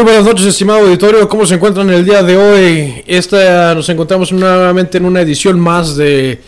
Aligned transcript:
Muy 0.00 0.12
buenas 0.12 0.24
noches, 0.24 0.46
estimado 0.46 0.78
auditorio. 0.78 1.28
¿Cómo 1.28 1.44
se 1.44 1.56
encuentran 1.56 1.90
el 1.90 2.06
día 2.06 2.22
de 2.22 2.34
hoy? 2.34 3.04
Esta 3.06 3.74
nos 3.74 3.86
encontramos 3.90 4.32
nuevamente 4.32 4.96
en 4.96 5.04
una 5.04 5.20
edición 5.20 5.60
más 5.60 5.94
de 5.94 6.40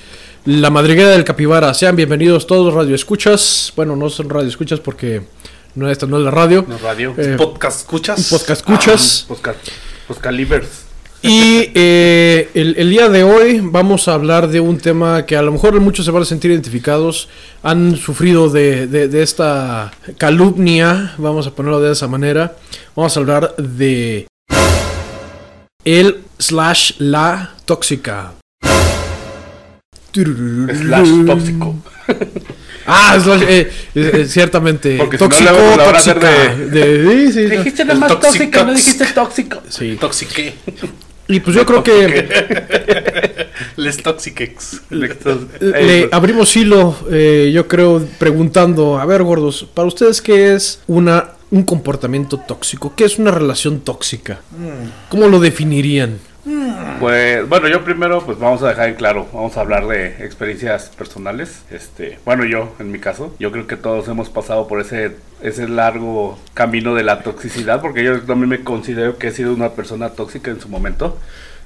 La 0.47 0.71
Madriguera 0.71 1.11
del 1.11 1.23
Capibara. 1.23 1.75
Sean 1.75 1.95
bienvenidos 1.95 2.47
todos 2.47 2.73
Radio 2.73 2.95
Escuchas. 2.95 3.71
Bueno, 3.77 3.95
no 3.95 4.09
son 4.09 4.31
Radio 4.31 4.49
Escuchas 4.49 4.81
porque 4.81 5.21
no 5.75 5.91
esta 5.91 6.07
no 6.07 6.17
es 6.17 6.25
la 6.25 6.31
radio. 6.31 6.65
No 6.67 6.79
radio. 6.79 7.15
Eh, 7.19 7.35
podcast 7.37 7.81
escuchas. 7.81 8.31
podcast 8.31 8.61
escuchas. 8.63 9.25
Ah, 9.25 9.29
podcast, 9.29 9.69
podcast 10.09 10.35
livers. 10.35 10.92
Y 11.25 11.71
eh, 11.75 12.51
el, 12.55 12.75
el 12.77 12.91
día 12.91 13.09
de 13.09 13.23
hoy 13.23 13.61
vamos 13.63 14.09
a 14.09 14.15
hablar 14.15 14.49
de 14.49 14.59
un 14.59 14.79
tema 14.79 15.25
que 15.25 15.37
a 15.37 15.43
lo 15.43 15.53
mejor 15.53 15.79
muchos 15.81 16.05
se 16.05 16.11
van 16.11 16.23
a 16.23 16.27
sentir 16.27 16.51
identificados, 16.51 17.29
han 17.63 17.97
sufrido 17.97 18.51
de, 18.51 18.89
de- 18.89 19.07
de 19.07 19.23
esta 19.23 19.93
calumnia, 20.19 21.15
vamos 21.19 21.47
a 21.47 21.53
ponerlo 21.55 21.81
de 21.81 21.93
esa 21.93 22.09
manera. 22.09 22.57
Vamos 22.97 23.17
a 23.17 23.21
hablar 23.21 23.55
de 23.57 24.27
el 25.85 26.19
slash 26.41 26.95
la 26.99 27.55
tóxica. 27.67 28.33
Slash 30.13 31.25
tóxico. 31.27 31.77
Ah, 32.85 33.17
slash, 33.23 33.43
eh, 33.47 33.71
eh, 33.95 34.27
ciertamente. 34.29 34.97
Porque 34.99 35.17
si 35.17 35.23
no, 35.23 35.29
tóxico, 35.29 35.77
la 35.77 35.85
van 35.87 35.95
a 35.95 35.99
hacer 35.99 36.19
tóxica. 36.19 36.57
De- 36.57 37.29
sí, 37.29 37.33
sí, 37.33 37.43
no. 37.45 37.49
Dijiste 37.59 37.83
El 37.83 37.89
nada 37.89 38.01
más 38.01 38.09
tóxico, 38.09 38.33
toxicox. 38.33 38.67
no 38.67 38.75
dijiste 38.75 39.07
tóxico. 39.15 39.63
Sí. 39.69 39.97
Toxique. 40.01 40.55
Y 41.29 41.41
pues 41.41 41.57
yo 41.57 41.65
creo 41.65 41.83
que 41.83 42.29
Les 43.77 43.97
toxiquex. 44.03 44.83
Le 44.91 46.09
abrimos 46.11 46.57
hilo, 46.57 46.97
eh, 47.11 47.51
yo 47.55 47.69
creo, 47.69 48.05
preguntando, 48.19 48.99
a 48.99 49.07
ver, 49.07 49.23
gordos, 49.23 49.67
para 49.73 49.89
ustedes, 49.89 50.21
¿qué 50.21 50.55
es 50.55 50.81
una, 50.87 51.31
un 51.51 51.63
comportamiento 51.63 52.39
tóxico? 52.39 52.95
¿Qué 52.95 53.05
es 53.05 53.19
una 53.19 53.31
relación 53.31 53.81
tóxica? 53.81 54.41
¿Cómo 55.09 55.29
lo 55.29 55.41
definirían? 55.41 56.19
Pues 56.99 57.49
bueno, 57.49 57.69
yo 57.69 57.85
primero 57.85 58.25
pues 58.25 58.39
vamos 58.39 58.63
a 58.63 58.69
dejar 58.69 58.89
en 58.89 58.95
claro, 58.97 59.29
vamos 59.33 59.57
a 59.57 59.61
hablar 59.61 59.87
de 59.87 60.25
experiencias 60.25 60.89
personales. 60.89 61.63
Este, 61.71 62.19
bueno, 62.25 62.45
yo 62.45 62.75
en 62.79 62.91
mi 62.91 62.99
caso, 62.99 63.35
yo 63.39 63.53
creo 63.53 63.67
que 63.67 63.77
todos 63.77 64.09
hemos 64.09 64.29
pasado 64.29 64.67
por 64.67 64.81
ese 64.81 65.17
ese 65.43 65.69
largo 65.69 66.39
camino 66.55 66.95
de 66.95 67.03
la 67.03 67.23
toxicidad 67.23 67.81
porque 67.81 68.05
yo 68.05 68.21
también 68.23 68.49
me 68.49 68.65
considero 68.65 69.19
que 69.19 69.29
he 69.29 69.33
sido 69.33 69.53
una 69.53 69.71
persona 69.71 70.11
tóxica 70.11 70.51
en 70.51 70.61
su 70.61 70.69
momento. 70.69 71.19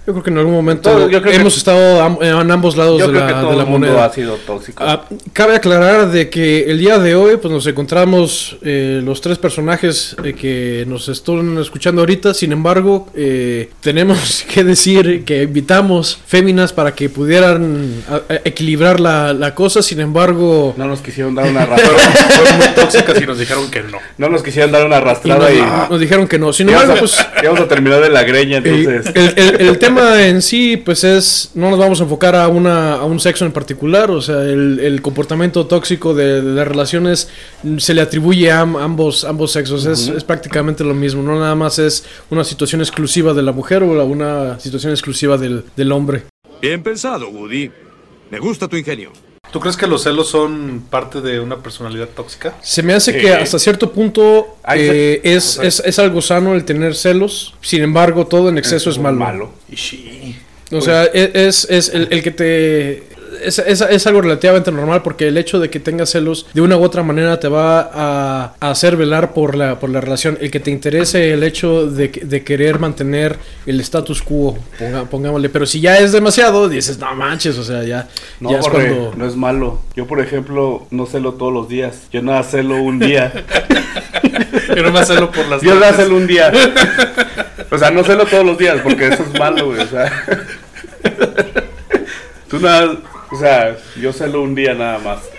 Yo 0.07 0.13
creo 0.13 0.23
que 0.23 0.31
en 0.31 0.39
algún 0.39 0.55
momento 0.55 0.89
Todo- 0.91 1.11
yo 1.11 1.21
creo 1.21 1.33
que- 1.33 1.41
hemos 1.41 1.57
estado 1.57 2.01
am- 2.01 2.19
en 2.21 2.51
ambos 2.51 2.77
lados 2.77 3.01
Yo 3.01 3.07
de 3.09 3.13
creo 3.13 3.23
la, 3.23 3.27
que 3.29 3.41
todo 3.41 3.51
de 3.51 3.57
la 3.57 3.63
el 3.65 3.69
mundo 3.69 4.01
ha 4.03 4.13
sido 4.13 4.35
tóxico. 4.37 4.83
Ah, 4.87 5.03
cabe 5.33 5.57
aclarar 5.57 6.11
de 6.13 6.31
que 6.31 6.65
el 6.71 6.79
día 6.79 6.99
de 6.99 7.15
hoy 7.17 7.39
pues 7.39 7.53
nos 7.53 7.67
encontramos 7.67 8.57
eh, 8.63 9.01
los 9.05 9.21
tres 9.21 9.39
personajes 9.39 10.15
eh, 10.23 10.33
que 10.35 10.85
nos 10.87 11.09
están 11.09 11.59
escuchando 11.59 12.03
ahorita, 12.03 12.35
sin 12.35 12.53
embargo 12.53 13.09
eh, 13.17 13.71
tenemos 13.81 14.45
que 14.53 14.63
decir 14.63 15.25
que 15.25 15.43
invitamos 15.43 16.19
féminas 16.27 16.73
para 16.73 16.95
que 16.95 17.09
pudieran 17.09 18.05
a- 18.09 18.33
a- 18.33 18.41
equilibrar 18.45 19.01
la, 19.01 19.33
la 19.33 19.55
cosa, 19.57 19.83
sin 19.83 19.99
embargo 20.01 20.75
no 20.77 20.87
nos 20.87 21.01
quisieron 21.01 21.35
dar 21.35 21.49
una 21.51 21.63
arrastrada. 21.63 21.99
Fueron 22.37 22.59
muy 22.59 22.69
tóxicas 22.69 23.21
y 23.21 23.27
nos 23.27 23.39
dijeron 23.39 23.71
que 23.71 23.83
no. 23.83 23.99
no 24.19 24.29
nos 24.29 24.43
quisieron 24.45 24.71
dar 24.71 24.87
una 24.87 24.97
y 24.97 24.99
arrastrada 24.99 25.53
y, 25.53 25.59
nos 25.91 25.99
dijeron 26.01 26.29
que 26.29 26.39
no. 26.39 26.53
Sin 26.53 26.69
embargo, 26.69 26.95
vamos, 26.95 27.17
pues 27.35 27.45
vamos 27.45 27.61
a 27.61 27.67
terminar 27.69 28.01
de 28.01 28.11
la 28.11 28.23
greña 28.23 28.59
entonces. 28.59 29.07
el- 29.17 29.35
el- 29.37 29.61
el 29.69 29.79
tema 29.79 29.96
en 29.99 30.43
sí, 30.43 30.77
pues 30.77 31.05
es, 31.05 31.51
no 31.55 31.71
nos 31.71 31.79
vamos 31.79 32.01
a 32.01 32.05
enfocar 32.05 32.35
a, 32.37 32.49
una, 32.49 32.95
a 32.95 33.05
un 33.05 33.19
sexo 33.21 33.45
en 33.47 33.53
particular, 33.53 34.11
o 34.11 34.21
sea, 34.21 34.43
el, 34.43 34.79
el 34.81 35.03
comportamiento 35.03 35.67
tóxico 35.67 36.15
de, 36.15 36.43
de 36.43 36.53
las 36.55 36.67
relaciones 36.69 37.29
se 37.79 37.95
le 37.95 38.01
atribuye 38.01 38.51
a 38.51 38.61
am- 38.61 38.77
ambos, 38.77 39.25
ambos 39.25 39.53
sexos, 39.53 39.87
es, 39.87 40.09
es 40.09 40.25
prácticamente 40.25 40.85
lo 40.85 40.95
mismo, 40.95 41.23
no 41.23 41.39
nada 41.39 41.55
más 41.55 41.79
es 41.79 42.05
una 42.31 42.45
situación 42.45 42.81
exclusiva 42.81 43.35
de 43.35 43.43
la 43.43 43.53
mujer 43.53 43.83
o 43.83 43.95
la- 43.95 44.05
una 44.05 44.59
situación 44.61 44.93
exclusiva 44.93 45.37
del, 45.39 45.65
del 45.77 45.93
hombre. 45.93 46.25
Bien 46.61 46.83
pensado, 46.83 47.29
Woody. 47.29 47.71
Me 48.31 48.39
gusta 48.39 48.67
tu 48.69 48.77
ingenio. 48.77 49.13
¿Tú 49.53 49.61
crees 49.61 49.77
que 49.77 49.87
los 49.87 50.03
celos 50.03 50.29
son 50.29 50.85
parte 50.91 51.21
de 51.21 51.41
una 51.41 51.57
personalidad 51.63 52.09
tóxica? 52.09 52.55
Se 52.63 52.83
me 52.83 52.93
hace 52.93 53.13
Sí. 53.13 53.21
que 53.21 53.33
hasta 53.33 53.59
cierto 53.59 53.93
punto 53.93 54.57
Hay 54.63 54.81
eh, 54.83 55.21
es, 55.25 55.59
es, 55.63 55.81
es 55.85 55.99
algo 55.99 56.21
sano 56.21 56.55
el 56.55 56.65
tener 56.65 56.95
celos, 56.95 57.55
sin 57.63 57.83
embargo 57.83 58.27
todo 58.27 58.49
en 58.49 58.59
exceso 58.59 58.91
es 58.91 58.99
malo. 58.99 59.51
Y 59.71 59.77
sí. 59.77 60.37
O 60.73 60.81
sea, 60.81 61.05
e- 61.05 61.31
es, 61.35 61.67
es 61.71 61.89
el, 61.91 62.09
el 62.11 62.23
que 62.23 62.31
te... 62.33 63.03
Es, 63.43 63.59
es- 63.59 63.81
es 63.81 64.07
algo 64.07 64.21
relativamente 64.23 64.71
normal 64.73 65.03
porque 65.03 65.29
el 65.29 65.37
hecho 65.39 65.59
de 65.61 65.71
que 65.71 65.81
tengas 65.81 66.11
celos 66.11 66.47
de 66.55 66.61
una 66.61 66.77
u 66.77 66.83
otra 66.83 67.03
manera 67.03 67.39
te 67.41 67.49
va 67.49 67.81
a, 67.93 68.55
a 68.61 68.71
hacer 68.71 68.97
velar 68.97 69.33
por 69.35 69.55
la, 69.57 69.79
por 69.79 69.91
la 69.91 70.01
relación. 70.01 70.39
El 70.41 70.51
que 70.51 70.61
te 70.61 70.71
interese 70.71 71.33
el 71.33 71.43
hecho 71.43 71.87
de, 71.87 72.11
que- 72.11 72.25
de 72.25 72.43
querer 72.45 72.79
mantener 72.79 73.37
el 73.67 73.81
status 73.81 74.23
quo, 74.23 74.57
ponga- 74.79 75.05
pongámosle. 75.07 75.49
Pero 75.49 75.67
si 75.67 75.81
ya 75.81 75.99
es 75.99 76.13
demasiado, 76.13 76.69
dices, 76.69 76.99
no 76.99 77.15
manches, 77.15 77.57
o 77.59 77.65
sea, 77.65 77.83
ya, 77.85 78.09
No, 78.41 78.51
ya 78.51 78.59
es 78.59 78.63
Borre, 78.67 78.87
cuando... 78.89 79.15
no 79.17 79.27
es 79.27 79.37
malo. 79.37 79.81
Yo, 79.95 80.07
por 80.07 80.21
ejemplo, 80.21 80.87
no 80.91 81.07
celo 81.07 81.35
todos 81.35 81.53
los 81.53 81.69
días. 81.69 82.03
Yo 82.13 82.23
nada 82.23 82.43
celo 82.43 82.77
un 82.83 82.99
día. 82.99 83.33
Yo 84.77 84.83
no 84.83 84.91
me 84.93 85.05
celo 85.05 85.31
por 85.31 85.47
las 85.49 85.63
Yo 85.63 85.75
nada 85.75 85.93
celo 85.95 86.17
un 86.17 86.27
día. 86.27 86.53
O 87.71 87.79
sea, 87.79 87.91
no 87.91 88.05
celo 88.05 88.27
todos 88.27 88.45
los 88.45 88.59
días 88.59 88.79
porque 88.83 89.09
eso 89.09 89.23
es 89.23 89.39
malo, 89.39 89.67
güey. 89.67 89.81
O 89.81 89.87
sea, 89.87 90.11
tú 92.49 92.59
nada. 92.61 92.97
O 93.37 93.39
sea, 93.39 93.77
yo 94.01 94.15
celo 94.15 94.43
un 94.43 94.55
día 94.55 94.73
nada 94.75 94.99
más. 94.99 95.21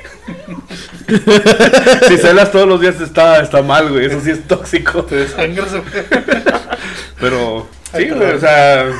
Si 2.07 2.17
celas 2.17 2.51
todos 2.51 2.67
los 2.67 2.81
días 2.81 2.99
está, 2.99 3.41
está 3.41 3.61
mal, 3.61 3.89
güey. 3.89 4.05
Eso 4.05 4.19
sí 4.21 4.29
es 4.31 4.45
tóxico. 4.45 5.05
Te 5.05 5.15
desangras. 5.15 5.69
Pero, 7.19 7.67
sí, 7.95 8.09
güey, 8.09 8.31
o 8.33 8.39
sea. 8.39 8.85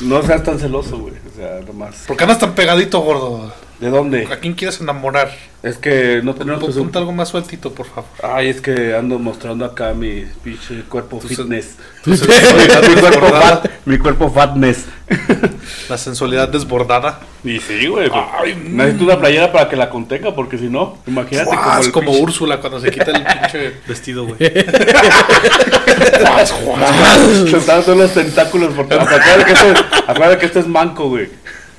no 0.00 0.22
seas 0.22 0.44
tan 0.44 0.58
celoso, 0.58 0.98
güey. 0.98 1.14
O 1.14 1.36
sea, 1.36 1.60
nomás. 1.66 2.04
¿Por 2.06 2.18
qué 2.18 2.24
andas 2.24 2.38
tan 2.38 2.54
pegadito, 2.54 3.00
gordo? 3.00 3.52
¿De 3.80 3.88
dónde? 3.88 4.28
¿A 4.30 4.36
quién 4.36 4.52
quieres 4.52 4.80
enamorar? 4.80 5.30
Es 5.62 5.78
que 5.78 6.20
no 6.22 6.34
tenemos 6.34 6.62
que 6.64 6.72
Ponte 6.72 6.98
algo 6.98 7.12
más 7.12 7.30
sueltito, 7.30 7.72
por 7.72 7.86
favor. 7.86 8.10
Ay, 8.22 8.48
es 8.48 8.60
que 8.60 8.94
ando 8.94 9.18
mostrando 9.18 9.64
acá 9.64 9.94
mi 9.94 10.24
pinche 10.44 10.82
cuerpo 10.82 11.18
fitness. 11.18 11.76
Mi, 12.04 12.16
cuerpo 12.18 12.30
desbordada. 13.10 13.40
fat, 13.40 13.70
mi 13.86 13.98
cuerpo 13.98 14.30
fatness. 14.30 14.84
La 15.88 15.96
sensualidad 15.96 16.48
desbordada. 16.48 17.20
Y 17.42 17.58
sí, 17.58 17.86
güey. 17.86 18.10
pues, 18.10 18.56
mm. 18.56 18.76
necesito 18.76 19.04
una 19.04 19.18
playera 19.18 19.50
para 19.50 19.68
que 19.68 19.76
la 19.76 19.88
contenga, 19.88 20.34
porque 20.34 20.58
si 20.58 20.68
no, 20.68 20.98
imagínate 21.06 21.50
como 21.56 21.82
el 21.82 21.92
como 21.92 22.12
Úrsula 22.12 22.60
cuando 22.60 22.80
se 22.80 22.90
quita 22.90 23.10
el 23.12 23.24
pinche 23.24 23.74
vestido, 23.86 24.26
güey. 24.26 24.38
Sentados 27.50 27.84
todos 27.86 27.98
los 27.98 28.12
tentáculos 28.12 28.74
por 28.74 28.88
todas. 28.88 29.08
Acuérdate 29.08 29.44
que, 29.44 29.52
esto, 29.52 29.84
acuérdate 30.06 30.38
que 30.38 30.46
esto 30.46 30.60
es 30.60 30.66
manco, 30.66 31.08
güey. 31.08 31.28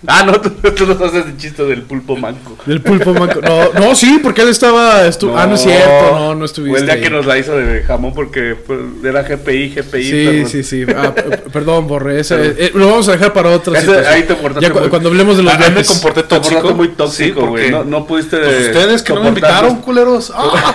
Ah, 0.08 0.24
no, 0.26 0.34
tú, 0.42 0.50
tú 0.50 0.86
no 0.88 1.06
haces 1.06 1.26
el 1.28 1.38
chiste 1.38 1.64
del 1.64 1.84
pulpo 1.84 2.16
manco. 2.18 2.58
Del 2.66 2.82
pulpo 2.82 3.14
manco. 3.14 3.40
No, 3.42 3.72
no, 3.80 3.94
sí, 3.96 4.20
porque 4.24 4.42
él 4.42 4.50
estaba... 4.50 5.06
estu- 5.08 5.32
ah, 5.38 5.46
no 5.46 5.54
es 5.56 5.62
cierto, 5.62 6.12
no, 6.18 6.36
no 6.36 6.46
estuviste 6.46 6.72
Fue 6.72 6.80
el 6.80 6.86
día 6.86 6.96
ahí. 6.96 7.02
que 7.02 7.10
nos 7.12 7.26
la 7.26 7.38
hizo 7.38 7.56
de 7.56 7.84
jamón 7.84 8.12
porque 8.14 8.56
era 9.04 9.22
GPI, 9.22 9.76
GPI. 9.76 10.04
Sí, 10.04 10.12
perdón. 10.26 10.50
sí, 10.50 10.64
sí. 10.64 10.86
Ah, 10.96 11.14
perdón, 11.54 11.88
Borre. 11.88 12.20
ese- 12.20 12.56
eh, 12.58 12.72
lo 12.74 12.88
vamos 12.90 13.08
a 13.10 13.12
dejar 13.12 13.32
para 13.34 13.50
otra 13.52 13.74
Ese- 13.78 13.86
situación. 13.88 14.14
ahí 14.14 14.24
te 14.24 14.34
portaste 14.36 14.68
Ya 14.68 14.74
cu- 14.74 14.80
muy- 14.80 14.90
cuando 14.90 15.10
hablemos 15.10 15.38
de 15.38 15.44
los 15.44 15.54
Ah, 15.54 15.60
ahí 15.62 15.72
me 15.72 15.84
comporté 15.86 16.24
Te 16.24 16.30
tóxico. 16.30 16.74
muy 16.74 16.88
tóxico, 16.90 17.48
güey. 17.48 17.70
no, 17.70 17.84
no 17.84 18.08
pudiste. 18.08 18.38
Pues 18.38 18.68
ustedes 18.68 19.04
que 19.04 19.14
no 19.14 19.22
me 19.22 19.28
invitaron, 19.30 19.78
culeros. 19.82 20.32
Ah, 20.42 20.74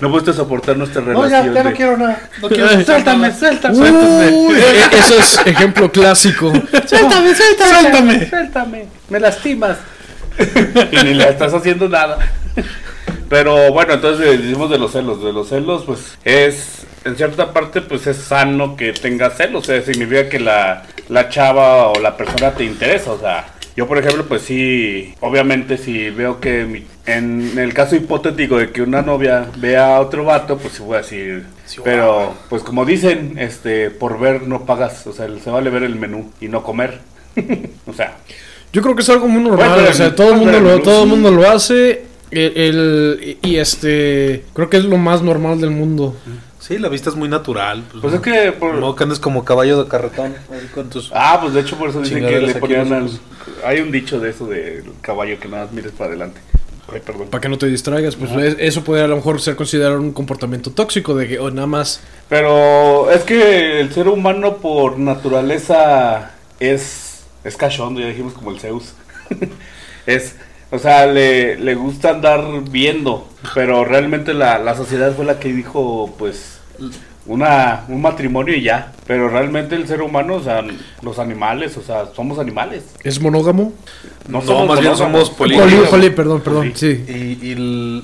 No 0.00 0.10
pudiste 0.10 0.32
soportar 0.34 0.76
nuestra 0.76 1.00
no, 1.00 1.08
relación. 1.22 1.46
ya, 1.46 1.52
ya 1.54 1.62
no 1.62 1.70
de- 1.70 1.76
quiero 1.76 1.96
nada. 1.96 2.28
No 2.42 2.48
quiero. 2.48 2.68
Suéltame, 2.84 3.32
suéltame. 3.34 3.78
Uy, 4.30 4.54
e- 4.56 4.96
eso 4.98 5.18
es 5.18 5.40
ejemplo 5.46 5.90
clásico. 5.90 6.52
Suéltame, 6.86 7.34
suéltame. 7.34 7.70
Suéltame. 7.80 8.30
Suéltame, 8.38 8.86
me 9.10 9.20
lastimas. 9.20 9.78
y 10.92 11.04
ni 11.04 11.14
le 11.14 11.28
estás 11.28 11.54
haciendo 11.54 11.88
nada. 11.88 12.18
Pero 13.28 13.72
bueno, 13.72 13.94
entonces 13.94 14.42
decimos 14.42 14.70
de 14.70 14.78
los 14.78 14.90
celos. 14.92 15.22
De 15.22 15.32
los 15.32 15.48
celos, 15.48 15.84
pues 15.86 16.18
es. 16.24 16.84
En 17.04 17.16
cierta 17.16 17.52
parte, 17.52 17.80
pues 17.82 18.06
es 18.08 18.16
sano 18.16 18.76
que 18.76 18.92
tengas 18.92 19.36
celos. 19.36 19.62
O 19.62 19.66
sea, 19.66 19.80
significa 19.82 20.28
que 20.28 20.40
la, 20.40 20.82
la 21.08 21.28
chava 21.28 21.88
o 21.88 22.00
la 22.00 22.16
persona 22.16 22.50
te 22.52 22.64
interesa. 22.64 23.12
O 23.12 23.20
sea, 23.20 23.46
yo, 23.76 23.86
por 23.86 23.98
ejemplo, 23.98 24.24
pues 24.26 24.42
sí. 24.42 25.14
Obviamente, 25.20 25.78
si 25.78 26.10
veo 26.10 26.40
que 26.40 26.64
mi- 26.64 26.86
en 27.06 27.56
el 27.56 27.72
caso 27.72 27.94
hipotético 27.94 28.56
de 28.56 28.72
que 28.72 28.82
una 28.82 29.02
novia 29.02 29.46
vea 29.58 29.94
a 29.96 30.00
otro 30.00 30.24
vato, 30.24 30.58
pues 30.58 30.74
sí 30.74 30.82
voy 30.82 30.94
a 30.96 31.02
decir. 31.02 31.44
Sí, 31.66 31.80
pero, 31.84 32.34
pues 32.48 32.62
como 32.64 32.84
dicen, 32.84 33.36
este, 33.38 33.90
por 33.90 34.18
ver 34.18 34.42
no 34.42 34.64
pagas. 34.66 35.06
O 35.06 35.12
sea, 35.12 35.28
se 35.42 35.50
vale 35.50 35.70
ver 35.70 35.84
el 35.84 35.94
menú 35.94 36.32
y 36.40 36.48
no 36.48 36.64
comer. 36.64 36.98
o 37.86 37.92
sea, 37.92 38.16
Yo 38.72 38.82
creo 38.82 38.94
que 38.96 39.02
es 39.02 39.08
algo 39.08 39.28
muy 39.28 39.42
normal. 39.42 39.70
Bueno, 39.74 39.88
o 39.90 39.92
sea, 39.92 40.14
todo 40.14 40.32
el 40.32 40.38
mundo 40.38 40.60
lo, 40.60 40.76
sí. 40.76 40.82
todo 40.82 41.02
el 41.04 41.08
mundo 41.08 41.30
lo 41.30 41.48
hace. 41.48 42.04
El, 42.30 42.52
el- 42.56 43.38
y 43.42 43.56
este. 43.56 44.44
Creo 44.54 44.68
que 44.68 44.78
es 44.78 44.84
lo 44.84 44.96
más 44.96 45.22
normal 45.22 45.60
del 45.60 45.70
mundo. 45.70 46.16
Sí, 46.58 46.78
la 46.78 46.88
vista 46.88 47.10
es 47.10 47.16
muy 47.16 47.28
natural. 47.28 47.84
Pues, 47.90 48.00
pues 48.00 48.12
no, 48.14 48.18
es 48.18 48.24
que. 48.24 48.52
Por... 48.52 48.74
no 48.74 48.96
que 48.96 49.04
andes 49.04 49.18
como 49.20 49.44
caballo 49.44 49.82
de 49.84 49.88
carretón. 49.88 50.34
ahí 50.50 50.66
con 50.74 50.88
tus- 50.90 51.10
Ah, 51.14 51.38
pues 51.40 51.52
de 51.54 51.60
hecho 51.60 51.76
por 51.76 51.90
eso 51.90 52.00
dicen 52.00 52.26
que 52.26 52.40
le 52.40 52.54
ponían 52.54 52.92
al... 52.92 53.10
Hay 53.64 53.80
un 53.80 53.92
dicho 53.92 54.18
de 54.18 54.30
eso 54.30 54.46
del 54.46 54.82
caballo 55.02 55.38
que 55.38 55.46
nada 55.48 55.64
más 55.66 55.72
mires 55.74 55.92
para 55.92 56.08
adelante. 56.10 56.40
Ay, 56.92 57.00
perdón. 57.04 57.28
para 57.30 57.40
que 57.40 57.48
no 57.48 57.58
te 57.58 57.66
distraigas. 57.66 58.16
Pues 58.16 58.32
es- 58.32 58.56
eso 58.58 58.82
puede 58.82 59.02
a 59.04 59.06
lo 59.06 59.16
mejor 59.16 59.40
ser 59.40 59.54
considerado 59.56 60.00
un 60.00 60.12
comportamiento 60.12 60.70
tóxico 60.72 61.14
de 61.14 61.28
que 61.28 61.38
o 61.38 61.50
nada 61.50 61.66
más 61.66 62.00
Pero 62.28 63.10
es 63.10 63.22
que 63.22 63.80
el 63.80 63.92
ser 63.92 64.08
humano 64.08 64.56
por 64.56 64.98
naturaleza 64.98 66.32
es, 66.60 67.13
es 67.44 67.56
cachondo, 67.56 68.00
ya 68.00 68.08
dijimos 68.08 68.32
como 68.32 68.50
el 68.50 68.58
Zeus. 68.60 68.94
es, 70.06 70.36
o 70.70 70.78
sea, 70.78 71.06
le, 71.06 71.56
le 71.56 71.74
gusta 71.74 72.10
andar 72.10 72.42
viendo, 72.70 73.28
pero 73.54 73.84
realmente 73.84 74.34
la, 74.34 74.58
la 74.58 74.74
sociedad 74.74 75.14
fue 75.14 75.24
la 75.24 75.38
que 75.38 75.52
dijo, 75.52 76.14
pues, 76.18 76.58
una, 77.26 77.84
un 77.88 78.02
matrimonio 78.02 78.54
y 78.54 78.62
ya. 78.62 78.92
Pero 79.06 79.28
realmente 79.28 79.76
el 79.76 79.86
ser 79.86 80.02
humano, 80.02 80.36
o 80.36 80.42
sea, 80.42 80.64
los 81.02 81.18
animales, 81.18 81.76
o 81.76 81.82
sea, 81.82 82.06
somos 82.14 82.38
animales. 82.38 82.84
es 83.02 83.20
monógamo. 83.20 83.72
No, 84.28 84.40
somos 84.40 84.66
más 84.68 84.80
bien 84.80 84.96
somos 84.96 85.30
polígamos. 85.30 85.72
Poli, 85.72 85.86
poli, 85.90 86.10
perdón, 86.10 86.40
perdón. 86.40 86.72
Sí. 86.74 87.04
Y, 87.06 87.50
y 87.50 88.02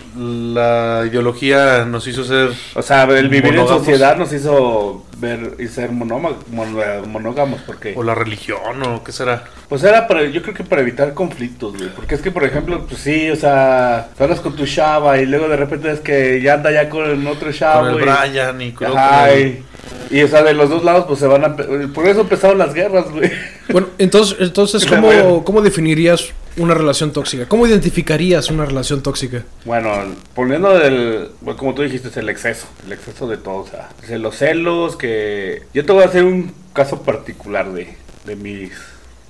la 0.54 1.04
ideología 1.08 1.86
nos 1.86 2.06
hizo 2.06 2.25
ser 2.25 2.50
O 2.75 2.82
sea, 2.82 3.04
el 3.04 3.28
vivir 3.31 3.52
Monógamos. 3.52 3.70
en 3.72 3.78
sociedad 3.78 4.16
nos 4.16 4.32
hizo 4.32 5.04
ver 5.20 5.55
y 5.58 5.67
ser 5.69 5.93
mon- 5.93 6.37
monógamos, 6.50 7.61
porque... 7.67 7.94
o 7.96 8.02
la 8.02 8.14
religión 8.14 8.82
o 8.87 9.05
qué 9.05 9.12
será. 9.12 9.44
Pues 9.69 9.82
era 9.84 10.08
para, 10.08 10.25
yo 10.25 10.43
creo 10.43 10.55
que 10.55 10.64
para 10.64 10.82
evitar 10.82 11.14
conflictos, 11.14 11.76
güey. 11.76 11.90
Porque 11.90 12.14
es 12.14 12.22
que, 12.22 12.31
por 12.31 12.44
ejemplo, 12.44 12.87
pues 12.88 13.00
sí, 13.00 13.31
o 13.31 13.37
sea, 13.37 14.08
hablas 14.19 14.40
con 14.40 14.56
tu 14.56 14.67
chava 14.67 15.19
y 15.20 15.26
luego 15.26 15.49
de 15.49 15.56
repente 15.56 15.90
es 15.90 16.00
que 16.00 16.40
ya 16.43 16.55
anda 16.55 16.72
ya 16.72 16.88
con 16.88 17.26
otro 17.26 17.52
chavo. 17.52 17.81
con 17.82 17.88
el 17.90 18.00
y- 18.00 18.02
Brian 18.02 18.61
y 18.62 18.75
Ajá, 18.84 19.20
con 19.20 19.28
el- 19.38 19.64
y, 20.11 20.19
y, 20.19 20.22
o 20.22 20.28
sea, 20.28 20.43
de 20.43 20.55
los 20.55 20.69
dos 20.70 20.82
lados, 20.84 21.05
pues 21.06 21.19
se 21.20 21.26
van 21.26 21.44
a. 21.44 21.56
Por 21.56 22.06
eso 22.08 22.22
empezaron 22.22 22.58
las 22.58 22.75
guerras, 22.75 23.11
güey. 23.11 23.31
Bueno, 23.70 23.88
entonces, 23.99 24.37
entonces. 24.40 24.84
¿cómo, 24.88 25.44
¿cómo 25.44 25.62
definirías 25.62 26.31
una 26.62 26.74
relación 26.74 27.12
tóxica? 27.12 27.46
¿Cómo 27.48 27.66
identificarías 27.66 28.50
una 28.50 28.64
relación 28.64 29.02
tóxica? 29.02 29.44
Bueno, 29.64 29.90
poniendo 30.34 30.78
del. 30.78 31.28
bueno, 31.40 31.58
como 31.58 31.74
tú 31.74 31.82
dijiste, 31.82 32.08
es 32.08 32.16
el 32.16 32.28
exceso. 32.28 32.66
El 32.86 32.92
exceso 32.92 33.26
de 33.28 33.36
todo, 33.36 33.56
o 33.56 33.66
sea, 33.68 33.88
los 34.18 34.36
celos, 34.36 34.96
que. 34.96 35.62
Yo 35.74 35.84
te 35.84 35.92
voy 35.92 36.02
a 36.02 36.06
hacer 36.06 36.24
un 36.24 36.52
caso 36.72 37.02
particular 37.02 37.72
de, 37.72 37.94
de 38.24 38.36
mis. 38.36 38.70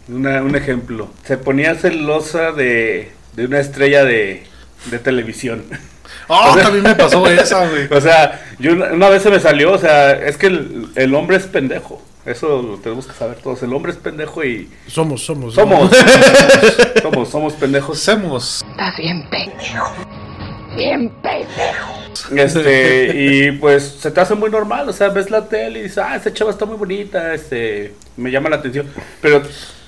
una- 0.09 0.43
un 0.43 0.57
ejemplo. 0.57 1.09
Se 1.25 1.37
ponía 1.39 1.75
celosa 1.75 2.53
de, 2.53 3.11
de 3.35 3.47
una 3.47 3.61
estrella 3.61 4.05
de, 4.05 4.43
de 4.91 4.99
televisión. 4.99 5.65
¡Oh, 6.29 6.57
también 6.57 6.85
me 6.85 6.95
pasó 6.95 7.27
esa, 7.31 7.69
güey! 7.69 7.87
O 7.93 8.01
sea, 8.01 8.45
yo 8.59 8.73
una, 8.73 8.93
una 8.93 9.09
vez 9.09 9.23
se 9.23 9.31
me 9.31 9.41
salió, 9.41 9.73
o 9.73 9.79
sea, 9.79 10.13
es 10.13 10.37
que 10.37 10.47
el, 10.49 10.89
el 10.95 11.15
hombre 11.15 11.37
es 11.37 11.45
pendejo. 11.47 12.03
Eso 12.27 12.63
lo 12.63 12.77
tenemos 12.79 13.07
que 13.07 13.15
saber 13.15 13.39
todos. 13.39 13.63
El 13.63 13.73
hombre 13.73 13.93
es 13.93 13.99
pendejo 13.99 14.45
y 14.45 14.69
Somos, 14.87 15.25
somos. 15.25 15.55
somos, 15.55 15.91
somos, 17.03 17.29
somos 17.29 17.53
pendejos. 17.55 17.99
Hacemos. 17.99 18.65
Estás 18.71 18.97
bien 18.99 19.27
pendejo. 19.31 19.93
Bien 20.77 21.11
pendejo. 21.23 22.01
Este, 22.37 23.13
y 23.15 23.53
pues 23.53 23.85
se 24.01 24.11
te 24.11 24.21
hace 24.21 24.35
muy 24.35 24.51
normal, 24.51 24.89
o 24.89 24.93
sea, 24.93 25.09
ves 25.09 25.31
la 25.31 25.49
tele 25.49 25.81
y 25.81 25.83
dices, 25.85 25.99
ah, 25.99 26.17
esta 26.17 26.33
chava 26.33 26.51
está 26.51 26.67
muy 26.67 26.77
bonita, 26.77 27.35
este, 27.35 27.95
me 28.17 28.31
llama 28.31 28.51
la 28.51 28.57
atención. 28.57 28.87
Pero 29.21 29.43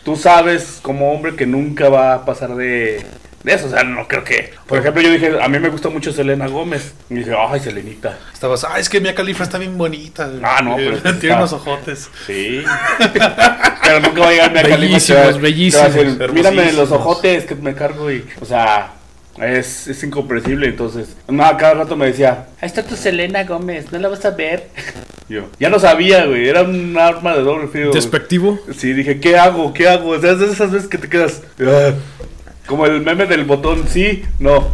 tú 0.04 0.16
sabes 0.16 0.78
como 0.82 1.12
hombre 1.12 1.36
que 1.36 1.46
nunca 1.46 1.88
va 1.88 2.14
a 2.14 2.24
pasar 2.24 2.54
de, 2.54 3.04
de 3.44 3.54
eso, 3.54 3.66
o 3.66 3.70
sea, 3.70 3.82
no 3.84 4.06
creo 4.08 4.22
que. 4.24 4.52
Por 4.66 4.78
ejemplo, 4.78 5.02
yo 5.02 5.10
dije, 5.10 5.32
a 5.40 5.48
mí 5.48 5.58
me 5.58 5.68
gusta 5.68 5.88
mucho 5.88 6.12
Selena 6.12 6.46
Gómez. 6.46 6.92
Y 7.10 7.14
dije, 7.16 7.32
ay, 7.36 7.58
Selenita. 7.60 8.18
Estabas, 8.32 8.64
ah, 8.64 8.78
es 8.78 8.88
que 8.88 9.00
Mia 9.00 9.14
Khalifa 9.14 9.44
está 9.44 9.58
bien 9.58 9.76
bonita. 9.76 10.26
güey". 10.28 10.40
Ah, 10.44 10.60
no, 10.62 10.76
pero 10.76 11.02
que 11.02 11.12
Tiene 11.14 11.16
está- 11.20 11.36
unos 11.38 11.52
ojotes. 11.52 12.08
Sí. 12.26 12.62
Pero 13.84 14.00
nunca 14.00 14.20
va 14.20 14.28
a 14.28 14.30
llegar 14.30 14.52
Mia 14.52 14.62
Khalifa, 14.62 14.78
Bellísimos, 14.80 15.40
bellísimos, 15.40 15.94
decir, 15.94 16.32
Mírame 16.32 16.56
los 16.56 16.72
hermosísimos". 16.74 16.92
ojotes 16.92 17.44
que 17.44 17.54
me 17.56 17.74
cargo 17.74 18.10
y. 18.10 18.24
O 18.40 18.44
sea. 18.44 18.92
Es, 19.40 19.88
es 19.88 20.02
incomprensible, 20.04 20.66
entonces. 20.66 21.16
No, 21.26 21.42
cada 21.56 21.72
rato 21.72 21.96
me 21.96 22.04
decía, 22.04 22.48
ahí 22.60 22.66
está 22.66 22.82
tu 22.82 22.96
Selena 22.96 23.44
Gómez, 23.44 23.90
no 23.90 23.98
la 23.98 24.08
vas 24.08 24.22
a 24.26 24.30
ver. 24.32 24.68
Yo, 25.30 25.48
ya 25.58 25.70
no 25.70 25.78
sabía, 25.78 26.26
güey, 26.26 26.46
era 26.50 26.60
un 26.62 26.94
arma 26.98 27.34
de 27.34 27.40
doble 27.42 27.68
filo. 27.68 27.86
güey. 27.88 27.94
Despectivo. 27.94 28.60
Sí, 28.76 28.92
dije, 28.92 29.20
¿qué 29.20 29.38
hago? 29.38 29.72
¿Qué 29.72 29.88
hago? 29.88 30.10
O 30.10 30.20
sea, 30.20 30.32
es 30.32 30.38
de 30.38 30.52
esas 30.52 30.70
veces 30.70 30.86
que 30.86 30.98
te 30.98 31.08
quedas. 31.08 31.40
"Ah". 31.62 31.92
Como 32.66 32.86
el 32.86 33.00
meme 33.02 33.26
del 33.26 33.44
botón, 33.44 33.84
sí, 33.88 34.22
no. 34.38 34.70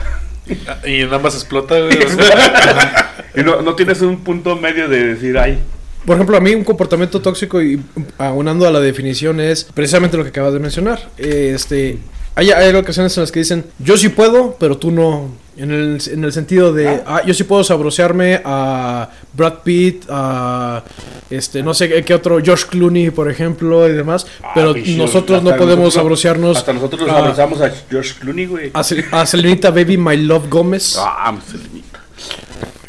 Y 0.85 1.03
en 1.03 1.13
ambas 1.13 1.35
explota, 1.35 1.79
güey. 1.79 2.03
o 2.03 2.09
sea, 2.09 3.05
Y 3.37 3.43
no, 3.43 3.63
no 3.63 3.75
tienes 3.75 4.01
un 4.03 4.19
punto 4.25 4.57
medio 4.57 4.89
de 4.89 5.15
decir, 5.15 5.39
ay. 5.39 5.59
Por 6.05 6.17
ejemplo, 6.17 6.37
a 6.37 6.41
mí 6.41 6.55
un 6.55 6.65
comportamiento 6.65 7.21
tóxico 7.21 7.63
y 7.63 7.81
aunando 8.17 8.67
a 8.67 8.71
la 8.73 8.81
definición 8.81 9.41
es 9.41 9.65
precisamente 9.65 10.17
lo 10.17 10.25
que 10.25 10.31
acabas 10.31 10.53
de 10.53 10.59
mencionar. 10.59 11.09
Este, 11.19 11.99
hay, 12.35 12.51
hay 12.51 12.75
ocasiones 12.75 13.17
en 13.17 13.23
las 13.23 13.33
que 13.33 13.41
dicen, 13.41 13.65
yo 13.79 13.97
sí 13.97 14.09
puedo, 14.09 14.57
pero 14.59 14.79
tú 14.79 14.91
no. 14.91 15.29
En 15.59 15.73
el, 15.73 16.01
en 16.13 16.23
el 16.23 16.33
sentido 16.33 16.73
de, 16.73 17.03
ah, 17.05 17.21
yo 17.27 17.35
sí 17.35 17.43
puedo 17.43 17.65
sabrosearme 17.65 18.41
a 18.45 19.11
Brad 19.35 19.55
Pitt, 19.65 20.05
a 20.09 20.85
este, 21.31 21.65
no 21.65 21.75
sé 21.75 22.03
qué- 22.05 22.15
otro, 22.15 22.39
George 22.43 22.67
Clooney, 22.71 23.11
por 23.11 23.29
ejemplo, 23.29 23.89
y 23.89 23.93
demás. 23.93 24.25
Ah, 24.43 24.53
pero 24.55 24.73
bicho, 24.73 24.97
nosotros 24.97 25.43
no 25.43 25.51
podemos 25.57 25.87
nosotros- 25.87 25.95
sabrosearnos 25.95 26.57
Hasta 26.59 26.73
nosotros 26.73 27.01
nos 27.07 27.11
abrazamos 27.11 27.61
a 27.61 27.73
George 27.91 28.15
Clooney, 28.21 28.47
güey. 28.47 28.71
a, 28.73 28.81
Sel- 28.83 29.05
a 29.11 29.27
Selenita 29.27 29.71
Baby 29.71 29.97
My 29.97 30.17
Love 30.17 30.49
Gómez. 30.49 30.97
Ah, 30.97 31.37
Selenita. 31.51 31.99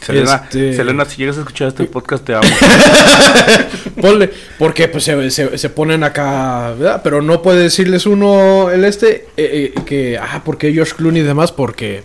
Selena, 0.06 0.42
Este- 0.44 0.76
Selena, 0.76 1.06
si 1.06 1.18
llegas 1.18 1.38
a 1.38 1.40
escuchar 1.42 1.68
este 1.70 1.84
podcast, 1.86 2.24
te 2.24 2.34
amo. 2.36 2.48
Ponle, 4.02 4.30
porque 4.58 4.88
pues 4.88 5.04
se, 5.04 5.30
se- 5.32 5.58
se 5.58 5.70
ponen 5.70 6.04
acá, 6.04 6.74
¿verdad? 6.78 7.02
Pero 7.04 7.22
no 7.22 7.42
puede 7.42 7.64
decirles 7.64 8.06
uno 8.06 8.70
el 8.72 8.86
este 8.86 9.28
eh, 9.38 9.74
eh, 9.76 9.82
que, 9.86 10.18
ah, 10.18 10.42
porque 10.46 10.72
George 10.74 10.94
Clooney 10.96 11.22
y 11.22 11.26
demás, 11.26 11.52
porque... 11.52 12.04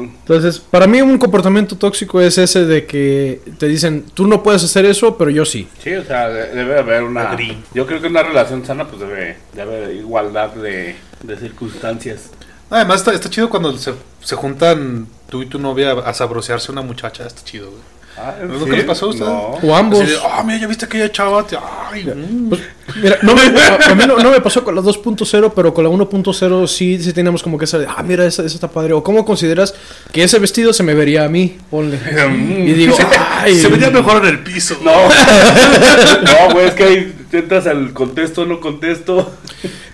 Entonces, 0.00 0.58
para 0.58 0.86
mí 0.86 1.00
un 1.00 1.16
comportamiento 1.18 1.76
tóxico 1.76 2.20
es 2.20 2.36
ese 2.38 2.64
de 2.66 2.86
que 2.86 3.40
te 3.58 3.66
dicen, 3.66 4.04
tú 4.14 4.26
no 4.26 4.42
puedes 4.42 4.62
hacer 4.64 4.84
eso, 4.84 5.16
pero 5.16 5.30
yo 5.30 5.44
sí. 5.44 5.68
Sí, 5.82 5.94
o 5.94 6.04
sea, 6.04 6.28
de- 6.28 6.48
debe 6.54 6.78
haber 6.78 7.02
una. 7.02 7.36
Yo 7.74 7.86
creo 7.86 8.00
que 8.00 8.08
una 8.08 8.22
relación 8.22 8.64
sana, 8.64 8.86
pues 8.86 9.00
debe, 9.00 9.36
debe 9.54 9.76
haber 9.76 9.96
igualdad 9.96 10.50
de, 10.50 10.96
de 11.22 11.36
circunstancias. 11.38 12.30
Además, 12.70 12.96
está, 12.96 13.12
está 13.12 13.30
chido 13.30 13.48
cuando 13.48 13.76
se, 13.78 13.94
se 14.22 14.36
juntan 14.36 15.06
tú 15.28 15.42
y 15.42 15.46
tu 15.46 15.58
novia 15.58 15.92
a 15.92 16.12
sabrosearse 16.12 16.72
una 16.72 16.82
muchacha. 16.82 17.26
Está 17.26 17.42
chido, 17.44 17.70
güey. 17.70 17.82
Ah, 18.16 18.34
¿Nunca 18.46 18.64
¿sí? 18.66 18.76
les 18.76 18.84
pasó 18.84 19.06
a 19.06 19.08
ustedes? 19.08 19.28
No. 19.28 19.48
O 19.62 19.74
ambos. 19.74 20.00
De, 20.00 20.16
ah, 20.30 20.42
mira, 20.44 20.60
ya 20.60 20.66
viste 20.66 20.84
aquella 20.84 21.10
chava. 21.10 21.44
Ay, 21.90 22.04
mm". 22.04 22.48
Pues, 22.48 22.60
mira, 23.02 23.18
no 23.22 23.34
me- 23.34 23.42
a, 23.60 23.90
a 23.90 23.94
mí 23.94 24.04
no, 24.06 24.16
no 24.18 24.30
me 24.30 24.40
pasó 24.40 24.62
con 24.64 24.74
la 24.74 24.80
2.0, 24.82 25.52
pero 25.54 25.72
con 25.74 25.84
la 25.84 25.90
1.0 25.90 26.66
sí, 26.66 26.98
sí 27.02 27.12
teníamos 27.12 27.42
como 27.42 27.58
que 27.58 27.64
esa 27.64 27.78
de, 27.78 27.86
ah, 27.86 28.02
mira, 28.02 28.24
esa, 28.26 28.44
esa 28.44 28.54
está 28.54 28.68
padre. 28.68 28.92
O 28.92 29.02
cómo 29.02 29.24
consideras 29.24 29.74
que 30.12 30.22
ese 30.22 30.38
vestido 30.38 30.72
se 30.72 30.82
me 30.82 30.94
vería 30.94 31.24
a 31.24 31.28
mí, 31.28 31.56
ponle. 31.70 31.98
y 32.66 32.72
digo, 32.72 32.96
ay, 33.38 33.54
Se 33.58 33.68
veía 33.68 33.90
mejor 33.90 34.22
en 34.24 34.28
el 34.30 34.38
piso. 34.42 34.76
No, 34.82 34.92
no, 34.92 36.52
güey, 36.54 36.66
es 36.66 36.74
que 36.74 36.84
ahí 36.84 37.14
entras 37.32 37.66
al 37.66 37.92
contexto, 37.92 38.44
no 38.46 38.60
contesto. 38.60 39.32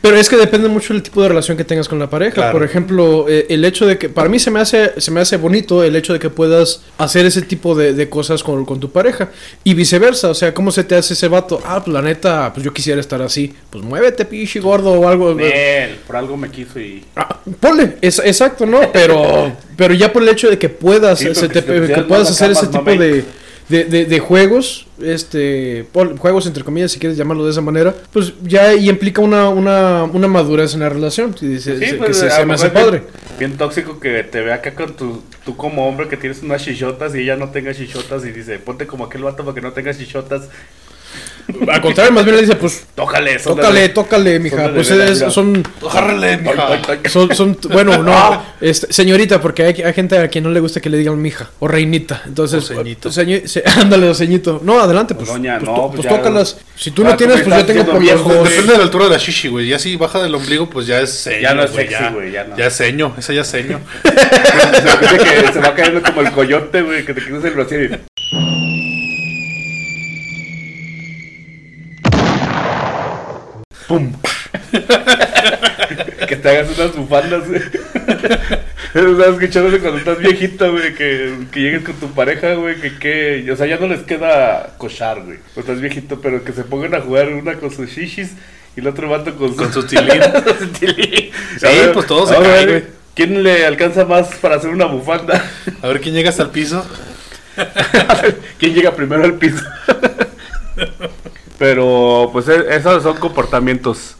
Pero 0.02 0.16
es 0.16 0.28
que 0.28 0.36
depende 0.36 0.68
mucho 0.68 0.92
del 0.92 1.02
tipo 1.02 1.22
de 1.22 1.28
relación 1.28 1.56
que 1.56 1.64
tengas 1.64 1.88
con 1.88 1.98
la 1.98 2.08
pareja. 2.10 2.34
Claro. 2.34 2.52
Por 2.52 2.62
ejemplo, 2.64 3.26
eh, 3.28 3.46
el 3.50 3.64
hecho 3.64 3.86
de 3.86 3.96
que, 3.98 4.08
para 4.10 4.28
mí 4.28 4.38
se 4.38 4.50
me 4.50 4.60
hace, 4.60 4.92
se 5.00 5.10
me 5.10 5.20
hace 5.20 5.36
bonito 5.38 5.82
el 5.82 5.94
hecho 5.96 6.12
de 6.12 6.18
que 6.18 6.28
puedas 6.30 6.82
hacer 6.98 7.24
ese 7.26 7.42
tipo 7.42 7.74
de, 7.74 7.92
de 7.94 8.08
cosas 8.10 8.42
con, 8.42 8.64
con 8.66 8.78
tu 8.80 8.90
pareja. 8.90 9.30
Y 9.64 9.72
viceversa, 9.74 10.28
o 10.28 10.34
sea, 10.34 10.52
¿cómo 10.54 10.70
se 10.70 10.84
te 10.84 10.96
hace 10.96 11.14
ese 11.14 11.28
vato? 11.28 11.60
Ah, 11.64 11.82
pues 11.82 11.92
la 11.94 12.02
neta, 12.02 12.50
pues 12.52 12.64
yo 12.64 12.72
quisiera 12.72 12.79
estar 12.88 13.20
así. 13.22 13.54
Pues 13.70 13.84
muévete, 13.84 14.24
pichi 14.24 14.58
gordo 14.58 14.92
o 14.92 15.08
algo. 15.08 15.38
Él, 15.38 15.96
por 16.06 16.16
algo 16.16 16.36
me 16.36 16.50
quiso 16.50 16.80
y. 16.80 17.04
Ah, 17.16 17.38
ponle, 17.60 17.96
es, 18.00 18.18
exacto, 18.24 18.66
¿no? 18.66 18.80
Pero, 18.92 19.52
pero 19.76 19.94
ya 19.94 20.12
por 20.12 20.22
el 20.22 20.28
hecho 20.30 20.48
de 20.48 20.58
que 20.58 20.68
puedas, 20.68 21.18
Sí, 21.18 21.26
te- 21.32 21.48
que 21.64 22.04
puedas 22.08 22.30
hacer 22.30 22.50
ese 22.52 22.66
tipo 22.68 22.90
de, 22.90 23.24
de, 23.68 23.84
de- 23.84 24.04
de 24.06 24.18
juegos, 24.18 24.86
este, 25.00 25.86
juegos 26.18 26.46
entre 26.46 26.64
comillas, 26.64 26.90
si 26.92 26.98
quieres 26.98 27.16
llamarlo 27.16 27.44
de 27.44 27.52
esa 27.52 27.60
manera, 27.60 27.94
pues 28.12 28.32
ya 28.42 28.74
y 28.74 28.88
implica 28.88 29.20
una, 29.20 29.48
una, 29.48 30.04
una 30.04 30.26
madurez 30.28 30.74
en 30.74 30.80
la 30.80 30.88
relación. 30.88 31.36
Se- 31.38 31.60
Sí, 31.60 31.60
se- 31.60 31.94
pues, 31.94 32.08
que 32.20 32.30
se, 32.30 32.44
me 32.46 32.54
hace 32.54 32.66
es 32.66 32.72
padre. 32.72 32.98
Bien, 33.00 33.12
bien 33.38 33.56
tóxico 33.56 34.00
que 34.00 34.24
te 34.24 34.40
vea 34.40 34.56
acá 34.56 34.74
con 34.74 34.94
tu, 34.96 35.22
tú 35.44 35.56
como 35.56 35.88
hombre 35.88 36.08
que 36.08 36.16
tienes 36.16 36.42
unas 36.42 36.64
chichotas 36.64 37.14
y 37.14 37.20
ella 37.20 37.36
no 37.36 37.50
tenga 37.50 37.72
chichotas 37.72 38.24
y 38.24 38.32
dice, 38.32 38.58
ponte 38.58 38.86
como 38.88 39.04
aquel 39.04 39.22
vato 39.22 39.44
para 39.44 39.54
que 39.54 39.60
no 39.60 39.72
tengas 39.72 39.98
chichotas. 39.98 40.48
Al 41.68 41.80
contrario, 41.80 42.12
más 42.12 42.24
bien 42.24 42.36
le 42.36 42.42
dice, 42.42 42.54
pues, 42.54 42.84
Tócale, 42.94 43.34
eso. 43.34 43.56
tócale, 43.56 43.88
tócale, 43.88 44.38
mija. 44.38 44.70
Pues 44.72 44.86
son, 45.30 45.64
Agárrale, 45.90 46.36
mija. 46.36 46.80
son, 47.08 47.34
son, 47.34 47.58
bueno, 47.72 48.00
no, 48.04 48.40
este, 48.60 48.92
señorita, 48.92 49.40
porque 49.40 49.64
hay, 49.64 49.82
hay 49.82 49.92
gente 49.92 50.16
a 50.16 50.28
quien 50.28 50.44
no 50.44 50.50
le 50.50 50.60
gusta 50.60 50.80
que 50.80 50.88
le 50.88 50.96
digan 50.96 51.20
mija 51.20 51.50
o 51.58 51.66
reinita. 51.66 52.22
Entonces, 52.24 52.70
O 52.70 52.84
señi- 53.10 53.44
se- 53.46 53.64
ándale, 53.80 54.14
ceñito. 54.14 54.60
No, 54.62 54.80
adelante, 54.80 55.16
pues, 55.16 55.28
Doña, 55.28 55.58
pues, 55.58 55.68
no, 55.68 55.76
pues 55.88 55.96
pues 55.96 56.02
ya- 56.04 56.10
tócalas. 56.10 56.56
Si 56.76 56.92
tú 56.92 57.02
no 57.02 57.16
tienes, 57.16 57.40
pues 57.42 57.56
yo 57.56 57.66
tengo 57.66 57.84
por 57.84 58.00
los 58.02 58.24
dos. 58.24 58.48
Depende 58.48 58.72
de 58.72 58.78
la 58.78 58.84
altura 58.84 59.04
de 59.06 59.10
la 59.10 59.18
shishi, 59.18 59.48
güey. 59.48 59.66
Ya 59.66 59.78
si 59.80 59.96
baja 59.96 60.22
del 60.22 60.34
ombligo, 60.34 60.70
pues 60.70 60.86
ya 60.86 61.00
es 61.00 61.10
ceño. 61.24 61.40
Ya 61.42 61.54
no 61.54 61.64
es 61.64 61.72
sexy, 61.72 62.04
güey, 62.14 62.30
ya 62.30 62.44
no. 62.44 62.56
Ya 62.56 62.66
es 62.68 62.76
ceño, 62.76 63.12
esa 63.18 63.32
ya 63.32 63.40
es 63.40 63.50
que 63.50 65.52
se 65.52 65.60
va 65.60 65.74
cayendo 65.74 66.00
como 66.02 66.20
el 66.20 66.30
coyote, 66.32 66.82
güey, 66.82 67.04
que 67.04 67.12
te 67.12 67.20
quieres 67.22 67.44
el 67.44 67.50
brasier 67.54 68.00
¡Pum! 73.90 74.12
que 76.28 76.36
te 76.36 76.48
hagas 76.48 76.78
unas 76.78 76.94
bufandas, 76.94 77.48
güey. 77.48 77.60
¿Estás 78.94 79.28
escuchando 79.30 79.80
cuando 79.80 79.98
estás 79.98 80.18
viejito, 80.18 80.70
güey? 80.70 80.94
Que, 80.94 81.34
que 81.50 81.60
llegues 81.60 81.82
con 81.82 81.96
tu 81.96 82.08
pareja, 82.12 82.54
güey, 82.54 82.80
que, 82.80 82.98
que, 83.00 83.50
o 83.50 83.56
sea, 83.56 83.66
ya 83.66 83.78
no 83.78 83.88
les 83.88 84.02
queda 84.02 84.74
cochar, 84.78 85.24
güey. 85.24 85.38
O 85.56 85.60
estás 85.60 85.80
viejito, 85.80 86.20
pero 86.20 86.44
que 86.44 86.52
se 86.52 86.62
pongan 86.62 86.94
a 86.94 87.00
jugar 87.00 87.30
una 87.30 87.54
con 87.54 87.72
sus 87.72 87.90
shishis 87.90 88.34
y 88.76 88.80
el 88.80 88.86
otro 88.86 89.08
vato 89.08 89.34
con, 89.34 89.56
Con 89.56 89.72
su 89.72 89.82
tilín. 89.82 90.22
su 90.60 90.68
tilín. 90.68 91.32
Sí, 91.58 91.66
A 91.66 91.70
ver, 91.70 91.92
pues 91.92 92.06
todo 92.06 92.28
se 92.28 92.36
cae, 92.36 92.66
güey. 92.66 92.84
¿Quién 93.16 93.42
le 93.42 93.66
alcanza 93.66 94.04
más 94.04 94.28
para 94.36 94.54
hacer 94.54 94.70
una 94.70 94.84
bufanda? 94.84 95.44
A 95.82 95.88
ver 95.88 96.00
quién 96.00 96.14
llega 96.14 96.30
hasta 96.30 96.44
el 96.44 96.50
piso. 96.50 96.86
¿Quién 98.56 98.72
llega 98.72 98.94
primero 98.94 99.24
al 99.24 99.34
piso? 99.34 99.64
Pero, 101.60 102.30
pues, 102.32 102.48
e- 102.48 102.74
esos 102.74 103.02
son 103.02 103.18
comportamientos. 103.18 104.14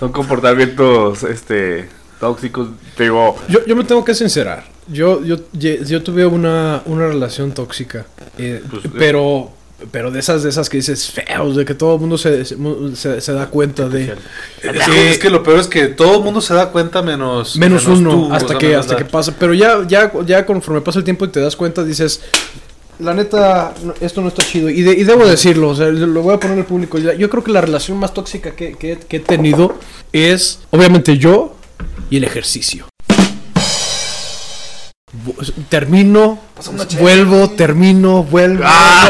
Son 0.00 0.10
comportamientos, 0.10 1.22
este, 1.22 1.86
tóxicos. 2.18 2.68
Te 2.96 3.04
digo, 3.04 3.36
Yo, 3.46 3.62
yo 3.66 3.76
me 3.76 3.84
tengo 3.84 4.02
que 4.02 4.14
sincerar. 4.14 4.64
Yo, 4.88 5.22
yo, 5.22 5.36
yo 5.52 6.02
tuve 6.02 6.24
una, 6.24 6.80
una 6.86 7.08
relación 7.08 7.52
tóxica. 7.52 8.06
eh, 8.38 8.62
Pues, 8.70 8.84
pero, 8.98 9.50
pero 9.92 10.10
de 10.10 10.18
esas, 10.20 10.42
de 10.44 10.48
esas 10.48 10.70
que 10.70 10.78
dices 10.78 11.10
feos, 11.10 11.56
de 11.56 11.66
que 11.66 11.74
todo 11.74 11.96
el 11.96 12.00
mundo 12.00 12.16
se, 12.16 12.42
se, 12.46 13.20
se 13.20 13.32
da 13.34 13.48
cuenta 13.48 13.90
de. 13.90 14.16
Es 14.62 14.86
que, 14.86 15.10
es 15.10 15.18
que 15.18 15.28
lo 15.28 15.42
peor 15.42 15.58
es 15.60 15.66
que 15.66 15.88
todo 15.88 16.16
el 16.16 16.22
mundo 16.24 16.40
se 16.40 16.54
da 16.54 16.70
cuenta 16.70 17.02
menos, 17.02 17.58
Menos 17.58 17.86
uno, 17.86 18.10
tú, 18.10 18.32
hasta 18.32 18.46
o 18.46 18.48
sea, 18.48 18.58
que, 18.58 18.68
menos 18.68 18.86
hasta 18.86 18.96
que 18.96 19.04
pasa. 19.04 19.34
Pero 19.38 19.52
ya, 19.52 19.86
ya, 19.86 20.10
ya 20.24 20.46
conforme 20.46 20.80
pasa 20.80 21.00
el 21.00 21.04
tiempo 21.04 21.26
y 21.26 21.28
te 21.28 21.40
das 21.40 21.54
cuenta, 21.54 21.84
dices, 21.84 22.22
la 22.98 23.14
neta, 23.14 23.74
esto 24.00 24.20
no 24.22 24.28
está 24.28 24.42
chido. 24.42 24.68
Y, 24.70 24.82
de- 24.82 24.94
y 24.94 25.04
debo 25.04 25.26
decirlo, 25.26 25.70
o 25.70 25.74
sea, 25.74 25.86
lo 25.88 26.22
voy 26.22 26.34
a 26.34 26.40
poner 26.40 26.58
al 26.58 26.64
público. 26.66 26.98
Yo 26.98 27.30
creo 27.30 27.44
que 27.44 27.52
la 27.52 27.60
relación 27.60 27.98
más 27.98 28.12
tóxica 28.14 28.54
que- 28.54 28.74
que 28.76 29.16
he 29.16 29.20
tenido 29.20 29.74
es, 30.12 30.60
obviamente, 30.70 31.18
yo 31.18 31.54
y 32.10 32.16
el 32.18 32.24
ejercicio. 32.24 32.86
Termino, 35.68 36.38
vuelvo, 37.00 37.50
termino, 37.50 38.22
vuelvo. 38.24 38.64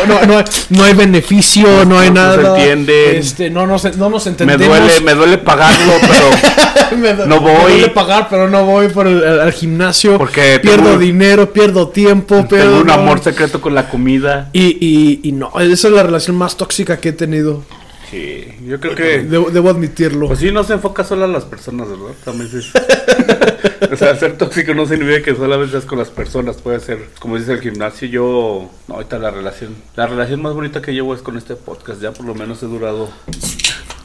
No, 0.08 0.20
no, 0.26 0.26
no, 0.38 0.44
no 0.70 0.84
hay 0.84 0.94
beneficio, 0.94 1.84
no 1.84 1.98
hay 1.98 2.08
Ah. 2.08 2.10
No 2.12 2.30
se 2.34 2.36
nada. 2.42 2.58
entienden. 2.58 3.16
Este, 3.16 3.50
no, 3.50 3.66
nos, 3.66 3.84
no 3.96 4.08
nos 4.10 4.24
me 4.24 4.30
entendemos. 4.32 4.66
duele, 4.66 5.00
me 5.00 5.14
duele 5.14 5.38
pagarlo, 5.38 5.92
pero 6.00 6.96
Me 6.96 7.12
No 7.14 7.40
me 7.40 7.50
voy. 7.52 7.72
duele 7.72 7.88
pagar, 7.88 8.28
pero 8.30 8.48
no 8.48 8.64
voy 8.64 8.88
por 8.88 9.06
el- 9.08 9.22
al, 9.24 9.40
al 9.40 9.52
gimnasio. 9.52 10.18
Porque 10.18 10.60
pierdo 10.62 10.84
tengo- 10.90 10.98
dinero, 10.98 11.52
pierdo 11.52 11.88
tiempo, 11.88 12.46
pierdo 12.46 12.70
tengo 12.70 12.80
un 12.82 12.90
amor 12.90 13.22
secreto 13.22 13.60
con 13.60 13.74
la 13.74 13.88
comida. 13.88 14.50
Y, 14.52 14.76
y, 14.80 15.20
y 15.24 15.32
no, 15.32 15.50
esa 15.58 15.88
es 15.88 15.94
la 15.94 16.02
relación 16.04 16.36
más 16.36 16.56
tóxica 16.56 16.98
que 16.98 17.08
he 17.08 17.12
tenido. 17.12 17.64
Sí, 18.10 18.44
yo 18.64 18.78
creo 18.78 18.94
que... 18.94 19.18
Debo, 19.24 19.50
debo 19.50 19.68
admitirlo. 19.68 20.28
Pues 20.28 20.38
sí, 20.38 20.52
no 20.52 20.62
se 20.62 20.74
enfoca 20.74 21.02
solo 21.02 21.24
a 21.24 21.28
las 21.28 21.44
personas, 21.44 21.88
¿verdad? 21.88 22.14
También 22.24 22.48
sí. 22.48 22.58
o 23.92 23.96
sea, 23.96 24.16
ser 24.16 24.36
tóxico 24.36 24.74
no 24.74 24.86
significa 24.86 25.22
que 25.22 25.34
solamente 25.34 25.72
seas 25.72 25.84
con 25.84 25.98
las 25.98 26.10
personas. 26.10 26.56
Puede 26.56 26.80
ser, 26.80 26.98
como 27.18 27.36
dice 27.36 27.52
el 27.52 27.60
gimnasio, 27.60 28.08
yo... 28.08 28.70
No, 28.88 28.94
ahorita 28.94 29.18
la 29.18 29.30
relación... 29.30 29.74
La 29.96 30.06
relación 30.06 30.42
más 30.42 30.54
bonita 30.54 30.82
que 30.82 30.92
llevo 30.92 31.14
es 31.14 31.22
con 31.22 31.36
este 31.36 31.56
podcast. 31.56 32.00
Ya 32.00 32.12
por 32.12 32.26
lo 32.26 32.34
menos 32.34 32.62
he 32.62 32.66
durado 32.66 33.10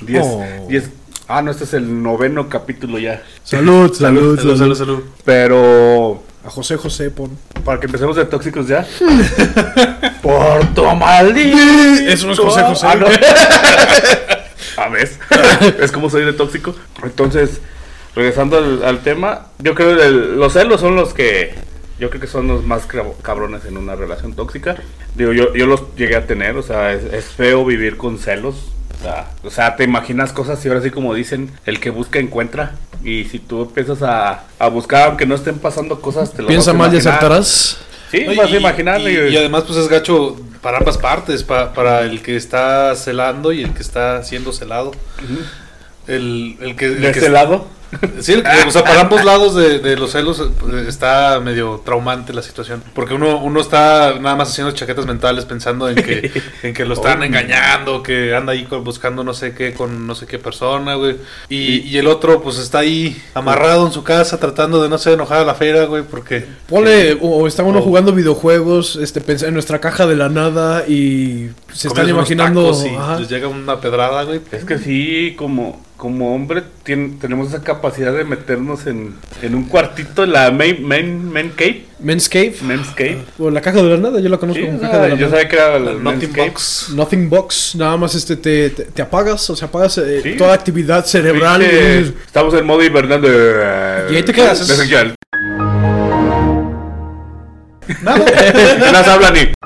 10... 0.05 0.23
Oh. 0.25 0.43
10 0.67 0.89
ah, 1.27 1.41
no, 1.41 1.51
este 1.51 1.63
es 1.63 1.73
el 1.73 2.03
noveno 2.03 2.49
capítulo 2.49 2.99
ya. 2.99 3.23
Salud, 3.43 3.93
salud, 3.93 4.37
Salud, 4.37 4.57
salud, 4.57 4.75
salud. 4.75 5.03
Pero... 5.25 6.23
A 6.43 6.49
José 6.49 6.75
José, 6.75 7.11
pon. 7.11 7.37
Para 7.63 7.79
que 7.79 7.85
empecemos 7.85 8.15
de 8.15 8.25
tóxicos 8.25 8.67
ya. 8.67 8.87
por 10.23 10.65
tu 10.73 10.83
maldito. 10.95 11.57
Eso 12.07 12.25
no 12.25 12.33
es 12.33 12.39
José 12.39 12.63
José. 12.63 12.87
Ah, 12.87 12.95
no. 12.95 13.05
A 14.77 14.89
ver, 14.89 15.07
es 15.79 15.91
como 15.91 16.09
soy 16.09 16.25
de 16.25 16.33
tóxico. 16.33 16.75
Entonces, 17.03 17.61
regresando 18.15 18.57
al, 18.57 18.83
al 18.83 18.99
tema, 19.03 19.47
yo 19.59 19.73
creo 19.75 19.95
que 19.97 20.03
el- 20.05 20.37
los 20.37 20.53
celos 20.53 20.81
son 20.81 20.95
los 20.95 21.13
que 21.13 21.53
yo 21.99 22.09
creo 22.09 22.19
que 22.19 22.27
son 22.27 22.47
los 22.47 22.63
más 22.65 22.87
cabrones 23.21 23.65
en 23.65 23.77
una 23.77 23.95
relación 23.95 24.33
tóxica. 24.33 24.75
Digo, 25.15 25.33
yo, 25.33 25.53
yo 25.53 25.67
los 25.67 25.95
llegué 25.95 26.15
a 26.15 26.25
tener, 26.25 26.57
o 26.57 26.63
sea, 26.63 26.93
es, 26.93 27.03
es 27.13 27.25
feo 27.25 27.63
vivir 27.63 27.95
con 27.97 28.17
celos. 28.17 28.55
O 28.99 29.03
sea, 29.03 29.31
o 29.43 29.49
sea, 29.51 29.75
te 29.75 29.83
imaginas 29.83 30.33
cosas 30.33 30.63
y 30.65 30.67
ahora 30.67 30.81
sí 30.81 30.89
como 30.89 31.13
dicen, 31.13 31.51
el 31.65 31.79
que 31.79 31.89
busca 31.91 32.17
encuentra. 32.19 32.73
Y 33.03 33.25
si 33.25 33.37
tú 33.39 33.63
empiezas 33.63 34.01
a, 34.01 34.45
a 34.57 34.67
buscar, 34.69 35.09
aunque 35.09 35.25
no 35.27 35.35
estén 35.35 35.59
pasando 35.59 36.01
cosas, 36.01 36.33
te 36.33 36.41
lo 36.41 36.47
Piensa 36.47 36.71
vas 36.71 36.75
a 36.75 36.77
mal 36.87 36.93
y 36.93 36.97
acertarás. 36.97 37.77
Sí, 38.09 38.25
No, 38.27 38.35
vas 38.35 38.49
y- 38.49 38.55
a 38.55 38.59
imaginar. 38.59 38.99
Y, 39.01 39.07
y- 39.07 39.27
y 39.33 39.37
además, 39.37 39.63
pues 39.67 39.77
es 39.77 39.87
gacho 39.87 40.35
para 40.61 40.77
ambas 40.79 40.97
partes, 40.97 41.43
pa- 41.43 41.71
para 41.73 42.01
el 42.01 42.21
que 42.23 42.35
está 42.35 42.95
celando 42.95 43.51
y 43.51 43.63
el 43.63 43.73
que 43.73 43.81
está 43.81 44.23
siendo 44.23 44.53
celado. 44.53 44.91
El, 46.07 46.57
el 46.61 46.75
que, 46.75 46.85
el 46.85 47.01
de 47.01 47.11
que- 47.11 47.19
ese 47.19 47.29
lado. 47.29 47.67
Sí, 48.21 48.41
o 48.67 48.71
sea, 48.71 48.83
para 48.83 49.01
ambos 49.01 49.23
lados 49.25 49.55
de, 49.55 49.79
de 49.79 49.95
los 49.97 50.11
celos 50.11 50.39
eh, 50.39 50.85
está 50.87 51.39
medio 51.43 51.81
traumante 51.83 52.33
la 52.33 52.41
situación. 52.41 52.83
Porque 52.93 53.13
uno, 53.15 53.37
uno 53.39 53.59
está 53.59 54.15
nada 54.19 54.35
más 54.35 54.49
haciendo 54.49 54.71
chaquetas 54.73 55.05
mentales 55.05 55.45
pensando 55.45 55.89
en 55.89 55.95
que, 55.95 56.31
en 56.63 56.73
que 56.73 56.85
lo 56.85 56.93
están 56.93 57.21
Oh. 57.21 57.23
engañando, 57.23 58.01
que 58.03 58.33
anda 58.35 58.53
ahí 58.53 58.67
buscando 58.83 59.23
no 59.23 59.33
sé 59.33 59.53
qué 59.53 59.73
con 59.73 60.07
no 60.07 60.15
sé 60.15 60.25
qué 60.27 60.39
persona, 60.39 60.95
güey. 60.95 61.17
Y, 61.49 61.79
y 61.81 61.97
el 61.97 62.07
otro, 62.07 62.41
pues 62.41 62.57
está 62.57 62.79
ahí 62.79 63.21
amarrado 63.33 63.85
en 63.87 63.91
su 63.91 64.03
casa 64.03 64.39
tratando 64.39 64.81
de 64.81 64.87
no 64.89 64.97
ser 64.97 65.13
enojar 65.13 65.39
a 65.39 65.45
la 65.45 65.55
feira, 65.55 65.85
güey, 65.85 66.03
porque... 66.03 66.45
Ponle, 66.69 67.13
o, 67.21 67.27
o 67.41 67.47
está 67.47 67.63
uno 67.63 67.79
Oh. 67.79 67.81
jugando 67.81 68.13
videojuegos, 68.13 68.95
este, 68.95 69.21
en 69.45 69.53
nuestra 69.53 69.79
caja 69.79 70.05
de 70.07 70.15
la 70.15 70.29
nada 70.29 70.85
y 70.87 71.49
se 71.73 71.87
están 71.87 72.05
unos 72.05 72.15
imaginando. 72.17 72.61
tacos 72.63 72.85
y 72.85 72.95
ajá. 72.95 73.19
les 73.19 73.29
llega 73.29 73.47
una 73.47 73.79
pedrada, 73.81 74.23
güey. 74.23 74.39
Es 74.51 74.63
que 74.65 74.77
sí, 74.77 75.35
como, 75.37 75.81
como 76.01 76.33
hombre 76.33 76.63
tenemos 76.83 77.49
esa 77.49 77.61
capacidad 77.61 78.11
de 78.11 78.23
meternos 78.23 78.87
en, 78.87 79.13
en 79.43 79.53
un 79.53 79.65
cuartito, 79.65 80.23
en 80.23 80.31
la 80.33 80.49
main, 80.49 80.83
main, 80.83 81.31
main 81.31 81.51
cave, 81.55 81.85
Men's 81.99 82.27
Cave. 82.27 82.55
men's 82.63 82.87
cave. 82.95 83.19
O 83.37 83.51
la 83.51 83.61
caja 83.61 83.83
de 83.83 83.87
la 83.87 83.97
nada, 83.97 84.19
yo 84.19 84.27
la 84.27 84.37
conozco 84.39 84.59
Sí, 84.63 84.65
como 84.65 84.79
caja 84.81 84.97
de 84.97 85.09
la 85.09 85.15
yo 85.15 85.27
nada. 85.27 85.29
sabía 85.29 85.47
que 85.49 85.55
era 85.57 85.77
La 85.77 85.93
Nothing 85.93 86.31
cave. 86.31 86.47
Box. 86.49 86.89
Nothing 86.95 87.29
box, 87.29 87.75
nada 87.75 87.97
más 87.97 88.15
este 88.15 88.35
te, 88.35 88.71
te, 88.71 88.85
te 88.85 89.01
apagas, 89.03 89.47
o 89.51 89.55
sea, 89.55 89.67
apagas 89.67 89.99
eh, 89.99 90.21
Sí. 90.23 90.37
toda 90.37 90.55
actividad 90.55 91.05
cerebral. 91.05 91.61
Estamos 91.61 92.55
en 92.55 92.65
modo 92.65 92.83
hibernando. 92.83 93.27
Y 94.09 94.15
ahí 94.15 94.23
te 94.23 94.33
quedas. 94.33 94.67
Nada. 98.01 98.25
Las 98.91 99.07
hablan 99.07 99.35
y. 99.37 99.60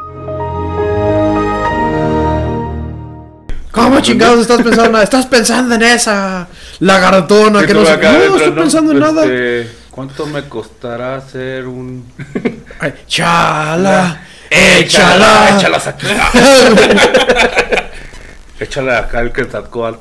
¿Cómo 3.96 4.06
chingados 4.06 4.42
estás 4.42 4.62
pensando? 4.62 5.02
Estás 5.02 5.26
pensando 5.26 5.76
en 5.76 5.84
esa 5.84 6.48
lagartona 6.80 7.66
que 7.66 7.74
no 7.74 7.86
sé. 7.86 7.92
acá 7.94 8.12
No, 8.12 8.18
adentro, 8.18 8.38
estoy 8.38 8.52
pensando 8.52 8.92
en 8.92 9.00
nada. 9.00 9.24
Este, 9.24 9.72
¿Cuánto 9.90 10.26
me 10.26 10.50
costará 10.50 11.16
hacer 11.16 11.66
un. 11.66 12.06
Ay, 12.80 12.94
chala, 13.08 14.22
échala. 14.50 15.56
Échalas 15.58 15.88
aquí. 15.88 16.08
Échala 18.60 19.00
acá 19.00 19.22
el 19.22 19.32
Quetzalcóatl. 19.32 20.00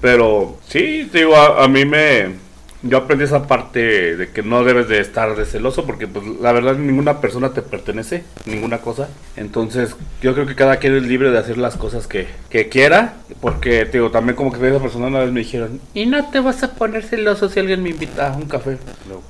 Pero 0.00 0.58
sí, 0.68 1.08
te 1.12 1.18
digo, 1.18 1.36
a, 1.36 1.62
a 1.62 1.68
mí 1.68 1.84
me. 1.84 2.49
Yo 2.82 2.98
aprendí 2.98 3.24
esa 3.24 3.46
parte 3.46 4.16
de 4.16 4.30
que 4.30 4.42
no 4.42 4.64
debes 4.64 4.88
de 4.88 5.00
estar 5.00 5.36
de 5.36 5.44
celoso 5.44 5.84
porque 5.84 6.06
pues 6.08 6.24
la 6.40 6.52
verdad 6.52 6.76
ninguna 6.76 7.20
persona 7.20 7.50
te 7.50 7.62
pertenece, 7.62 8.24
ninguna 8.46 8.78
cosa. 8.78 9.08
Entonces 9.36 9.94
yo 10.22 10.34
creo 10.34 10.46
que 10.46 10.54
cada 10.54 10.76
quien 10.76 10.96
es 10.96 11.02
libre 11.02 11.30
de 11.30 11.38
hacer 11.38 11.58
las 11.58 11.76
cosas 11.76 12.06
que, 12.06 12.28
que 12.48 12.68
quiera. 12.68 13.14
Porque 13.40 13.86
te 13.86 13.98
digo, 13.98 14.10
también 14.10 14.36
como 14.36 14.52
que 14.52 14.66
esa 14.68 14.80
persona 14.80 15.06
una 15.06 15.20
vez 15.20 15.32
me 15.32 15.40
dijeron, 15.40 15.80
y 15.94 16.06
no 16.06 16.30
te 16.30 16.40
vas 16.40 16.62
a 16.62 16.74
poner 16.74 17.02
celoso 17.04 17.48
si 17.48 17.60
alguien 17.60 17.82
me 17.82 17.90
invita 17.90 18.32
a 18.32 18.36
un 18.36 18.46
café. 18.46 18.78
Luego, 19.06 19.22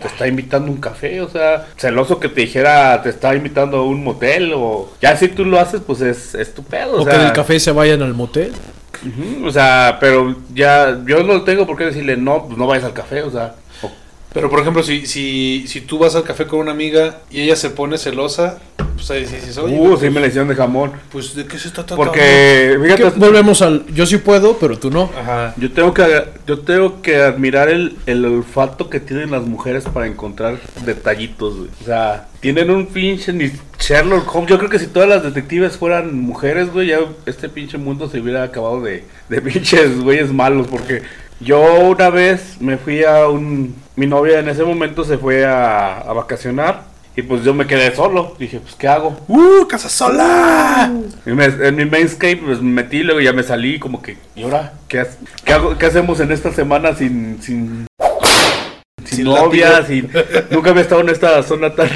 te 0.00 0.08
está 0.08 0.26
invitando 0.26 0.68
a 0.68 0.74
un 0.74 0.80
café, 0.80 1.20
o 1.20 1.28
sea, 1.28 1.66
celoso 1.76 2.20
que 2.20 2.28
te 2.28 2.42
dijera, 2.42 3.00
te 3.02 3.10
está 3.10 3.34
invitando 3.34 3.78
a 3.78 3.86
un 3.86 4.02
motel, 4.04 4.52
o 4.54 4.92
ya 5.00 5.16
si 5.16 5.28
tú 5.28 5.44
lo 5.44 5.58
haces, 5.58 5.80
pues 5.86 6.00
es, 6.00 6.34
es 6.34 6.52
tu 6.52 6.62
pedo, 6.62 6.94
o, 6.94 7.02
O 7.02 7.04
que 7.04 7.12
sea, 7.12 7.22
del 7.22 7.32
café 7.32 7.58
se 7.60 7.70
vayan 7.70 8.02
al 8.02 8.14
motel. 8.14 8.52
O 9.44 9.50
sea, 9.50 9.98
pero 10.00 10.34
ya, 10.54 11.02
yo 11.06 11.22
no 11.22 11.42
tengo 11.42 11.66
por 11.66 11.76
qué 11.76 11.84
decirle, 11.84 12.16
no, 12.16 12.46
pues 12.46 12.58
no 12.58 12.66
vayas 12.66 12.84
al 12.84 12.92
café, 12.92 13.22
o 13.22 13.30
sea, 13.30 13.54
Pero 14.32 14.50
por 14.50 14.60
ejemplo, 14.60 14.82
si, 14.82 15.06
si, 15.06 15.64
si 15.68 15.80
tú 15.80 15.98
vas 15.98 16.14
al 16.16 16.24
café 16.24 16.46
con 16.46 16.58
una 16.60 16.72
amiga 16.72 17.20
y 17.30 17.42
ella 17.42 17.56
se 17.56 17.70
pone 17.70 17.98
celosa, 17.98 18.58
pues 18.94 19.10
ahí 19.10 19.20
dices, 19.20 19.58
oye, 19.58 19.78
uh, 19.78 19.96
sí 19.96 20.10
me 20.10 20.20
le 20.20 20.28
hicieron 20.28 20.48
de 20.48 20.54
jamón, 20.54 20.92
pues 21.10 21.34
¿de 21.34 21.46
qué 21.46 21.58
se 21.58 21.68
está 21.68 21.84
tratando? 21.84 22.04
porque, 22.04 22.20
Que 22.20 22.96
fíjate, 22.96 23.18
volvemos 23.18 23.60
al 23.62 23.86
yo 23.94 24.06
sí 24.06 24.18
puedo, 24.18 24.58
pero 24.58 24.78
tú 24.78 24.90
no. 24.90 25.10
Ajá. 25.18 25.54
yo 25.56 25.70
tengo 25.72 25.92
que, 25.92 26.24
yo 26.46 26.60
tengo 26.60 27.02
que 27.02 27.16
admirar 27.16 27.68
el, 27.68 27.96
el 28.06 28.24
olfato 28.24 28.88
que 28.88 29.00
tienen 29.00 29.30
las 29.30 29.42
mujeres 29.44 29.84
para 29.84 30.06
encontrar 30.06 30.58
detallitos, 30.84 31.56
güey. 31.56 31.68
o 31.82 31.84
sea, 31.84 32.28
tienen 32.40 32.70
un 32.70 32.86
pinche 32.86 33.32
ni 33.32 33.50
Sherlock 33.78 34.34
Holmes, 34.34 34.50
yo 34.50 34.58
creo 34.58 34.70
que 34.70 34.78
si 34.78 34.86
todas 34.86 35.08
las 35.08 35.22
detectives 35.22 35.76
fueran 35.76 36.18
mujeres, 36.18 36.72
güey, 36.72 36.88
ya 36.88 37.00
este 37.26 37.48
pinche 37.48 37.78
mundo 37.78 38.08
se 38.08 38.20
hubiera 38.20 38.42
acabado 38.42 38.80
de, 38.80 39.04
de 39.28 39.40
pinches 39.42 40.00
güeyes 40.00 40.32
malos, 40.32 40.66
porque 40.68 41.02
yo 41.40 41.80
una 41.80 42.10
vez 42.10 42.60
me 42.60 42.76
fui 42.76 43.04
a 43.04 43.28
un, 43.28 43.74
mi 43.96 44.06
novia 44.06 44.38
en 44.38 44.48
ese 44.48 44.62
momento 44.62 45.04
se 45.04 45.18
fue 45.18 45.44
a, 45.44 45.98
a 45.98 46.12
vacacionar 46.12 46.93
Y 47.16 47.22
pues 47.22 47.44
yo 47.44 47.54
me 47.54 47.66
quedé 47.66 47.94
solo. 47.94 48.34
Dije, 48.38 48.58
pues, 48.60 48.74
¿qué 48.74 48.88
hago? 48.88 49.16
¡Uh, 49.28 49.66
casa 49.68 49.88
sola! 49.88 50.92
Y 51.24 51.30
me- 51.30 51.44
en 51.44 51.76
mi 51.76 51.84
mainscape 51.84 52.38
pues 52.38 52.60
me 52.60 52.82
metí, 52.82 53.02
luego 53.04 53.20
ya 53.20 53.32
me 53.32 53.42
salí 53.44 53.78
como 53.78 54.02
que, 54.02 54.16
¿y 54.34 54.42
ahora? 54.42 54.72
¿Qué, 54.88 55.04
qué 55.44 55.52
hago- 55.52 55.78
qué 55.78 55.86
hacemos 55.86 56.18
en 56.20 56.32
esta 56.32 56.52
semana 56.52 56.94
sin, 56.96 57.40
sin, 57.40 57.86
sin, 59.04 59.16
Sin 59.18 59.24
novia? 59.26 59.80
látigo. 59.80 60.08
Sin, 60.08 60.24
nunca 60.50 60.70
había 60.70 60.82
estado 60.82 61.02
en 61.02 61.10
esta 61.10 61.40
zona 61.44 61.74
tan, 61.74 61.88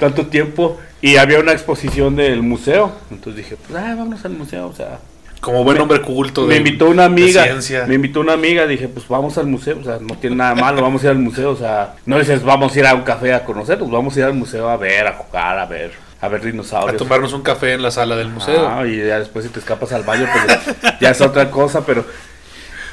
tanto 0.00 0.26
tiempo. 0.28 0.80
Y 1.02 1.16
había 1.16 1.40
una 1.40 1.52
exposición 1.52 2.16
del 2.16 2.42
museo. 2.42 2.92
Entonces 3.10 3.44
dije, 3.44 3.56
pues, 3.56 3.78
ah, 3.78 3.94
vámonos 3.96 4.24
al 4.24 4.32
museo, 4.32 4.68
o 4.68 4.72
sea... 4.72 5.00
Como 5.42 5.64
buen 5.64 5.78
hombre 5.80 6.00
culto. 6.00 6.46
Me 6.46 6.56
invitó 6.56 6.88
una 6.88 7.04
amiga. 7.06 7.44
Me 7.88 7.94
invitó 7.96 8.20
una 8.20 8.32
amiga. 8.34 8.64
Dije, 8.66 8.86
pues 8.88 9.06
vamos 9.08 9.36
al 9.38 9.48
museo. 9.48 9.76
O 9.80 9.84
sea, 9.84 9.98
no 10.00 10.16
tiene 10.16 10.36
nada 10.36 10.54
malo. 10.54 10.80
Vamos 10.80 11.02
a 11.02 11.06
ir 11.06 11.10
al 11.10 11.18
museo. 11.18 11.50
O 11.50 11.56
sea, 11.56 11.94
no 12.06 12.16
dices, 12.18 12.44
vamos 12.44 12.74
a 12.74 12.78
ir 12.78 12.86
a 12.86 12.94
un 12.94 13.02
café 13.02 13.34
a 13.34 13.44
conocerlos. 13.44 13.90
Vamos 13.90 14.16
a 14.16 14.20
ir 14.20 14.24
al 14.26 14.34
museo 14.34 14.68
a 14.68 14.76
ver, 14.76 15.04
a 15.06 15.14
jugar, 15.14 15.58
a 15.58 15.66
ver, 15.66 15.90
a 16.20 16.28
ver 16.28 16.40
A 16.40 16.44
dinosaurios. 16.44 16.96
tomarnos 16.96 17.32
un 17.32 17.42
café 17.42 17.72
en 17.72 17.82
la 17.82 17.90
sala 17.90 18.14
del 18.16 18.28
museo. 18.28 18.68
Ah, 18.68 18.86
y 18.86 18.96
ya 18.98 19.18
después 19.18 19.44
si 19.44 19.50
te 19.50 19.58
escapas 19.58 19.92
al 19.92 20.04
baño, 20.04 20.28
pues 20.32 20.46
ya, 20.82 20.98
ya 21.00 21.10
es 21.10 21.20
otra 21.20 21.50
cosa, 21.50 21.84
pero... 21.84 22.06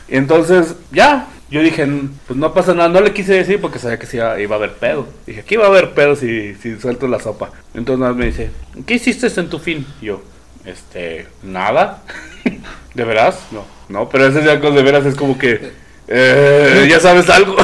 Entonces, 0.08 0.74
ya, 0.91 1.27
yo 1.51 1.62
dije, 1.62 1.84
"N- 1.84 2.10
pues 2.25 2.39
no 2.39 2.51
pasa 2.53 2.74
nada, 2.74 2.89
no 2.89 3.00
le 3.00 3.13
quise 3.13 3.34
decir 3.34 3.62
porque 3.62 3.77
sabía 3.77 4.00
que 4.00 4.08
sí 4.08 4.18
iba, 4.18 4.39
iba 4.39 4.56
a 4.56 4.58
haber 4.58 4.74
pedo. 4.74 5.08
Dije, 5.27 5.41
aquí 5.41 5.53
iba 5.53 5.65
a 5.65 5.68
haber 5.68 5.91
pedo 5.91 6.15
si, 6.15 6.56
si 6.56 6.79
suelto 6.79 7.08
la 7.08 7.20
sopa. 7.20 7.51
Entonces 7.75 8.00
nada 8.00 8.13
más 8.13 8.20
me 8.20 8.25
dice, 8.25 8.50
¿qué 8.88 8.96
hiciste 8.96 9.27
en 9.39 9.50
tu 9.50 9.60
fin? 9.60 9.86
Y 10.01 10.08
yo, 10.08 10.24
este, 10.66 11.28
nada. 11.44 12.04
¿De 12.94 13.04
veras? 13.04 13.39
No, 13.51 13.66
no, 13.88 14.10
pero 14.10 14.28
ese 14.28 14.60
con 14.60 14.75
de 14.75 14.84
veras 14.84 15.06
es 15.06 15.16
como 15.16 15.38
que, 15.38 15.72
"Eh, 16.08 16.88
ya 16.89 17.00
sabes 17.00 17.30
algo. 17.30 17.56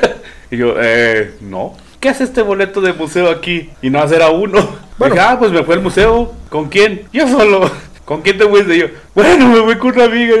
y 0.50 0.56
yo, 0.56 0.74
eh, 0.78 1.34
no. 1.40 1.76
¿Qué 2.00 2.08
hace 2.10 2.24
este 2.24 2.42
boleto 2.42 2.80
de 2.80 2.92
museo 2.92 3.30
aquí? 3.30 3.70
Y 3.80 3.88
no 3.90 4.00
hacer 4.00 4.20
a 4.22 4.30
uno. 4.30 4.76
Bueno, 4.98 5.16
ah, 5.18 5.36
pues 5.38 5.50
me 5.50 5.64
fui 5.64 5.74
al 5.74 5.80
museo. 5.80 6.34
¿Con 6.50 6.68
quién? 6.68 7.02
Yo 7.12 7.26
solo. 7.28 7.70
¿Con 8.04 8.20
quién 8.20 8.36
te 8.36 8.46
fuiste? 8.46 8.76
Y 8.76 8.80
yo, 8.80 8.86
bueno, 9.14 9.48
me 9.48 9.60
voy 9.60 9.76
con 9.78 9.94
una 9.94 10.04
amiga. 10.04 10.34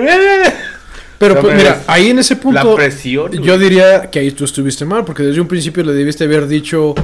Pero 1.18 1.40
pues, 1.40 1.56
mira, 1.56 1.80
ahí 1.86 2.10
en 2.10 2.18
ese 2.18 2.36
punto. 2.36 2.62
la 2.70 2.74
presión. 2.74 3.32
Yo 3.42 3.56
diría 3.58 4.10
que 4.10 4.18
ahí 4.18 4.30
tú 4.32 4.44
estuviste 4.44 4.84
mal, 4.84 5.04
porque 5.04 5.22
desde 5.22 5.40
un 5.40 5.48
principio 5.48 5.82
le 5.82 5.92
debiste 5.92 6.24
haber 6.24 6.46
dicho. 6.46 6.94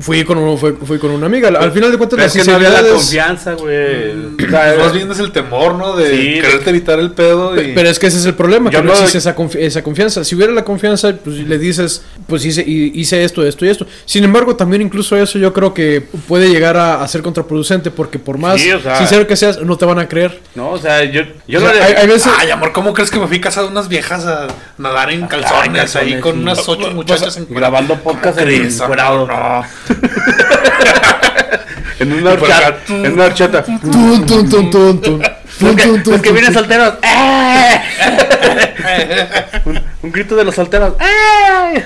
Fui 0.00 0.24
con, 0.24 0.38
un- 0.38 0.58
fui, 0.58 0.72
fui 0.84 0.98
con 0.98 1.12
una 1.12 1.26
amiga. 1.26 1.46
Al, 1.48 1.56
al 1.56 1.70
final 1.72 1.92
de 1.92 1.98
cuentas, 1.98 2.16
Pero 2.16 2.26
las 2.26 2.34
es 2.36 2.42
que 2.44 2.50
no 2.50 2.56
había 2.56 2.70
la 2.70 2.88
confianza, 2.88 3.52
güey. 3.52 4.10
O 4.10 4.36
Pues 4.36 4.50
sea, 4.50 4.74
más 4.78 4.92
bien 4.92 5.10
es 5.12 5.18
el 5.20 5.30
temor, 5.30 5.76
¿no? 5.76 5.94
De 5.94 6.10
Sí, 6.10 6.40
quererte 6.40 6.70
evitar 6.70 6.98
el 6.98 7.12
pedo 7.12 7.54
y... 7.60 7.72
Pero 7.74 7.88
es 7.88 7.98
que 8.00 8.08
ese 8.08 8.18
es 8.18 8.24
el 8.26 8.34
problema, 8.34 8.70
Yo 8.70 8.80
que 8.80 8.86
no, 8.86 8.92
no- 8.92 8.98
existe 8.98 9.18
esa, 9.18 9.36
confi- 9.36 9.60
esa 9.60 9.82
confianza. 9.84 10.24
Si 10.24 10.34
hubiera 10.34 10.52
la 10.52 10.64
confianza, 10.64 11.14
pues 11.22 11.36
le 11.36 11.58
dices, 11.58 12.02
pues 12.26 12.44
hice, 12.44 12.62
hi- 12.66 12.90
hice 12.94 13.22
esto, 13.22 13.46
esto 13.46 13.64
y 13.64 13.68
esto. 13.68 13.86
Sin 14.04 14.24
embargo, 14.24 14.56
también 14.56 14.82
incluso 14.82 15.16
eso 15.16 15.38
yo 15.38 15.52
creo 15.52 15.72
que 15.72 16.00
puede 16.26 16.48
llegar 16.48 16.76
a, 16.76 17.00
a 17.00 17.06
ser 17.06 17.22
contraproducente, 17.22 17.92
porque 17.92 18.18
por 18.18 18.36
más 18.36 18.60
Sí, 18.60 18.72
o 18.72 18.80
sea- 18.80 18.98
sincero 18.98 19.28
que 19.28 19.36
seas, 19.36 19.60
no 19.62 19.76
te 19.76 19.84
van 19.84 20.00
a 20.00 20.08
creer. 20.08 20.40
No, 20.56 20.70
o 20.70 20.78
sea, 20.78 21.04
yo, 21.04 21.22
yo 21.46 21.60
O 21.60 21.62
sea, 21.62 21.68
no 21.70 21.74
le- 21.78 21.82
hay, 21.84 21.92
hay 21.94 22.06
veces... 22.08 22.32
Ay, 22.36 22.50
amor, 22.50 22.72
¿cómo 22.72 22.92
crees 22.94 23.12
que 23.12 23.20
me 23.20 23.28
fui 23.28 23.36
a 23.36 23.42
casa 23.42 23.62
de 23.62 23.68
unas 23.68 23.88
viejas 23.88 24.26
a 24.26 24.48
nadar 24.76 25.12
en 25.12 25.26
calzones, 25.28 25.82
calzones, 25.82 25.96
ahí 25.96 26.18
con 26.20 26.32
sí. 26.34 26.38
unas 26.40 26.68
ocho 26.68 26.90
muchachas 26.90 27.36
en 27.36 27.46
grabando 27.48 27.94
podcast 28.00 28.38
en 28.40 28.44
crees, 28.44 28.80
encuerado. 28.80 29.28
En 32.00 32.12
una 32.12 32.32
horchata. 32.32 32.78
En 32.88 33.12
una 33.12 33.24
horchata. 33.26 33.62
Tun, 33.64 34.26
tun, 34.26 34.48
tun, 34.48 34.70
tun, 34.70 35.00
tun. 35.00 35.22
Tun, 35.58 35.76
tun, 35.76 36.02
tun, 36.02 36.12
Los 36.14 36.22
que 36.22 36.32
vienen 36.32 36.52
solteros. 36.52 36.94
¡eh! 37.02 37.80
un, 39.64 39.80
un 40.02 40.12
grito 40.12 40.34
de 40.36 40.44
los 40.44 40.54
solteros. 40.54 40.94
¡eh! 41.00 41.84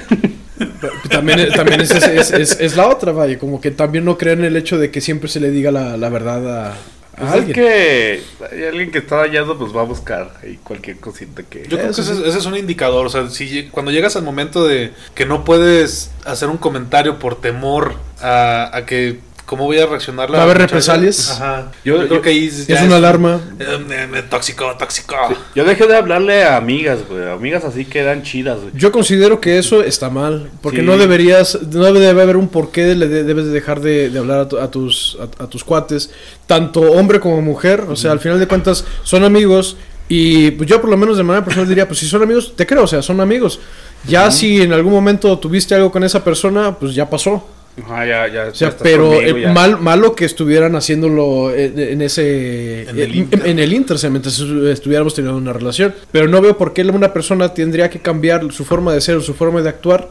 También, 1.10 1.40
es- 1.40 1.52
también 1.52 1.80
es, 1.82 1.90
es, 1.90 2.30
es- 2.32 2.56
es 2.60 2.76
la 2.76 2.88
otra, 2.88 3.12
vaya, 3.12 3.38
como 3.38 3.60
que 3.60 3.70
también 3.70 4.04
no 4.04 4.16
creen 4.18 4.44
el 4.44 4.56
hecho 4.56 4.78
de 4.78 4.90
que 4.90 5.00
siempre 5.00 5.28
se 5.28 5.40
le 5.40 5.50
diga 5.50 5.70
la, 5.70 5.96
la 5.96 6.08
verdad 6.08 6.70
a 6.70 6.74
Pues 7.18 7.30
es 7.30 7.36
alguien. 7.36 7.54
que 7.54 8.22
hay 8.50 8.64
alguien 8.64 8.90
que 8.90 8.98
está 8.98 9.20
hallado, 9.20 9.58
pues 9.58 9.74
va 9.74 9.80
a 9.80 9.84
buscar 9.84 10.34
ahí 10.42 10.58
cualquier 10.62 10.98
cosita 10.98 11.42
que. 11.42 11.62
Yo 11.68 11.78
creo 11.78 11.92
que 11.92 12.00
ese, 12.00 12.12
ese 12.28 12.38
es 12.38 12.46
un 12.46 12.56
indicador, 12.56 13.06
o 13.06 13.10
sea, 13.10 13.28
si 13.28 13.68
cuando 13.68 13.90
llegas 13.90 14.16
al 14.16 14.22
momento 14.22 14.66
de 14.66 14.92
que 15.14 15.26
no 15.26 15.44
puedes 15.44 16.10
hacer 16.24 16.48
un 16.48 16.58
comentario 16.58 17.18
por 17.18 17.40
temor 17.40 17.94
a, 18.20 18.70
a 18.76 18.86
que 18.86 19.18
cómo 19.48 19.64
voy 19.64 19.78
a 19.78 19.86
reaccionar 19.86 20.28
la 20.30 20.36
¿Va 20.36 20.42
a 20.42 20.44
haber 20.44 20.58
represalias? 20.58 21.30
Ajá. 21.30 21.72
Yo- 21.84 21.96
Yo, 21.96 22.02
yo- 22.02 22.08
creo 22.08 22.22
que 22.22 22.28
ahí 22.28 22.44
Es 22.46 22.68
una 22.82 22.96
alarma. 22.96 23.40
eh, 23.58 23.78
me- 23.88 24.06
me- 24.06 24.22
tóxico, 24.22 24.70
tóxico. 24.78 25.16
Yo 25.54 25.64
dejé 25.64 25.86
de 25.86 25.96
hablarle 25.96 26.44
a 26.44 26.56
amigas, 26.58 26.98
güey. 27.08 27.28
Amigas 27.30 27.64
así 27.64 27.84
que 27.86 28.00
eran 28.00 28.22
chidas, 28.22 28.58
güey. 28.60 28.70
Yo 28.74 28.92
considero 28.92 29.40
que 29.40 29.58
eso 29.58 29.82
está 29.82 30.10
mal, 30.10 30.50
porque 30.60 30.80
Sí. 30.80 30.82
no 30.86 30.98
deberías, 30.98 31.58
no 31.72 31.92
debe 31.92 32.20
haber 32.22 32.36
un 32.36 32.48
porqué 32.48 32.94
le 32.94 33.08
de- 33.08 33.24
debes 33.24 33.46
de 33.46 33.52
dejar 33.52 33.80
de, 33.80 34.10
de 34.10 34.18
hablar 34.18 34.40
a, 34.40 34.48
tu- 34.48 34.58
a 34.58 34.70
tus 34.70 35.16
a, 35.40 35.44
a 35.44 35.46
tus 35.48 35.64
cuates, 35.64 36.10
tanto 36.46 36.80
hombre 36.82 37.18
como 37.18 37.40
mujer, 37.40 37.84
o 37.88 37.96
sea, 37.96 38.12
al 38.12 38.20
final 38.20 38.38
de 38.38 38.46
cuentas 38.46 38.84
son 39.02 39.24
amigos 39.24 39.76
y 40.10 40.50
pues 40.52 40.68
yo 40.68 40.80
por 40.80 40.90
lo 40.90 40.96
menos 40.96 41.16
de 41.16 41.22
manera 41.22 41.44
personal 41.44 41.68
diría, 41.68 41.86
pues 41.88 41.98
si 42.00 42.06
son 42.06 42.22
amigos, 42.22 42.52
te 42.54 42.66
creo, 42.66 42.84
o 42.84 42.86
sea, 42.86 43.00
son 43.02 43.20
amigos. 43.20 43.60
Ya 44.06 44.30
si 44.30 44.62
en 44.62 44.72
algún 44.72 44.92
momento 44.92 45.36
tuviste 45.38 45.74
algo 45.74 45.90
con 45.90 46.04
esa 46.04 46.22
persona, 46.22 46.74
pues 46.78 46.94
ya 46.94 47.08
pasó. 47.10 47.46
Ajá, 47.84 48.06
ya, 48.06 48.28
ya. 48.28 48.42
O 48.50 48.54
sea, 48.54 48.68
ya 48.68 48.68
estás 48.68 48.82
pero 48.82 49.10
conmigo, 49.12 49.36
eh, 49.38 49.42
ya. 49.42 49.52
mal, 49.52 49.80
malo 49.80 50.14
que 50.14 50.24
estuvieran 50.24 50.74
haciéndolo 50.76 51.54
en, 51.54 51.78
en 51.78 52.02
ese 52.02 52.82
En 52.82 52.98
el 52.98 53.10
en, 53.10 53.14
inter. 53.16 53.46
en 53.46 53.58
el 53.58 53.72
inter, 53.72 53.94
o 53.96 53.98
sea, 53.98 54.10
mientras 54.10 54.38
estuviéramos 54.38 55.14
teniendo 55.14 55.38
una 55.38 55.52
relación. 55.52 55.94
Pero 56.12 56.28
no 56.28 56.40
veo 56.40 56.56
por 56.56 56.72
qué 56.72 56.82
una 56.82 57.12
persona 57.12 57.52
tendría 57.54 57.90
que 57.90 58.00
cambiar 58.00 58.50
su 58.52 58.64
forma 58.64 58.92
de 58.92 59.00
ser 59.00 59.16
o 59.16 59.20
su 59.20 59.34
forma 59.34 59.62
de 59.62 59.68
actuar 59.68 60.08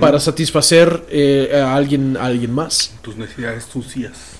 para 0.00 0.18
satisfacer 0.18 1.02
eh, 1.10 1.50
a 1.54 1.74
alguien 1.76 2.16
a 2.16 2.24
alguien 2.24 2.50
más. 2.52 2.94
tus 3.02 3.16
necesidades 3.16 3.64
sucias. 3.64 4.35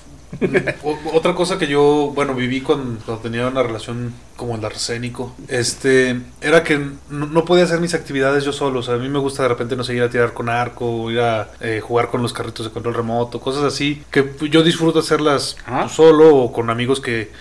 Otra 1.13 1.33
cosa 1.35 1.57
que 1.57 1.67
yo, 1.67 2.11
bueno, 2.13 2.33
viví 2.33 2.61
cuando 2.61 3.17
tenía 3.17 3.47
una 3.47 3.63
relación 3.63 4.13
como 4.35 4.55
el 4.55 4.63
arsénico, 4.63 5.35
este, 5.47 6.21
era 6.41 6.63
que 6.63 6.77
no, 7.09 7.25
no 7.25 7.45
podía 7.45 7.63
hacer 7.63 7.79
mis 7.79 7.93
actividades 7.93 8.43
yo 8.43 8.53
solo. 8.53 8.79
O 8.79 8.83
sea, 8.83 8.95
a 8.95 8.97
mí 8.97 9.09
me 9.09 9.19
gusta 9.19 9.43
de 9.43 9.49
repente 9.49 9.75
no 9.75 9.83
seguir 9.83 10.03
a 10.03 10.09
tirar 10.09 10.33
con 10.33 10.49
arco, 10.49 11.09
ir 11.11 11.19
a 11.19 11.49
eh, 11.59 11.81
jugar 11.81 12.09
con 12.09 12.21
los 12.21 12.33
carritos 12.33 12.65
de 12.65 12.71
control 12.71 12.95
remoto, 12.95 13.39
cosas 13.39 13.63
así, 13.63 14.03
que 14.11 14.31
yo 14.49 14.63
disfruto 14.63 14.99
hacerlas 14.99 15.57
solo 15.89 16.35
o 16.35 16.51
con 16.51 16.69
amigos 16.69 16.99
que 16.99 17.31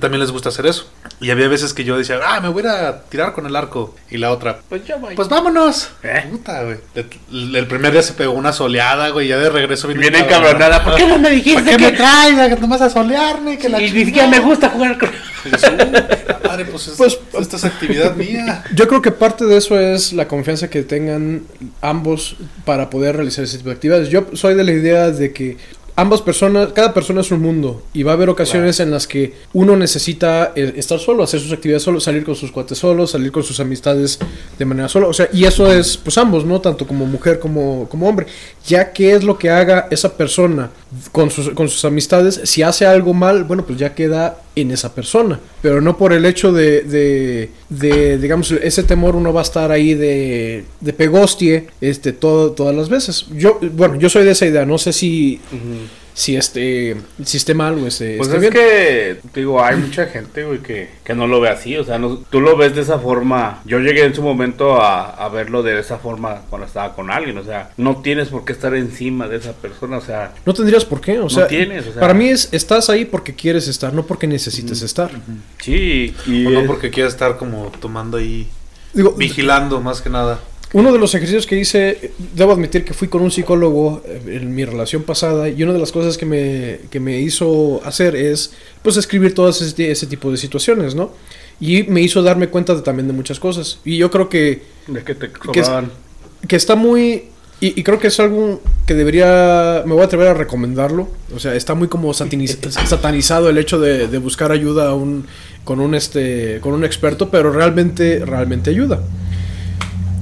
también 0.00 0.20
les 0.20 0.30
gusta 0.30 0.48
hacer 0.48 0.66
eso. 0.66 0.90
Y 1.20 1.30
había 1.30 1.48
veces 1.48 1.74
que 1.74 1.84
yo 1.84 1.96
decía, 1.98 2.18
ah, 2.24 2.40
me 2.40 2.48
voy 2.48 2.62
a 2.62 2.64
ir 2.64 2.68
a 2.70 3.02
tirar 3.02 3.32
con 3.32 3.46
el 3.46 3.54
arco. 3.54 3.94
Y 4.10 4.18
la 4.18 4.30
otra, 4.32 4.58
Pues 4.68 4.84
ya 4.86 4.96
voy. 4.96 5.14
pues 5.14 5.28
vámonos. 5.28 5.90
¿Eh? 6.02 6.24
Puta, 6.30 6.62
güey. 6.64 6.78
El, 6.94 7.54
el 7.56 7.66
primer 7.66 7.92
día 7.92 8.02
se 8.02 8.12
pegó 8.14 8.32
una 8.32 8.52
soleada, 8.52 9.10
güey, 9.10 9.28
ya 9.28 9.38
de 9.38 9.50
regreso 9.50 9.88
viene 9.88 10.02
Viene 10.02 10.20
encabronada. 10.20 10.82
¿Por 10.84 10.96
qué 10.96 11.06
no 11.06 11.18
me 11.18 11.30
dijiste 11.30 11.62
¿Para 11.62 11.76
qué 11.76 11.84
que 11.84 11.90
me 11.92 11.96
traes? 11.96 12.60
Nomás 12.60 12.80
a 12.80 12.90
solearme, 12.90 13.58
que 13.58 13.68
la 13.68 13.80
Y 13.82 13.90
ni 13.92 14.04
siquiera 14.06 14.28
me 14.28 14.40
gusta 14.40 14.70
jugar 14.70 14.98
con. 14.98 15.10
Yo, 15.10 15.50
"Uh, 15.50 16.46
madre, 16.46 16.64
pues, 16.66 16.88
es- 16.88 16.94
Pues- 16.94 17.18
esta 17.40 17.56
es 17.56 17.64
actividad 17.64 18.14
mía. 18.14 18.62
Yo 18.74 18.86
creo 18.88 19.02
que 19.02 19.10
parte 19.10 19.44
de 19.44 19.56
eso 19.56 19.78
es 19.78 20.12
la 20.12 20.28
confianza 20.28 20.70
que 20.70 20.82
tengan 20.82 21.42
ambos 21.80 22.36
para 22.64 22.88
poder 22.90 23.16
realizar 23.16 23.44
ese 23.44 23.58
tipo 23.58 23.68
de 23.70 23.74
actividades. 23.74 24.08
Yo 24.08 24.26
soy 24.34 24.54
de 24.54 24.62
la 24.64 24.72
idea 24.72 25.10
de 25.10 25.32
que 25.32 25.56
ambas 25.96 26.22
personas, 26.22 26.72
cada 26.72 26.94
persona 26.94 27.20
es 27.20 27.30
un 27.30 27.40
mundo 27.40 27.82
y 27.92 28.02
va 28.02 28.12
a 28.12 28.14
haber 28.14 28.30
ocasiones 28.30 28.80
en 28.80 28.90
las 28.90 29.06
que 29.06 29.34
uno 29.52 29.76
necesita 29.76 30.52
eh, 30.54 30.74
estar 30.76 30.98
solo, 30.98 31.22
hacer 31.22 31.40
sus 31.40 31.52
actividades 31.52 31.82
solo, 31.82 32.00
salir 32.00 32.24
con 32.24 32.34
sus 32.34 32.50
cuates 32.50 32.78
solos, 32.78 33.10
salir 33.10 33.30
con 33.30 33.42
sus 33.42 33.60
amistades 33.60 34.18
de 34.58 34.64
manera 34.64 34.88
sola. 34.88 35.06
O 35.06 35.12
sea, 35.12 35.28
y 35.32 35.44
eso 35.44 35.70
es 35.70 35.96
pues 35.96 36.16
ambos, 36.18 36.44
¿no? 36.44 36.60
Tanto 36.60 36.86
como 36.86 37.06
mujer 37.06 37.38
como, 37.38 37.88
como 37.88 38.08
hombre. 38.08 38.26
Ya 38.66 38.92
qué 38.92 39.12
es 39.12 39.24
lo 39.24 39.38
que 39.38 39.50
haga 39.50 39.88
esa 39.90 40.16
persona 40.16 40.70
con 41.10 41.30
sus, 41.30 41.50
con 41.50 41.68
sus 41.68 41.84
amistades, 41.84 42.40
si 42.44 42.62
hace 42.62 42.86
algo 42.86 43.14
mal, 43.14 43.44
bueno, 43.44 43.64
pues 43.64 43.78
ya 43.78 43.94
queda 43.94 44.38
en 44.54 44.70
esa 44.70 44.94
persona. 44.94 45.40
Pero 45.60 45.80
no 45.80 45.96
por 45.96 46.12
el 46.12 46.24
hecho 46.24 46.52
de, 46.52 46.82
de, 46.82 47.50
de, 47.68 48.18
digamos, 48.18 48.50
ese 48.52 48.82
temor 48.82 49.16
uno 49.16 49.32
va 49.32 49.40
a 49.40 49.44
estar 49.44 49.70
ahí 49.70 49.94
de, 49.94 50.64
de 50.80 50.92
pegostie 50.92 51.66
este, 51.80 52.12
todo, 52.12 52.52
todas 52.52 52.74
las 52.74 52.88
veces. 52.88 53.26
Yo, 53.34 53.58
bueno, 53.72 53.96
yo 53.96 54.08
soy 54.08 54.24
de 54.24 54.32
esa 54.32 54.46
idea, 54.46 54.66
no 54.66 54.78
sé 54.78 54.92
si, 54.92 55.40
si, 56.14 56.36
este, 56.36 56.96
si 57.24 57.36
esté 57.38 57.54
mal 57.54 57.74
o 57.78 57.86
esté, 57.86 58.16
Pues 58.18 58.28
esté 58.28 58.36
es 58.36 58.40
bien. 58.40 58.52
que, 58.52 59.16
digo, 59.40 59.62
hay 59.64 59.76
mucha 59.76 60.06
gente, 60.06 60.44
güey, 60.44 60.58
que, 60.58 60.90
que 61.04 61.14
no 61.14 61.26
lo 61.26 61.40
ve 61.40 61.48
así. 61.48 61.76
O 61.76 61.84
sea, 61.84 61.98
no, 61.98 62.16
tú 62.18 62.40
lo 62.40 62.56
ves 62.56 62.74
de 62.74 62.82
esa 62.82 62.98
forma. 62.98 63.60
Yo 63.64 63.78
llegué 63.80 64.04
en 64.04 64.14
su 64.14 64.22
momento 64.22 64.80
a, 64.80 65.10
a 65.10 65.28
verlo 65.28 65.62
de 65.62 65.78
esa 65.80 65.98
forma 65.98 66.42
cuando 66.50 66.66
estaba 66.66 66.94
con 66.94 67.10
alguien. 67.10 67.38
O 67.38 67.44
sea, 67.44 67.70
no 67.76 68.02
tienes 68.02 68.28
por 68.28 68.44
qué 68.44 68.52
estar 68.52 68.74
encima 68.74 69.26
de 69.28 69.36
esa 69.38 69.52
persona. 69.52 69.96
O 69.98 70.02
sea, 70.02 70.34
No 70.44 70.52
tendrías 70.54 70.84
por 70.84 71.00
qué, 71.00 71.18
o 71.18 71.30
sea, 71.30 71.46
tienes, 71.46 71.86
o 71.86 71.92
sea. 71.92 72.00
para 72.00 72.14
mí 72.14 72.28
es, 72.28 72.48
estás 72.52 72.90
ahí 72.90 73.04
porque 73.04 73.34
quieres 73.34 73.68
estar, 73.68 73.92
no 73.94 74.04
porque 74.06 74.26
necesites 74.26 74.82
estar. 74.82 75.10
sí. 75.60 76.14
Y 76.26 76.46
O 76.46 76.50
no 76.50 76.66
porque 76.66 76.90
quiera 76.90 77.08
estar 77.08 77.36
como 77.38 77.72
tomando 77.80 78.16
ahí, 78.18 78.48
Digo, 78.94 79.12
vigilando 79.12 79.80
más 79.80 80.02
que 80.02 80.10
nada. 80.10 80.40
Uno 80.74 80.90
de 80.92 80.98
los 80.98 81.14
ejercicios 81.14 81.46
que 81.46 81.58
hice, 81.58 82.12
debo 82.34 82.52
admitir 82.52 82.84
que 82.84 82.94
fui 82.94 83.08
con 83.08 83.20
un 83.20 83.30
psicólogo 83.30 84.02
eh, 84.06 84.38
en 84.40 84.54
mi 84.54 84.64
relación 84.64 85.02
pasada 85.02 85.48
y 85.50 85.62
una 85.62 85.72
de 85.74 85.78
las 85.78 85.92
cosas 85.92 86.16
que 86.16 86.24
me, 86.24 86.80
que 86.90 86.98
me 86.98 87.18
hizo 87.20 87.82
hacer 87.84 88.16
es 88.16 88.52
pues 88.82 88.96
escribir 88.96 89.34
todas 89.34 89.60
ese, 89.60 89.90
ese 89.90 90.06
tipo 90.06 90.30
de 90.30 90.38
situaciones, 90.38 90.94
¿no? 90.94 91.10
Y 91.60 91.82
me 91.84 92.00
hizo 92.00 92.22
darme 92.22 92.48
cuenta 92.48 92.74
de, 92.74 92.80
también 92.80 93.06
de 93.06 93.12
muchas 93.12 93.38
cosas. 93.38 93.78
Y 93.84 93.98
yo 93.98 94.10
creo 94.10 94.28
que, 94.30 94.62
de 94.86 95.04
que 95.04 95.14
te 95.14 95.30
que 95.30 95.60
es- 95.60 95.66
cobraban. 95.66 95.90
que 96.48 96.56
está 96.56 96.74
muy 96.74 97.24
Y, 97.60 97.78
y 97.78 97.82
creo 97.84 97.98
que 98.00 98.08
es 98.08 98.18
algo 98.18 98.60
que 98.86 98.94
debería, 98.94 99.82
me 99.86 99.92
voy 99.92 100.02
a 100.02 100.06
atrever 100.06 100.28
a 100.28 100.34
recomendarlo. 100.34 101.08
O 101.36 101.38
sea, 101.38 101.54
está 101.54 101.74
muy 101.74 101.86
como 101.88 102.12
sataniz- 102.14 102.58
satanizado 102.86 103.50
el 103.50 103.58
hecho 103.58 103.78
de, 103.78 104.08
de 104.08 104.18
buscar 104.18 104.50
ayuda 104.50 104.88
a 104.88 104.94
un, 104.94 105.26
con 105.64 105.78
un 105.80 105.94
este, 105.94 106.58
con 106.60 106.72
un 106.72 106.82
experto, 106.84 107.28
pero 107.30 107.52
realmente, 107.52 108.24
realmente 108.24 108.70
ayuda. 108.70 109.00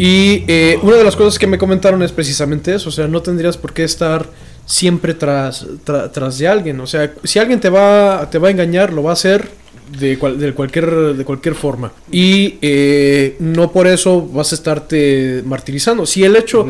Y 0.03 0.45
eh, 0.49 0.79
una 0.83 0.97
de 0.97 1.05
las 1.05 1.15
cosas 1.17 1.39
que 1.39 1.47
me 1.47 1.59
comentaron 1.59 2.03
es 2.03 2.13
precisamente 2.13 2.75
eso, 2.75 2.89
o 2.89 2.93
sea, 2.93 3.07
no 3.07 3.21
tendrías 3.23 3.57
por 3.57 3.73
qué 3.75 3.85
estar 3.85 4.27
siempre 4.65 5.15
tras, 5.15 5.67
tra- 5.85 6.11
tras 6.11 6.39
de 6.39 6.49
alguien, 6.49 6.81
o 6.81 6.87
sea, 6.87 7.13
si 7.25 7.39
alguien 7.39 7.61
te 7.61 7.69
va, 7.69 8.29
te 8.31 8.39
va 8.39 8.49
a 8.49 8.51
engañar, 8.51 8.93
lo 8.93 9.03
va 9.03 9.11
a 9.11 9.13
hacer 9.15 9.51
de, 9.99 10.19
cual- 10.19 10.39
de 10.39 10.53
cualquier, 10.55 11.15
de 11.15 11.25
cualquier 11.25 11.55
forma. 11.55 11.93
Y 12.11 12.55
eh, 12.63 13.37
no 13.41 13.73
por 13.73 13.87
eso 13.89 14.27
vas 14.27 14.53
a 14.53 14.55
estarte 14.55 15.43
martirizando. 15.45 16.07
Si 16.07 16.23
el 16.25 16.37
hecho, 16.37 16.65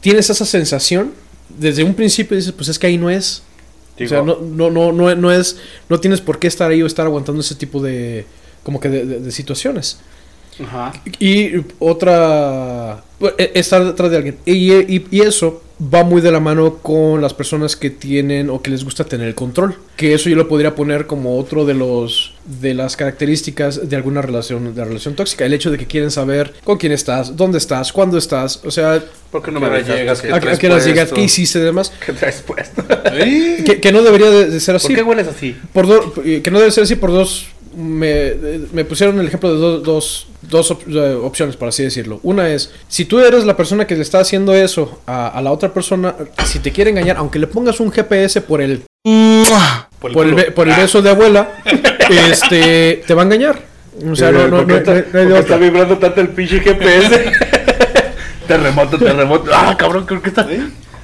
tienes 0.00 0.28
esa 0.30 0.44
sensación, 0.44 1.12
desde 1.48 1.84
un 1.84 1.94
principio 1.94 2.36
dices, 2.36 2.52
pues 2.52 2.68
es 2.68 2.78
que 2.78 2.86
ahí 2.88 2.98
no 2.98 3.10
es. 3.10 3.42
O 4.04 4.08
sea, 4.08 4.22
no, 4.22 4.38
no, 4.40 4.70
no, 4.70 4.92
no, 4.92 5.14
no 5.14 5.32
es, 5.32 5.56
no 5.88 5.98
tienes 6.00 6.20
por 6.20 6.38
qué 6.38 6.48
estar 6.48 6.70
ahí 6.70 6.82
o 6.82 6.86
estar 6.86 7.06
aguantando 7.06 7.40
ese 7.40 7.54
tipo 7.54 7.80
de, 7.80 8.26
como 8.62 8.78
que 8.80 8.88
de- 8.90 9.06
de- 9.06 9.20
de 9.20 9.30
situaciones. 9.32 9.98
Ajá. 10.64 10.92
Y 11.18 11.52
otra. 11.78 13.02
bueno, 13.18 13.36
e- 13.38 13.52
Estar 13.54 13.84
detrás 13.84 14.10
de 14.10 14.16
alguien. 14.16 14.36
Y, 14.44 14.72
y- 14.72 15.06
y 15.10 15.20
eso 15.20 15.62
va 15.92 16.04
muy 16.04 16.22
de 16.22 16.32
la 16.32 16.40
mano 16.40 16.76
con 16.78 17.20
las 17.20 17.34
personas 17.34 17.76
que 17.76 17.90
tienen 17.90 18.48
o 18.48 18.62
que 18.62 18.70
les 18.70 18.82
gusta 18.82 19.04
tener 19.04 19.28
el 19.28 19.34
control. 19.34 19.76
Que 19.96 20.14
eso 20.14 20.30
yo 20.30 20.36
lo 20.36 20.48
podría 20.48 20.74
poner 20.74 21.06
como 21.06 21.38
otro 21.38 21.66
de 21.66 21.74
los 21.74 22.32
de 22.46 22.72
las 22.74 22.96
características 22.96 23.88
de 23.88 23.96
alguna 23.96 24.22
relación 24.22 24.74
de 24.74 24.84
relación 24.84 25.14
tóxica. 25.14 25.44
El 25.44 25.52
hecho 25.52 25.70
de 25.70 25.76
que 25.78 25.86
quieren 25.86 26.10
saber 26.10 26.54
con 26.64 26.78
quién 26.78 26.92
estás, 26.92 27.36
dónde 27.36 27.58
estás, 27.58 27.92
cuándo 27.92 28.16
estás. 28.16 28.60
O 28.64 28.70
sea, 28.70 29.02
¿Por 29.30 29.42
qué 29.42 29.50
no 29.50 29.60
¿Qué 29.60 29.66
me 29.66 29.82
llegas? 29.82 30.22
que- 30.22 30.28
¿Qué 30.28 30.34
a, 30.34 30.40
qué 30.40 30.68
llegas, 30.80 31.12
qué 31.12 31.22
hiciste 31.22 31.58
demás. 31.60 31.92
¿Qué 32.04 32.12
traes 32.12 32.40
puesto? 32.46 32.82
Que, 33.66 33.80
que 33.80 33.92
no 33.92 34.02
debería 34.02 34.30
de, 34.30 34.46
de 34.50 34.60
ser 34.60 34.74
¿Por 34.74 34.84
así. 34.84 34.94
qué 34.94 35.02
hueles 35.02 35.26
así? 35.28 35.56
Por 35.72 35.86
do- 35.86 36.14
eh, 36.24 36.40
que 36.42 36.50
no 36.50 36.58
debe 36.58 36.70
ser 36.70 36.84
así 36.84 36.94
por 36.96 37.10
dos. 37.10 37.46
Me, 37.76 38.32
me 38.72 38.84
pusieron 38.86 39.20
el 39.20 39.26
ejemplo 39.26 39.52
de 39.52 39.58
dos, 39.58 39.82
dos, 39.82 40.26
dos 40.42 40.70
op- 40.70 40.88
eh, 40.88 41.14
opciones, 41.22 41.56
por 41.56 41.68
así 41.68 41.82
decirlo. 41.82 42.20
Una 42.22 42.48
es, 42.48 42.72
si 42.88 43.04
tú 43.04 43.20
eres 43.20 43.44
la 43.44 43.54
persona 43.54 43.86
que 43.86 43.94
le 43.94 44.00
está 44.02 44.18
haciendo 44.20 44.54
eso 44.54 45.00
a, 45.06 45.28
a 45.28 45.42
la 45.42 45.52
otra 45.52 45.74
persona, 45.74 46.14
si 46.44 46.58
te 46.60 46.72
quiere 46.72 46.90
engañar, 46.90 47.18
aunque 47.18 47.38
le 47.38 47.46
pongas 47.46 47.78
un 47.80 47.92
GPS 47.92 48.40
por 48.40 48.62
el, 48.62 48.82
Por 49.04 50.08
el 50.10 50.14
por 50.14 50.24
el, 50.26 50.32
culo. 50.32 50.36
be- 50.36 50.52
por 50.52 50.68
el 50.68 50.74
beso 50.74 51.02
de 51.02 51.10
abuela, 51.10 51.50
este, 52.30 53.02
te 53.06 53.14
va 53.14 53.22
a 53.22 53.24
engañar. 53.26 53.60
O 54.10 54.16
sea, 54.16 54.30
no, 54.32 54.48
no, 54.48 54.66
¿Por 54.66 54.82
qué 54.84 55.04
no- 55.24 55.36
está, 55.36 55.56
vibrando 55.58 55.98
tanto 55.98 56.20
el 56.22 56.28
pinche 56.30 56.60
GPS? 56.60 57.30
terremoto, 58.48 58.98
terremoto. 58.98 59.50
Ah, 59.52 59.76
cabrón, 59.78 60.06
creo 60.06 60.22
que 60.22 60.28
está. 60.30 60.46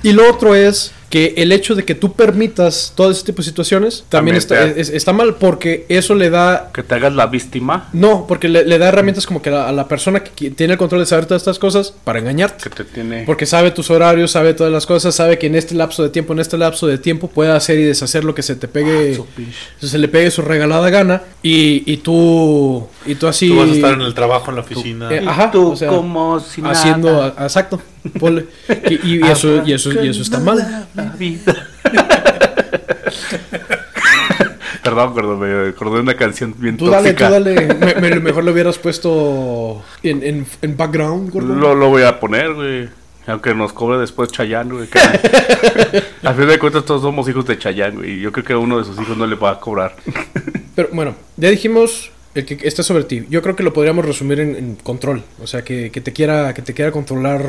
Y 0.03 0.13
lo 0.13 0.29
otro 0.31 0.55
es 0.55 0.93
que 1.13 1.35
el 1.37 1.53
hecho 1.53 1.75
de 1.75 1.85
que 1.85 1.95
tú 1.95 2.15
permitas 2.15 2.95
todo 2.97 3.11
ese 3.11 3.23
tipo 3.23 3.43
de 3.43 3.45
situaciones 3.45 4.05
también, 4.09 4.39
También 4.41 4.65
está, 4.71 4.81
es- 4.81 4.89
está 4.89 5.13
mal 5.13 5.35
porque 5.35 5.85
eso 5.91 6.15
le 6.15 6.31
da 6.31 6.71
Que 6.73 6.83
te 6.83 6.95
hagas 6.95 7.13
la 7.15 7.27
víctima. 7.27 7.91
No, 7.93 8.25
porque 8.27 8.49
le, 8.49 8.65
le 8.65 8.79
da 8.79 8.89
herramientas 8.89 9.27
como 9.27 9.43
que 9.43 9.51
a 9.51 9.53
la, 9.53 9.69
a 9.69 9.73
la 9.73 9.87
persona 9.89 10.25
que 10.25 10.51
tiene 10.53 10.73
el 10.73 10.79
control 10.79 11.01
de 11.03 11.07
saber 11.07 11.27
todas 11.27 11.43
estas 11.43 11.59
cosas 11.59 11.93
para 12.05 12.19
engañarte. 12.19 12.65
Que 12.65 12.71
te 12.71 12.85
tiene. 12.85 13.25
Porque 13.27 13.45
sabe 13.45 13.73
tus 13.73 13.91
horarios, 13.91 14.31
sabe 14.31 14.55
todas 14.55 14.73
las 14.73 14.87
cosas, 14.87 15.15
sabe 15.15 15.39
que 15.39 15.49
en 15.49 15.55
este 15.55 15.75
lapso 15.75 16.03
de 16.03 16.09
tiempo, 16.09 16.33
en 16.33 16.39
este 16.39 16.57
lapso 16.57 16.87
de 16.87 16.97
tiempo 16.97 17.29
puede 17.29 17.53
hacer 17.53 17.79
y 17.79 17.83
deshacer 17.85 18.25
lo 18.25 18.35
que 18.35 18.43
se 18.43 18.57
te 18.57 18.67
pegue, 18.67 19.15
su 19.15 19.27
pinche. 19.27 19.59
se 19.83 19.99
le 19.99 20.09
pegue 20.09 20.31
su 20.31 20.41
regalada 20.41 20.89
gana 20.89 21.23
y, 21.43 21.83
y 21.85 21.99
tú 21.99 22.89
y 23.07 23.15
tú 23.15 23.27
así 23.27 23.49
Tú 23.49 23.57
vas 23.57 23.69
a 23.69 23.73
estar 23.73 23.93
en 23.95 24.03
el 24.03 24.15
trabajo, 24.15 24.51
en 24.51 24.57
la 24.57 24.61
oficina. 24.63 25.11
Eh, 25.13 25.21
Y 25.23 25.27
ajá, 25.27 25.51
tú 25.51 25.73
o 25.73 25.77
sea, 25.77 25.89
como 25.89 26.39
si 26.41 26.63
haciendo 26.65 27.11
nada. 27.13 27.35
a- 27.37 27.45
exacto. 27.45 27.81
ponle. 28.19 28.47
y, 28.91 29.19
y 29.19 29.23
eso 29.23 29.63
y 29.65 29.73
eso 29.73 29.93
y 30.03 30.09
eso 30.09 30.23
está 30.23 30.39
mal. 30.41 30.87
Perdón, 34.83 35.15
perdón, 35.15 35.39
me 35.39 35.69
acordé 35.69 35.95
de 35.97 36.01
una 36.01 36.15
canción 36.17 36.55
bien 36.59 36.77
Tú 36.77 36.89
dale, 36.89 37.13
tú 37.15 37.23
dale. 37.23 37.75
Me- 37.75 37.95
me- 38.01 38.21
mejor 38.21 38.43
lo 38.43 38.51
hubieras 38.53 38.79
puesto 38.79 39.81
en, 40.03 40.23
en, 40.25 40.47
en 40.61 40.77
background, 40.77 41.31
gordo. 41.31 41.55
Lo, 41.55 41.75
lo 41.77 41.89
voy 41.89 42.03
a 42.03 42.19
poner, 42.19 42.53
güey. 42.55 42.89
Aunque 43.29 43.55
nos 43.55 43.73
cobre 43.73 43.99
después 43.99 44.33
Chayanne, 44.33 44.73
güey. 44.75 44.89
que- 44.89 44.99
a 46.27 46.35
fin 46.35 46.49
de 46.49 46.59
cuentas 46.59 46.85
todos 46.85 47.03
somos 47.03 47.29
hijos 47.29 47.47
de 47.47 47.57
Chayanne, 47.59 47.97
güey. 47.99 48.11
y 48.15 48.21
Yo 48.23 48.33
creo 48.33 48.45
que 48.45 48.53
a 48.55 48.59
uno 48.59 48.79
de 48.79 48.85
sus 48.85 49.01
hijos 49.01 49.17
no 49.17 49.25
le 49.29 49.37
va 49.37 49.53
a 49.53 49.61
cobrar. 49.61 49.95
Pero 50.75 50.89
bueno, 50.93 51.15
ya 51.37 51.49
dijimos 51.51 52.11
el 52.35 52.47
que 52.47 52.59
está 52.67 52.83
sobre 52.83 53.05
ti. 53.05 53.27
Yo 53.29 53.43
creo 53.43 53.55
que 53.55 53.63
lo 53.63 53.73
podríamos 53.73 54.05
resumir 54.05 54.41
en, 54.41 54.57
en 54.57 54.77
control. 54.77 55.23
O 55.43 55.47
sea, 55.47 55.63
que, 55.63 55.91
que 55.91 56.01
te 56.01 56.13
quiera 56.13 56.55
que 56.55 56.63
te 56.63 56.73
quiera 56.73 56.91
controlar 56.91 57.43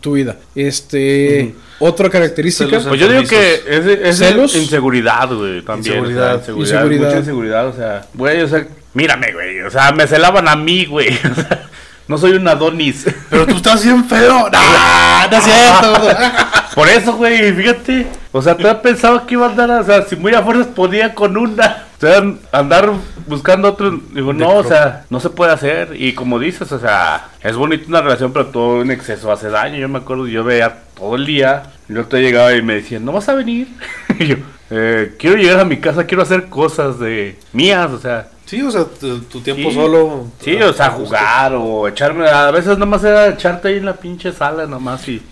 tu 0.00 0.12
vida. 0.12 0.36
Este, 0.54 1.54
otra 1.78 2.08
característica. 2.08 2.80
Pues 2.80 2.98
yo 3.00 3.08
digo 3.08 3.24
que 3.24 3.54
es, 3.54 3.86
es 3.86 4.18
¿Celos? 4.18 4.56
inseguridad, 4.56 5.28
güey, 5.32 5.62
también. 5.62 5.98
Inseguridad. 5.98 6.36
o 6.36 6.44
sea, 6.44 6.54
inseguridad, 6.54 6.62
Inseguridad. 6.64 7.08
Mucha 7.08 7.18
inseguridad, 7.18 7.66
o 7.68 7.76
sea, 7.76 8.06
güey, 8.14 8.40
o 8.40 8.48
sea, 8.48 8.66
mírame, 8.94 9.32
güey, 9.32 9.60
o 9.60 9.70
sea, 9.70 9.92
me 9.92 10.06
celaban 10.06 10.48
a 10.48 10.56
mí, 10.56 10.86
güey. 10.86 11.08
o 11.30 11.34
sea, 11.34 11.68
no 12.08 12.18
soy 12.18 12.32
un 12.32 12.48
Adonis. 12.48 13.06
Pero 13.30 13.46
tú 13.46 13.56
estás 13.56 13.84
bien 13.84 14.04
feo. 14.04 14.48
¡No! 14.52 15.28
No 15.30 15.36
es 15.36 15.44
cierto. 15.44 16.61
Por 16.74 16.88
eso, 16.88 17.14
güey, 17.16 17.52
fíjate. 17.52 18.06
O 18.32 18.40
sea, 18.40 18.56
tú 18.56 18.66
pensaba 18.82 19.26
que 19.26 19.34
iba 19.34 19.46
a 19.46 19.50
andar, 19.50 19.70
o 19.70 19.84
sea, 19.84 20.02
si 20.02 20.16
muy 20.16 20.32
a 20.34 20.42
fuerzas 20.42 20.68
podía 20.68 21.14
con 21.14 21.36
una. 21.36 21.84
O 21.96 22.00
sea, 22.00 22.22
andar 22.50 22.90
buscando 23.26 23.68
otro. 23.68 23.90
Digo, 24.12 24.32
no, 24.32 24.56
o 24.56 24.64
sea, 24.64 25.04
no 25.10 25.20
se 25.20 25.30
puede 25.30 25.52
hacer. 25.52 25.94
Y 25.94 26.14
como 26.14 26.38
dices, 26.38 26.72
o 26.72 26.78
sea, 26.78 27.28
es 27.42 27.56
bonita 27.56 27.84
una 27.88 28.00
relación, 28.00 28.32
pero 28.32 28.46
todo 28.46 28.82
en 28.82 28.90
exceso 28.90 29.30
hace 29.30 29.50
daño. 29.50 29.76
Yo 29.78 29.88
me 29.88 29.98
acuerdo, 29.98 30.26
yo 30.26 30.44
veía 30.44 30.78
todo 30.96 31.16
el 31.16 31.26
día. 31.26 31.64
Y 31.88 31.92
luego 31.92 32.08
te 32.08 32.20
llegaba 32.22 32.54
y 32.54 32.62
me 32.62 32.74
decían, 32.74 33.04
¿no 33.04 33.12
vas 33.12 33.28
a 33.28 33.34
venir? 33.34 33.68
y 34.18 34.26
yo, 34.28 34.36
eh, 34.70 35.14
quiero 35.18 35.36
llegar 35.36 35.60
a 35.60 35.64
mi 35.64 35.76
casa, 35.78 36.06
quiero 36.06 36.22
hacer 36.22 36.48
cosas 36.48 36.98
de 36.98 37.38
mías, 37.52 37.90
o 37.90 37.98
sea. 37.98 38.28
Sí, 38.46 38.60
o 38.62 38.70
sea, 38.70 38.84
tu, 38.84 39.20
tu 39.20 39.40
tiempo 39.40 39.68
Sí. 39.70 39.74
solo. 39.76 40.26
Sí, 40.40 40.56
o 40.56 40.72
sea, 40.72 40.90
jugar 40.90 41.52
o 41.54 41.86
echarme. 41.86 42.28
A 42.28 42.50
veces 42.50 42.78
nomás 42.78 43.04
era 43.04 43.28
echarte 43.28 43.68
ahí 43.68 43.76
en 43.76 43.86
la 43.86 43.94
pinche 43.94 44.32
sala, 44.32 44.66
nomás 44.66 45.06
y. 45.08 45.22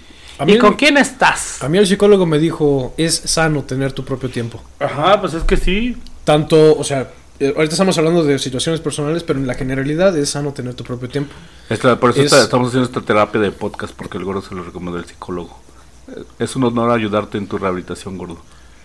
A 0.40 0.44
mí 0.46 0.52
¿Y 0.52 0.54
el- 0.56 0.60
con 0.60 0.74
quién 0.74 0.96
estás? 0.96 1.62
A 1.62 1.68
mí 1.68 1.78
el 1.78 1.86
psicólogo 1.86 2.26
me 2.26 2.38
dijo, 2.38 2.94
es 2.96 3.14
sano 3.14 3.62
tener 3.62 3.92
tu 3.92 4.04
propio 4.04 4.28
tiempo. 4.30 4.60
Ajá, 4.80 5.20
pues 5.20 5.34
es 5.34 5.44
que 5.44 5.56
sí. 5.56 5.96
Tanto, 6.24 6.76
o 6.76 6.82
sea, 6.82 7.10
eh, 7.38 7.52
ahorita 7.56 7.74
estamos 7.74 7.96
hablando 7.98 8.24
de 8.24 8.38
situaciones 8.38 8.80
personales, 8.80 9.22
pero 9.22 9.38
en 9.38 9.46
la 9.46 9.54
generalidad 9.54 10.16
es 10.16 10.30
sano 10.30 10.52
tener 10.52 10.74
tu 10.74 10.82
propio 10.84 11.08
tiempo. 11.08 11.32
Esta- 11.68 12.00
por 12.00 12.10
eso 12.10 12.20
Es- 12.20 12.26
esta- 12.32 12.42
estamos 12.42 12.68
haciendo 12.68 12.86
esta 12.88 13.00
terapia 13.02 13.40
de 13.40 13.52
podcast 13.52 13.94
porque 13.94 14.18
el 14.18 14.24
gordo 14.24 14.42
se 14.42 14.54
lo 14.54 14.62
recomendó 14.64 14.98
el 14.98 15.04
psicólogo. 15.06 15.60
Eh, 16.08 16.22
Es 16.38 16.56
un 16.56 16.64
honor 16.64 16.90
ayudarte 16.90 17.38
en 17.38 17.46
tu 17.46 17.58
rehabilitación, 17.58 18.16
gordo. 18.18 18.38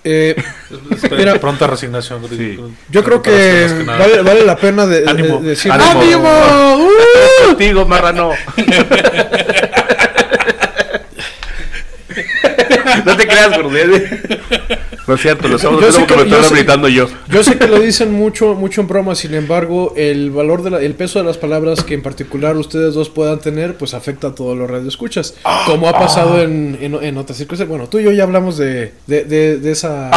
Eh, 0.08 0.36
Espera, 0.92 1.16
Mira, 1.18 1.40
pronta 1.40 1.66
resignación. 1.66 2.22
gordo. 2.22 2.36
Sí. 2.36 2.60
yo 2.92 3.04
creo 3.04 3.24
que 3.24 3.84
vale, 3.88 4.22
vale 4.22 4.46
la 4.46 4.56
pena 4.56 4.86
de, 4.86 5.10
Ánimo, 5.10 5.40
de 5.40 5.50
decir... 5.50 5.72
ánimo. 5.72 6.00
¡Ánimo! 6.02 6.86
¡Uh! 6.86 7.48
Contigo, 7.48 7.86
marrano. 7.88 8.30
no 13.06 13.16
te 13.16 13.28
creas, 13.28 13.56
gordo. 13.56 13.78
No 15.08 15.14
es 15.16 15.22
cierto, 15.22 15.48
lo 15.48 15.58
estamos 15.58 15.82
Yo 15.82 15.88
haciendo 15.90 16.08
sé 16.08 16.14
porque 16.16 16.16
me 16.16 16.24
que- 16.24 16.30
yo 16.30 16.36
estoy 16.38 16.50
rehabilitando 16.58 16.88
yo. 16.90 17.08
Yo 17.30 17.44
sé 17.44 17.58
que 17.58 17.68
lo 17.68 17.80
dicen 17.80 18.12
mucho, 18.12 18.56
mucho 18.56 18.82
en 18.82 18.88
broma, 18.88 19.14
sin 19.16 19.34
embargo, 19.36 19.94
el 19.96 20.32
valor 20.32 20.64
de 20.64 20.72
la- 20.72 20.82
el 20.82 20.94
peso 20.96 21.20
de 21.20 21.26
las 21.26 21.38
palabras 21.38 21.84
que 21.84 21.94
en 21.94 22.02
particular 22.02 22.58
ustedes 22.58 22.94
dos 22.96 23.10
puedan 23.10 23.40
tener, 23.40 23.76
pues 23.78 23.94
afecta 23.94 24.28
a 24.28 24.36
todos 24.36 24.58
los 24.58 24.70
radioescuchas. 24.70 25.36
Como 25.68 25.88
ha 25.88 25.94
pasado 25.94 26.42
en, 26.42 26.78
en, 26.82 26.96
en 26.96 27.18
otras 27.18 27.38
circunstancias. 27.38 27.70
Bueno, 27.70 27.88
tú 27.88 28.00
y 28.00 28.04
yo 28.04 28.12
ya 28.12 28.24
hablamos 28.24 28.58
de, 28.58 28.94
de, 29.08 29.24
de- 29.26 29.58
de 29.58 29.72
esa, 29.72 30.10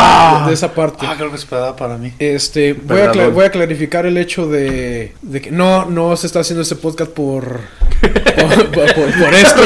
de, 0.43 0.49
de 0.49 0.55
esa 0.55 0.73
parte. 0.75 1.07
Ah, 1.07 1.15
creo 1.19 1.31
que 1.31 1.37
es 1.37 1.45
para, 1.45 1.77
para 1.77 1.99
mí. 1.99 2.13
Este, 2.19 2.73
voy 2.73 3.01
a, 3.01 3.29
voy 3.29 3.45
a 3.45 3.51
clarificar 3.51 4.07
el 4.07 4.17
hecho 4.17 4.47
de, 4.47 5.13
de 5.23 5.41
que 5.41 5.51
no, 5.51 5.85
no 5.87 6.17
se 6.17 6.27
está 6.27 6.41
haciendo 6.41 6.63
este 6.63 6.77
podcast 6.77 7.11
por, 7.11 7.61
por, 8.01 8.71
por- 8.71 8.95
por- 8.95 9.19
por 9.25 9.35
esto. 9.35 9.61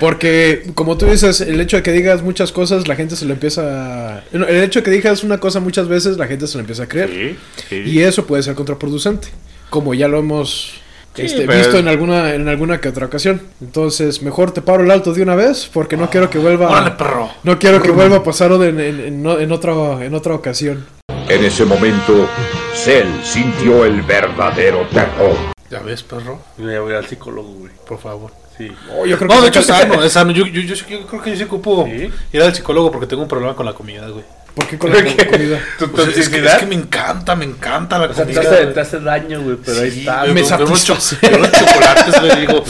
Porque, 0.00 0.64
como 0.74 0.96
tú 0.96 1.06
dices, 1.06 1.40
el 1.40 1.60
hecho 1.60 1.76
de 1.76 1.82
que 1.82 1.92
digas 1.92 2.22
muchas 2.22 2.52
cosas, 2.52 2.88
la 2.88 2.96
gente 2.96 3.16
se 3.16 3.24
lo 3.24 3.32
empieza 3.34 4.17
El 4.32 4.44
hecho 4.62 4.80
de 4.80 4.84
que 4.84 4.90
digas 4.90 5.24
una 5.24 5.38
cosa 5.38 5.60
muchas 5.60 5.88
veces, 5.88 6.16
la 6.16 6.26
gente 6.26 6.46
se 6.46 6.54
lo 6.56 6.60
empieza 6.60 6.84
a 6.84 6.88
creer. 6.88 7.10
Sí, 7.10 7.36
sí. 7.68 7.76
Y 7.86 8.00
eso 8.00 8.26
puede 8.26 8.42
ser 8.42 8.54
contraproducente, 8.54 9.28
como 9.70 9.94
ya 9.94 10.08
lo 10.08 10.18
hemos 10.18 10.72
Sí, 11.14 11.22
este, 11.22 11.46
pero- 11.46 11.58
visto 11.58 11.78
en 11.78 11.88
alguna, 11.88 12.34
en 12.34 12.46
alguna 12.48 12.80
que 12.80 12.88
otra 12.88 13.06
ocasión. 13.06 13.42
Entonces, 13.60 14.22
mejor 14.22 14.52
te 14.52 14.62
paro 14.62 14.84
el 14.84 14.90
alto 14.90 15.12
de 15.12 15.22
una 15.22 15.34
vez, 15.34 15.68
porque 15.72 15.96
no 15.96 16.08
quiero 16.10 16.30
que 16.30 16.38
vuelva... 16.38 16.68
Órale, 16.70 16.92
perro. 16.92 17.28
No 17.42 17.58
quiero 17.58 17.82
que 17.82 17.90
vuelva 17.90 18.18
a 18.18 18.22
pasar 18.22 18.52
en, 18.52 18.78
en, 18.78 19.00
en, 19.00 19.26
en 19.26 19.52
otra, 19.52 19.72
en 20.04 20.14
otra 20.14 20.34
ocasión. 20.34 20.86
En 21.28 21.44
ese 21.44 21.64
momento, 21.64 22.28
Cell 22.74 23.06
sintió 23.24 23.84
el 23.84 24.02
verdadero 24.02 24.86
terror. 24.92 25.34
Ya 25.70 25.80
ves, 25.80 26.02
perro. 26.02 26.40
Voy 26.56 26.72
a 26.72 26.82
ir 26.86 26.94
al 26.94 27.06
psicólogo, 27.06 27.48
güey. 27.52 27.72
Por 27.86 27.98
favor. 27.98 28.30
Sí. 28.58 28.70
Oh, 28.92 29.06
yo 29.06 29.16
creo 29.16 29.28
No, 29.28 29.36
que 29.36 29.42
de 29.42 29.48
hecho 29.48 29.60
es 29.60 29.66
sano, 29.66 30.02
es 30.04 30.12
sano. 30.12 30.32
Yo, 30.32 30.44
yo, 30.46 30.60
yo, 30.62 30.74
yo 30.74 31.06
creo 31.06 31.22
que 31.22 31.30
yo 31.30 31.36
sí 31.36 31.42
ocupo 31.44 31.86
¿Sí? 31.86 32.10
ir 32.32 32.42
al 32.42 32.54
psicólogo 32.54 32.90
porque 32.90 33.06
tengo 33.06 33.22
un 33.22 33.28
problema 33.28 33.54
con 33.54 33.64
la 33.64 33.72
comida, 33.72 34.08
güey. 34.08 34.24
¿Por 34.54 34.66
qué 34.66 34.76
con 34.76 34.90
la 34.92 34.96
comida? 35.30 35.60
¿Tu 35.78 35.88
Pues 35.92 36.08
es, 36.08 36.14
que, 36.28 36.38
toxicidad? 36.40 36.54
es 36.54 36.58
que 36.60 36.66
me 36.66 36.74
encanta, 36.74 37.36
me 37.36 37.44
encanta 37.44 37.96
la 37.98 38.06
O 38.06 38.14
sea, 38.14 38.26
te 38.26 38.34
comida. 38.34 38.50
hace, 38.52 38.66
te 38.66 38.80
hace 38.80 38.98
daño, 39.00 39.40
güey, 39.42 39.56
pero 39.64 39.80
ahí 39.82 40.00
está. 40.00 40.22
güey, 40.22 40.34
Me 40.34 40.44
satisface. 40.44 41.16
veo 41.22 41.38
unos 41.38 41.52
chocolates, 41.52 42.20
güey, 42.20 42.32
y 42.32 42.40
digo, 42.46 42.64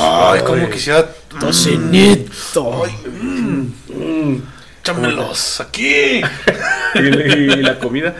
ay, 0.00 0.40
como 0.40 0.70
quisiera 0.70 1.06
Tocinito. 1.38 2.84
Échamelos 4.80 5.60
aquí. 5.60 6.20
y, 6.94 6.98
y 6.98 7.56
la 7.62 7.78
comida. 7.78 8.14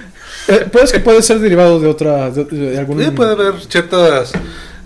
Eh, 0.48 0.66
Puedes 0.70 0.92
que 0.92 1.00
puede 1.00 1.22
ser 1.22 1.38
derivado 1.38 1.81
de 1.81 1.88
otra, 1.88 2.31
de, 2.31 2.44
de 2.44 2.79
algún... 2.79 3.02
Sí, 3.02 3.11
puede 3.11 3.33
haber 3.33 3.55
ciertas, 3.68 4.33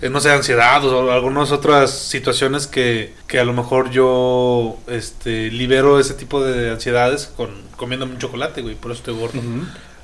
eh, 0.01 0.09
no 0.09 0.19
sé, 0.19 0.31
ansiedad 0.31 0.83
o 0.85 1.11
algunas 1.11 1.51
otras 1.51 1.91
situaciones 1.91 2.67
que, 2.67 3.13
que 3.27 3.39
a 3.39 3.43
lo 3.45 3.53
mejor 3.53 3.89
yo 3.91 4.77
este, 4.87 5.49
libero 5.51 5.99
ese 5.99 6.13
tipo 6.15 6.43
de 6.43 6.71
ansiedades 6.71 7.31
con 7.37 7.49
comiéndome 7.77 8.13
un 8.13 8.19
chocolate, 8.19 8.61
güey, 8.61 8.75
por 8.75 8.91
eso 8.91 8.99
estoy 8.99 9.15
gordo. 9.15 9.39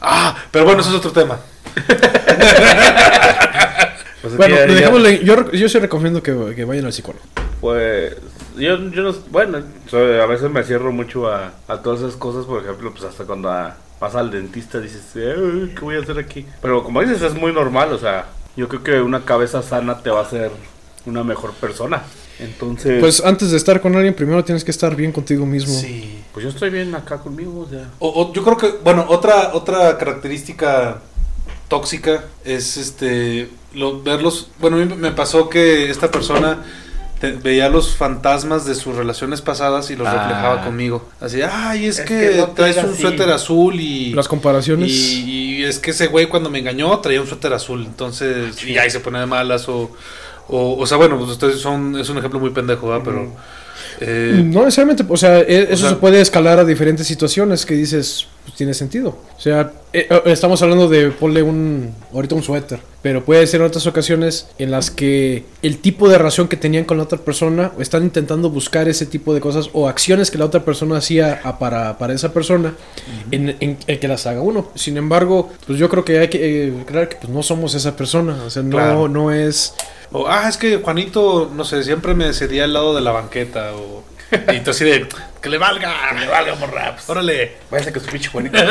Ah, 0.01 0.35
pero 0.51 0.65
bueno, 0.65 0.81
eso 0.81 0.89
es 0.91 0.95
otro 0.95 1.11
tema. 1.11 1.39
Pues, 4.21 4.35
Bueno, 4.35 4.55
ya- 4.55 5.21
yo, 5.23 5.51
yo 5.51 5.69
sí 5.69 5.79
recomiendo 5.79 6.23
que, 6.23 6.53
que 6.55 6.65
vayan 6.65 6.85
al 6.85 6.91
psicólogo. 6.93 7.23
Pues 7.61 8.15
yo, 8.57 8.77
yo 8.89 9.03
no, 9.03 9.13
bueno, 9.29 9.59
a 9.93 10.25
veces 10.25 10.49
me 10.49 10.63
cierro 10.63 10.91
mucho 10.91 11.27
a, 11.31 11.53
a 11.67 11.81
todas 11.81 11.99
esas 12.01 12.15
cosas, 12.15 12.45
por 12.45 12.63
ejemplo, 12.63 12.91
pues 12.91 13.03
hasta 13.03 13.25
cuando 13.25 13.49
ah, 13.49 13.75
vas 14.01 14.15
al 14.15 14.31
dentista 14.31 14.79
dices, 14.79 15.03
"Ay, 15.15 15.71
¿qué 15.75 15.81
voy 15.81 15.95
a 15.97 15.99
hacer 15.99 16.17
aquí? 16.17 16.45
Pero 16.61 16.83
como 16.83 17.01
dices, 17.01 17.21
es 17.21 17.35
muy 17.35 17.53
normal, 17.53 17.93
o 17.93 17.99
sea, 17.99 18.25
yo 18.57 18.67
creo 18.67 18.83
que 18.83 19.01
una 19.01 19.23
cabeza 19.23 19.61
sana 19.61 19.99
te 20.03 20.09
va 20.09 20.19
a 20.19 20.23
hacer 20.23 20.51
una 21.05 21.23
mejor 21.23 21.53
persona. 21.53 22.03
Entonces, 22.39 22.99
Pues 22.99 23.23
antes 23.25 23.49
de 23.51 23.57
estar 23.57 23.81
con 23.81 23.95
alguien, 23.95 24.13
primero 24.13 24.43
tienes 24.43 24.63
que 24.63 24.71
estar 24.71 24.95
bien 24.95 25.11
contigo 25.11 25.45
mismo. 25.45 25.73
Sí. 25.73 26.23
pues 26.33 26.43
yo 26.43 26.49
estoy 26.51 26.69
bien 26.69 26.93
acá 26.93 27.17
conmigo, 27.17 27.61
o 27.61 27.69
sea. 27.69 27.89
O- 27.99 28.09
o 28.21 28.33
yo 28.33 28.43
creo 28.43 28.57
que, 28.57 28.69
bueno, 28.83 29.05
otra, 29.09 29.51
otra 29.55 29.97
característica 29.97 30.99
tóxica 31.67 32.25
es 32.45 32.77
este 32.77 33.49
lo, 33.73 34.01
verlos. 34.03 34.49
Bueno, 34.59 34.77
a 34.77 34.85
mí 34.85 34.95
me 34.95 35.11
pasó 35.11 35.49
que 35.49 35.89
esta 35.89 36.09
persona 36.11 36.63
te- 37.19 37.31
veía 37.31 37.69
los 37.69 37.95
fantasmas 37.95 38.65
de 38.65 38.75
sus 38.75 38.95
relaciones 38.95 39.41
pasadas 39.41 39.89
y 39.91 39.95
los 39.95 40.07
Ah. 40.07 40.13
reflejaba 40.13 40.63
conmigo. 40.63 41.07
Así, 41.19 41.41
ay, 41.41 41.85
es, 41.85 41.99
Es 41.99 42.05
que, 42.05 42.29
que 42.31 42.37
no 42.37 42.47
te 42.49 42.55
traes 42.55 42.77
un 42.77 42.91
así". 42.91 43.01
suéter 43.01 43.29
azul 43.31 43.79
y. 43.79 44.13
Las 44.13 44.27
comparaciones. 44.27 44.91
Y, 44.91 45.57
y 45.59 45.63
es 45.63 45.79
que 45.79 45.91
ese 45.91 46.07
güey 46.07 46.27
cuando 46.27 46.49
me 46.49 46.59
engañó 46.59 46.97
traía 46.99 47.21
un 47.21 47.27
suéter 47.27 47.53
azul. 47.53 47.83
Entonces, 47.85 48.63
y 48.63 48.77
ahí 48.77 48.89
se 48.89 48.99
pone 48.99 49.19
de 49.19 49.25
malas 49.25 49.67
o. 49.69 49.91
O, 50.49 50.77
o 50.79 50.87
sea, 50.87 50.97
bueno, 50.97 51.17
pues 51.17 51.31
ustedes 51.31 51.59
son. 51.59 51.97
Es 51.99 52.07
un 52.09 52.17
ejemplo 52.17 52.39
muy 52.39 52.51
pendejo, 52.51 52.87
¿verdad? 52.89 53.03
Pero. 53.03 53.31
eh, 53.99 54.41
No 54.45 54.61
necesariamente, 54.63 55.03
o 55.07 55.17
sea, 55.17 55.39
e- 55.39 55.63
eso 55.71 55.77
sea- 55.81 55.89
se 55.89 55.95
puede 55.97 56.21
escalar 56.21 56.59
a 56.59 56.65
diferentes 56.65 57.05
situaciones 57.07 57.65
que 57.65 57.73
dices, 57.73 58.27
pues 58.47 58.55
tiene 58.55 58.73
sentido. 58.73 59.09
O 59.37 59.41
sea, 59.41 59.73
eh, 59.91 60.07
estamos 60.25 60.61
hablando 60.61 60.87
de 60.87 61.11
ponle 61.11 61.43
un, 61.43 61.93
ahorita 62.13 62.33
un 62.35 62.43
suéter, 62.43 62.79
pero 63.01 63.25
puede 63.25 63.45
ser 63.45 63.59
en 63.59 63.67
otras 63.67 63.85
ocasiones 63.87 64.47
en 64.57 64.71
las 64.71 64.89
que 64.89 65.43
el 65.61 65.79
tipo 65.79 66.07
de 66.07 66.17
relación 66.17 66.47
que 66.47 66.55
tenían 66.55 66.85
con 66.85 66.95
la 66.95 67.03
otra 67.03 67.17
persona, 67.17 67.73
o 67.77 67.81
están 67.81 68.03
intentando 68.03 68.49
buscar 68.49 68.87
ese 68.87 69.05
tipo 69.05 69.33
de 69.33 69.41
cosas 69.41 69.69
o 69.73 69.89
acciones 69.89 70.31
que 70.31 70.37
la 70.37 70.45
otra 70.45 70.63
persona 70.63 70.95
hacía 70.97 71.41
a- 71.43 71.59
para, 71.59 71.97
para 71.97 72.13
esa 72.13 72.31
persona, 72.31 72.73
en, 73.31 73.49
en- 73.59 73.77
en 73.85 73.99
que 73.99 74.07
las 74.07 74.25
haga 74.27 74.41
uno. 74.41 74.69
Sin 74.75 74.95
embargo, 74.95 75.49
pues 75.65 75.77
yo 75.77 75.89
creo 75.89 76.05
que 76.05 76.19
hay 76.19 76.29
que 76.29 76.67
eh, 76.69 76.73
aclarar 76.81 77.09
que 77.09 77.17
pues, 77.17 77.29
no 77.29 77.43
somos 77.43 77.75
esa 77.75 77.97
persona, 77.97 78.43
o 78.45 78.49
sea, 78.49 78.63
no, 78.63 78.69
Claro. 78.77 79.07
no 79.09 79.31
es... 79.33 79.73
O, 80.13 80.25
ah, 80.25 80.47
es 80.47 80.55
que 80.55 80.77
Juanito, 80.77 81.51
no 81.53 81.65
sé, 81.65 81.83
siempre 81.83 82.13
me 82.13 82.31
cedía 82.33 82.63
al 82.63 82.71
lado 82.71 82.95
de 82.95 83.01
la 83.01 83.11
banqueta. 83.11 83.73
O, 83.75 84.03
y 84.53 84.59
tú 84.59 84.71
así 84.71 84.83
de, 84.85 85.07
que 85.41 85.49
le 85.49 85.57
valga, 85.57 85.93
que 86.13 86.19
le 86.21 86.27
valga, 86.27 86.55
morra. 86.55 86.93
pues, 86.95 87.09
órale. 87.09 87.57
Váyase 87.71 87.93
con 87.93 88.03
su 88.03 88.09
pinche 88.09 88.29
Juanito. 88.29 88.57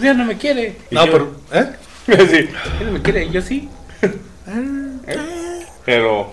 ya 0.00 0.14
no 0.14 0.24
me 0.24 0.36
quiere. 0.36 0.76
No, 0.90 1.06
yo- 1.06 1.12
pero, 1.12 1.36
¿eh? 1.52 1.72
sí, 2.30 2.48
ya 2.78 2.84
no 2.86 2.92
me 2.92 3.02
quiere, 3.02 3.30
yo 3.30 3.40
sí. 3.40 3.68
¿Eh? 5.06 5.66
Pero, 5.84 6.32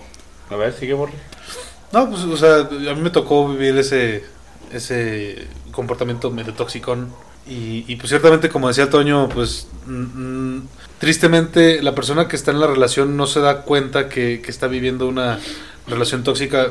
a 0.50 0.56
ver, 0.56 0.72
sigue 0.72 0.94
borre. 0.94 1.12
No, 1.92 2.08
pues, 2.10 2.22
o 2.22 2.36
sea, 2.36 2.56
a 2.60 2.94
mí 2.94 3.00
me 3.00 3.10
tocó 3.10 3.48
vivir 3.48 3.76
ese, 3.78 4.24
ese 4.72 5.46
comportamiento 5.72 6.30
medio 6.30 6.54
toxicón. 6.54 7.12
Y, 7.46 7.84
y 7.88 7.96
pues 7.96 8.10
ciertamente, 8.10 8.48
como 8.48 8.68
decía 8.68 8.90
Toño, 8.90 9.28
pues 9.28 9.66
mm, 9.86 9.92
mm, 10.56 10.68
tristemente 10.98 11.82
la 11.82 11.94
persona 11.94 12.28
que 12.28 12.36
está 12.36 12.50
en 12.52 12.60
la 12.60 12.66
relación 12.68 13.16
no 13.16 13.26
se 13.26 13.40
da 13.40 13.62
cuenta 13.62 14.08
que, 14.08 14.40
que 14.44 14.50
está 14.50 14.68
viviendo 14.68 15.08
una 15.08 15.40
relación 15.90 16.22
tóxica 16.24 16.68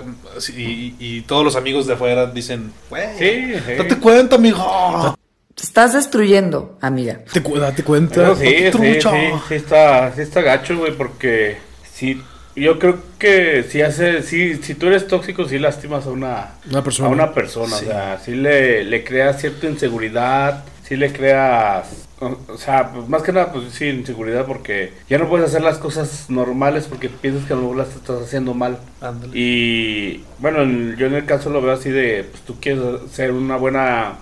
y, 0.56 0.96
y 1.00 1.22
todos 1.22 1.44
los 1.44 1.56
amigos 1.56 1.86
de 1.88 1.94
afuera 1.94 2.26
dicen, 2.28 2.72
güey, 2.90 3.08
Sí, 3.18 3.54
sí. 3.66 3.74
date 3.78 3.98
cuenta, 4.00 4.36
amigo. 4.38 5.16
Te 5.56 5.64
estás 5.64 5.94
destruyendo, 5.94 6.78
amiga. 6.82 7.20
Te, 7.34 7.44
cu- 7.44 7.58
date 7.60 7.84
cuenta. 7.84 8.36
Sí, 8.36 8.46
sí, 8.48 8.72
trucha. 8.72 9.12
sí, 9.12 9.18
sí 9.50 9.54
está, 9.56 10.14
sí 10.16 10.22
está 10.22 10.42
gacho, 10.42 10.78
güey, 10.78 10.94
porque 10.96 11.58
sí, 11.94 12.22
yo 12.56 12.80
creo 12.80 13.00
que 13.18 13.64
si 13.70 13.82
hace, 13.82 14.24
si, 14.24 14.56
si 14.56 14.74
tú 14.76 14.88
eres 14.88 15.08
tóxico, 15.08 15.46
sí 15.48 15.60
lastimas 15.60 16.06
a 16.06 16.10
una, 16.12 16.52
Una 16.72 16.84
persona. 16.84 17.10
a 17.10 17.12
una 17.12 17.34
persona, 17.34 17.76
Sí. 17.76 17.86
o 17.86 17.90
sea, 17.90 18.20
sí 18.24 18.32
le, 18.36 18.84
le 18.86 19.04
creas 19.04 19.42
cierta 19.42 19.68
inseguridad, 19.68 20.64
sí 20.88 20.96
le 20.96 21.12
creas, 21.12 21.88
o, 22.20 22.38
o 22.54 22.58
sea, 22.58 22.92
pues, 22.92 23.08
más 23.08 23.24
que 23.24 23.32
nada, 23.32 23.52
pues 23.52 23.72
sí, 23.74 23.86
inseguridad, 23.88 24.46
porque 24.46 24.94
ya 25.10 25.18
no 25.18 25.30
puedes 25.30 25.48
hacer 25.48 25.62
las 25.62 25.78
cosas 25.78 26.30
normales 26.30 26.86
porque 26.88 27.10
piensas 27.10 27.46
que 27.46 27.54
a 27.54 27.56
lo 27.56 27.64
mejor 27.64 27.78
las 27.78 27.96
estás 27.96 28.22
haciendo 28.22 28.54
mal. 28.54 28.80
Ándale. 29.02 29.32
Y 29.38 30.24
bueno, 30.40 30.62
en- 30.64 30.96
yo 30.98 31.08
en 31.08 31.14
el 31.16 31.26
caso 31.26 31.50
lo 31.50 31.62
veo 31.62 31.72
así 31.74 31.90
de, 31.90 32.26
pues 32.30 32.44
tú 32.44 32.60
quieres 32.60 32.84
ser 33.12 33.32
una 33.32 33.58
buena, 33.58 34.18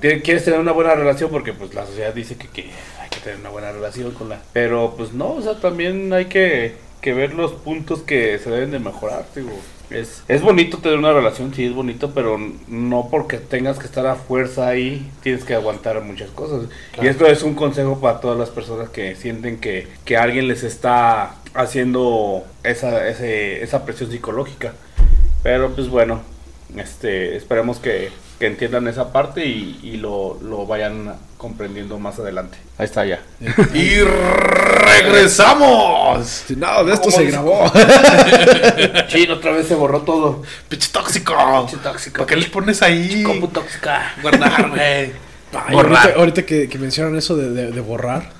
quieres 0.00 0.44
tener 0.44 0.60
una 0.60 0.72
buena 0.72 0.94
relación 0.94 1.30
porque 1.30 1.52
pues 1.52 1.74
la 1.74 1.86
sociedad 1.86 2.14
dice 2.14 2.36
que, 2.36 2.48
que 2.48 2.62
hay 3.00 3.08
que 3.10 3.20
tener 3.20 3.38
una 3.40 3.50
buena 3.50 3.72
relación 3.72 4.12
con 4.12 4.28
la... 4.28 4.40
Pero 4.52 4.94
pues 4.96 5.12
no, 5.12 5.32
o 5.32 5.42
sea, 5.42 5.60
también 5.60 6.12
hay 6.12 6.26
que, 6.26 6.76
que 7.00 7.12
ver 7.14 7.34
los 7.34 7.52
puntos 7.52 8.02
que 8.02 8.38
se 8.38 8.50
deben 8.50 8.70
de 8.70 8.78
mejorar, 8.78 9.24
digo. 9.34 9.50
Es, 9.90 10.22
es 10.28 10.40
bonito 10.42 10.78
tener 10.78 10.98
una 10.98 11.12
relación, 11.12 11.52
sí 11.54 11.66
es 11.66 11.74
bonito, 11.74 12.12
pero 12.14 12.38
no 12.68 13.08
porque 13.10 13.36
tengas 13.38 13.78
que 13.78 13.84
estar 13.86 14.06
a 14.06 14.14
fuerza 14.16 14.66
ahí, 14.68 15.10
tienes 15.22 15.44
que 15.44 15.54
aguantar 15.54 16.00
muchas 16.02 16.30
cosas. 16.30 16.68
Y 17.00 17.06
esto 17.06 17.26
es 17.26 17.42
un 17.42 17.54
consejo 17.54 18.00
para 18.00 18.18
todas 18.20 18.38
las 18.38 18.48
personas 18.50 18.88
que 18.88 19.14
sienten 19.14 19.58
que, 19.60 19.86
que 20.04 20.16
alguien 20.16 20.48
les 20.48 20.62
está 20.64 21.36
haciendo 21.54 22.44
esa, 22.62 23.06
ese- 23.08 23.62
esa 23.62 23.84
presión 23.84 24.10
psicológica. 24.10 24.72
Pero 25.42 25.74
pues 25.74 25.88
bueno, 25.88 26.22
este, 26.76 27.36
esperemos 27.36 27.78
que, 27.78 28.08
que 28.40 28.46
entiendan 28.46 28.88
esa 28.88 29.12
parte 29.12 29.44
y, 29.46 29.78
y 29.82 29.98
lo, 29.98 30.38
lo 30.42 30.66
vayan 30.66 31.14
comprendiendo 31.44 31.98
más 31.98 32.18
adelante. 32.18 32.56
Ahí 32.78 32.86
está 32.86 33.04
ya. 33.04 33.20
Y 33.74 34.00
regresamos. 34.00 36.44
Nada 36.56 36.82
de 36.84 36.94
esto 36.94 37.10
se 37.10 37.24
grabó. 37.26 37.70
Chino, 39.08 39.34
otra 39.34 39.52
vez 39.52 39.68
se 39.68 39.74
borró 39.74 40.00
todo. 40.00 40.42
Pinche 40.68 40.88
tóxico. 40.90 41.34
Pinche 41.66 41.76
tóxico. 41.82 42.16
¿Para 42.18 42.26
qué 42.26 42.36
les 42.36 42.48
pones 42.48 42.80
ahí? 42.82 43.22
Compu 43.22 43.48
tóxica. 43.48 44.14
Guardar, 44.22 44.70
güey. 44.70 45.12
Ahorita, 45.54 46.14
ahorita 46.16 46.42
que, 46.46 46.68
que 46.68 46.78
mencionan 46.78 47.14
eso 47.16 47.36
de, 47.36 47.50
de- 47.50 47.70
de 47.70 47.80
borrar, 47.80 48.30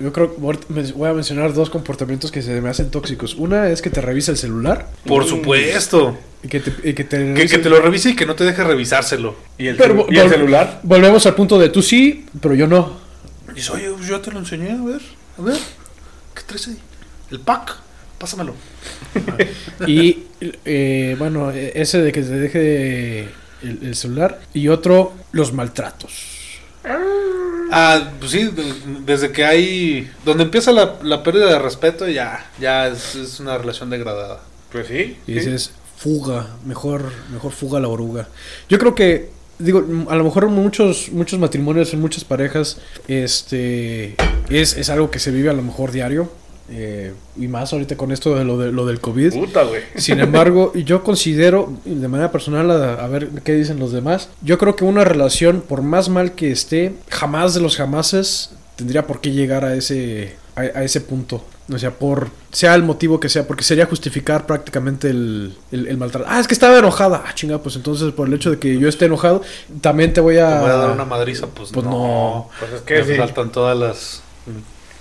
yo 0.00 0.12
creo 0.12 0.34
que 0.34 0.40
voy 0.40 1.08
a 1.08 1.12
mencionar 1.12 1.52
dos 1.54 1.70
comportamientos 1.70 2.32
que 2.32 2.42
se 2.42 2.60
me 2.60 2.68
hacen 2.68 2.90
tóxicos. 2.90 3.34
Una 3.34 3.70
es 3.70 3.80
que 3.80 3.90
te 3.90 4.00
revisa 4.00 4.32
el 4.32 4.38
celular 4.38 4.88
Por 5.06 5.24
supuesto. 5.24 6.18
y 6.42 6.48
que 6.48 6.60
te, 6.60 6.90
y 6.90 6.94
que 6.94 7.04
te, 7.04 7.34
Que, 7.34 7.46
que 7.46 7.58
te 7.58 7.68
lo 7.70 7.80
revise 7.80 8.10
y 8.10 8.16
que 8.16 8.26
no 8.26 8.34
te 8.34 8.44
deje 8.44 8.64
revisárselo. 8.64 9.36
¿Y 9.56 9.68
el, 9.68 9.76
Pero 9.76 10.06
y 10.10 10.16
celular? 10.28 10.80
Volvemos 10.82 11.24
al 11.26 11.34
punto 11.34 11.58
de 11.58 11.68
tú 11.68 11.80
sí, 11.80 12.26
pero 12.40 12.54
yo 12.54 12.66
no. 12.66 12.98
Y 13.52 13.54
dice, 13.56 13.72
oye, 13.72 13.90
yo 14.08 14.20
te 14.20 14.32
lo 14.32 14.40
enseñé, 14.40 14.72
a 14.72 14.82
ver, 14.82 15.00
a 15.38 15.42
ver. 15.42 15.58
¿Qué 16.34 16.42
traes 16.46 16.68
ahí? 16.68 16.78
El 17.30 17.40
pack. 17.40 17.76
Pásamelo. 18.18 18.54
Y 19.86 20.24
eh, 20.64 21.14
bueno, 21.18 21.50
eh, 21.50 21.72
ese 21.76 22.00
de 22.00 22.10
que 22.12 22.22
te 22.22 22.30
deje 22.30 23.20
el, 23.62 23.78
el 23.82 23.94
celular. 23.96 24.40
Y 24.52 24.68
otro, 24.68 25.12
los 25.32 25.52
maltratos. 25.52 26.33
Ah, 26.86 28.10
pues 28.18 28.30
sí, 28.30 28.44
de- 28.44 28.74
desde 29.04 29.32
que 29.32 29.44
hay... 29.44 30.10
Donde 30.24 30.44
empieza 30.44 30.70
la, 30.72 30.96
la 31.02 31.22
pérdida 31.22 31.46
de 31.46 31.58
respeto, 31.58 32.06
ya, 32.08 32.46
ya 32.60 32.88
es, 32.88 33.14
es 33.14 33.40
una 33.40 33.58
relación 33.58 33.90
degradada. 33.90 34.40
Pues 34.70 34.86
sí. 34.88 35.16
Y 35.26 35.32
sí. 35.32 35.38
dices, 35.40 35.70
fuga, 35.96 36.48
mejor, 36.64 37.10
mejor 37.32 37.52
fuga 37.52 37.80
la 37.80 37.88
oruga. 37.88 38.28
Yo 38.68 38.78
creo 38.78 38.94
que, 38.94 39.30
digo, 39.58 39.84
a 40.08 40.14
lo 40.16 40.24
mejor 40.24 40.44
en 40.44 40.50
muchos, 40.52 41.10
muchos 41.12 41.38
matrimonios, 41.38 41.92
en 41.94 42.00
muchas 42.00 42.24
parejas, 42.24 42.78
este, 43.08 44.14
es, 44.50 44.76
es 44.76 44.90
algo 44.90 45.10
que 45.10 45.18
se 45.18 45.30
vive 45.30 45.50
a 45.50 45.54
lo 45.54 45.62
mejor 45.62 45.90
diario. 45.90 46.30
Eh, 46.70 47.12
y 47.36 47.48
más 47.48 47.72
ahorita 47.72 47.96
con 47.96 48.10
esto 48.12 48.34
de 48.34 48.44
lo, 48.44 48.56
de, 48.58 48.72
lo 48.72 48.86
del 48.86 49.00
COVID. 49.00 49.32
Puta, 49.34 49.64
güey. 49.64 49.82
Sin 49.96 50.20
embargo, 50.20 50.72
yo 50.74 51.02
considero, 51.04 51.72
de 51.84 52.08
manera 52.08 52.32
personal, 52.32 52.70
a, 52.70 52.94
a 53.04 53.08
ver 53.08 53.28
qué 53.44 53.52
dicen 53.54 53.78
los 53.78 53.92
demás, 53.92 54.28
yo 54.42 54.58
creo 54.58 54.74
que 54.76 54.84
una 54.84 55.04
relación, 55.04 55.60
por 55.60 55.82
más 55.82 56.08
mal 56.08 56.32
que 56.32 56.50
esté, 56.50 56.94
jamás 57.10 57.54
de 57.54 57.60
los 57.60 57.76
jamases 57.76 58.50
tendría 58.76 59.06
por 59.06 59.20
qué 59.20 59.30
llegar 59.32 59.64
a 59.64 59.74
ese, 59.74 60.36
a, 60.56 60.60
a 60.62 60.84
ese 60.84 61.00
punto. 61.00 61.44
O 61.72 61.78
sea, 61.78 61.92
por 61.92 62.28
sea 62.52 62.74
el 62.74 62.82
motivo 62.82 63.18
que 63.18 63.30
sea, 63.30 63.46
porque 63.46 63.64
sería 63.64 63.86
justificar 63.86 64.44
prácticamente 64.44 65.08
el, 65.08 65.56
el, 65.72 65.86
el 65.86 65.96
maltrato. 65.96 66.26
Ah, 66.28 66.38
es 66.38 66.46
que 66.46 66.52
estaba 66.52 66.78
enojada. 66.78 67.22
Ah, 67.26 67.34
chinga, 67.34 67.56
pues 67.58 67.76
entonces 67.76 68.12
por 68.12 68.28
el 68.28 68.34
hecho 68.34 68.50
de 68.50 68.58
que 68.58 68.78
yo 68.78 68.86
esté 68.86 69.06
enojado, 69.06 69.40
también 69.80 70.12
te 70.12 70.20
voy 70.20 70.36
a... 70.36 70.46
¿Te 70.48 70.60
voy 70.60 70.70
a 70.70 70.76
dar 70.76 70.90
una 70.90 71.06
madriza? 71.06 71.46
Pues, 71.46 71.70
Pues 71.72 71.86
no. 71.86 71.90
no. 71.92 72.50
Pues 72.60 72.72
es 72.72 72.80
que 72.82 72.98
Me 72.98 73.04
sí. 73.04 73.14
faltan 73.14 73.50
todas 73.50 73.78
las... 73.78 74.22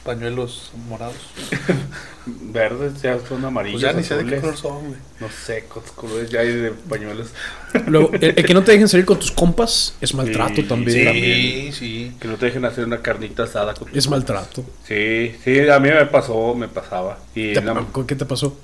pañuelos 0.04 0.72
morados. 0.90 1.16
Verdes, 2.26 3.02
ya 3.02 3.20
son 3.28 3.44
amarillos. 3.44 3.82
Pues 3.82 3.92
ya 3.94 3.98
ni 3.98 4.04
sé 4.04 4.16
de 4.16 4.26
qué 4.26 4.40
color 4.40 4.56
son, 4.58 4.80
güey. 4.88 5.00
No 5.20 5.28
sé, 5.30 5.66
cuántos 5.72 5.92
colores 5.94 6.30
ya 6.30 6.40
hay 6.40 6.54
de 6.54 6.72
pañuelos. 6.72 7.30
Luego, 7.88 8.12
el, 8.14 8.24
el 8.38 8.46
que 8.46 8.54
no 8.54 8.64
te 8.64 8.72
dejen 8.72 8.88
salir 8.88 9.06
con 9.06 9.20
tus 9.20 9.32
compas 9.32 9.96
es 10.00 10.14
maltrato 10.14 10.56
Sí, 10.56 10.64
también. 10.64 11.14
Sí, 11.14 11.72
sí. 11.74 12.12
Que 12.20 12.28
no 12.28 12.36
te 12.38 12.46
dejen 12.46 12.64
hacer 12.66 12.86
una 12.86 13.00
carnita 13.02 13.44
asada 13.44 13.74
con 13.74 13.90
Es 13.94 14.10
maltrato. 14.10 14.64
Sí, 14.88 15.36
sí, 15.44 15.68
a 15.68 15.80
mí 15.80 15.90
me 15.90 16.06
pasó, 16.06 16.56
me 16.56 16.68
pasaba. 16.70 17.20
Y 17.36 17.54
Te- 17.54 17.62
nada- 17.62 17.86
¿con 17.92 18.08
¿Qué 18.08 18.16
te 18.16 18.26
pasó? 18.26 18.58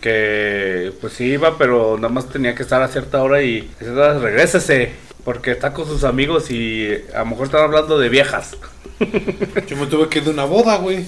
que 0.00 0.92
pues 1.00 1.14
sí 1.14 1.24
iba, 1.24 1.56
pero 1.58 1.96
nada 1.96 2.10
más 2.12 2.28
tenía 2.28 2.54
que 2.54 2.62
estar 2.62 2.82
a 2.82 2.88
cierta 2.88 3.22
hora 3.22 3.42
y 3.42 3.68
a 3.76 3.78
cierta 3.84 4.00
hora, 4.00 4.18
regrésese, 4.18 4.92
porque 5.24 5.52
está 5.52 5.72
con 5.72 5.86
sus 5.86 6.04
amigos 6.04 6.50
y 6.50 6.88
a 7.14 7.20
lo 7.20 7.26
mejor 7.26 7.46
están 7.46 7.62
hablando 7.62 7.98
de 7.98 8.08
viejas. 8.08 8.56
Yo 9.66 9.76
me 9.76 9.86
tuve 9.86 10.08
que 10.08 10.18
ir 10.18 10.24
de 10.24 10.30
una 10.30 10.44
boda, 10.44 10.76
güey. 10.76 11.06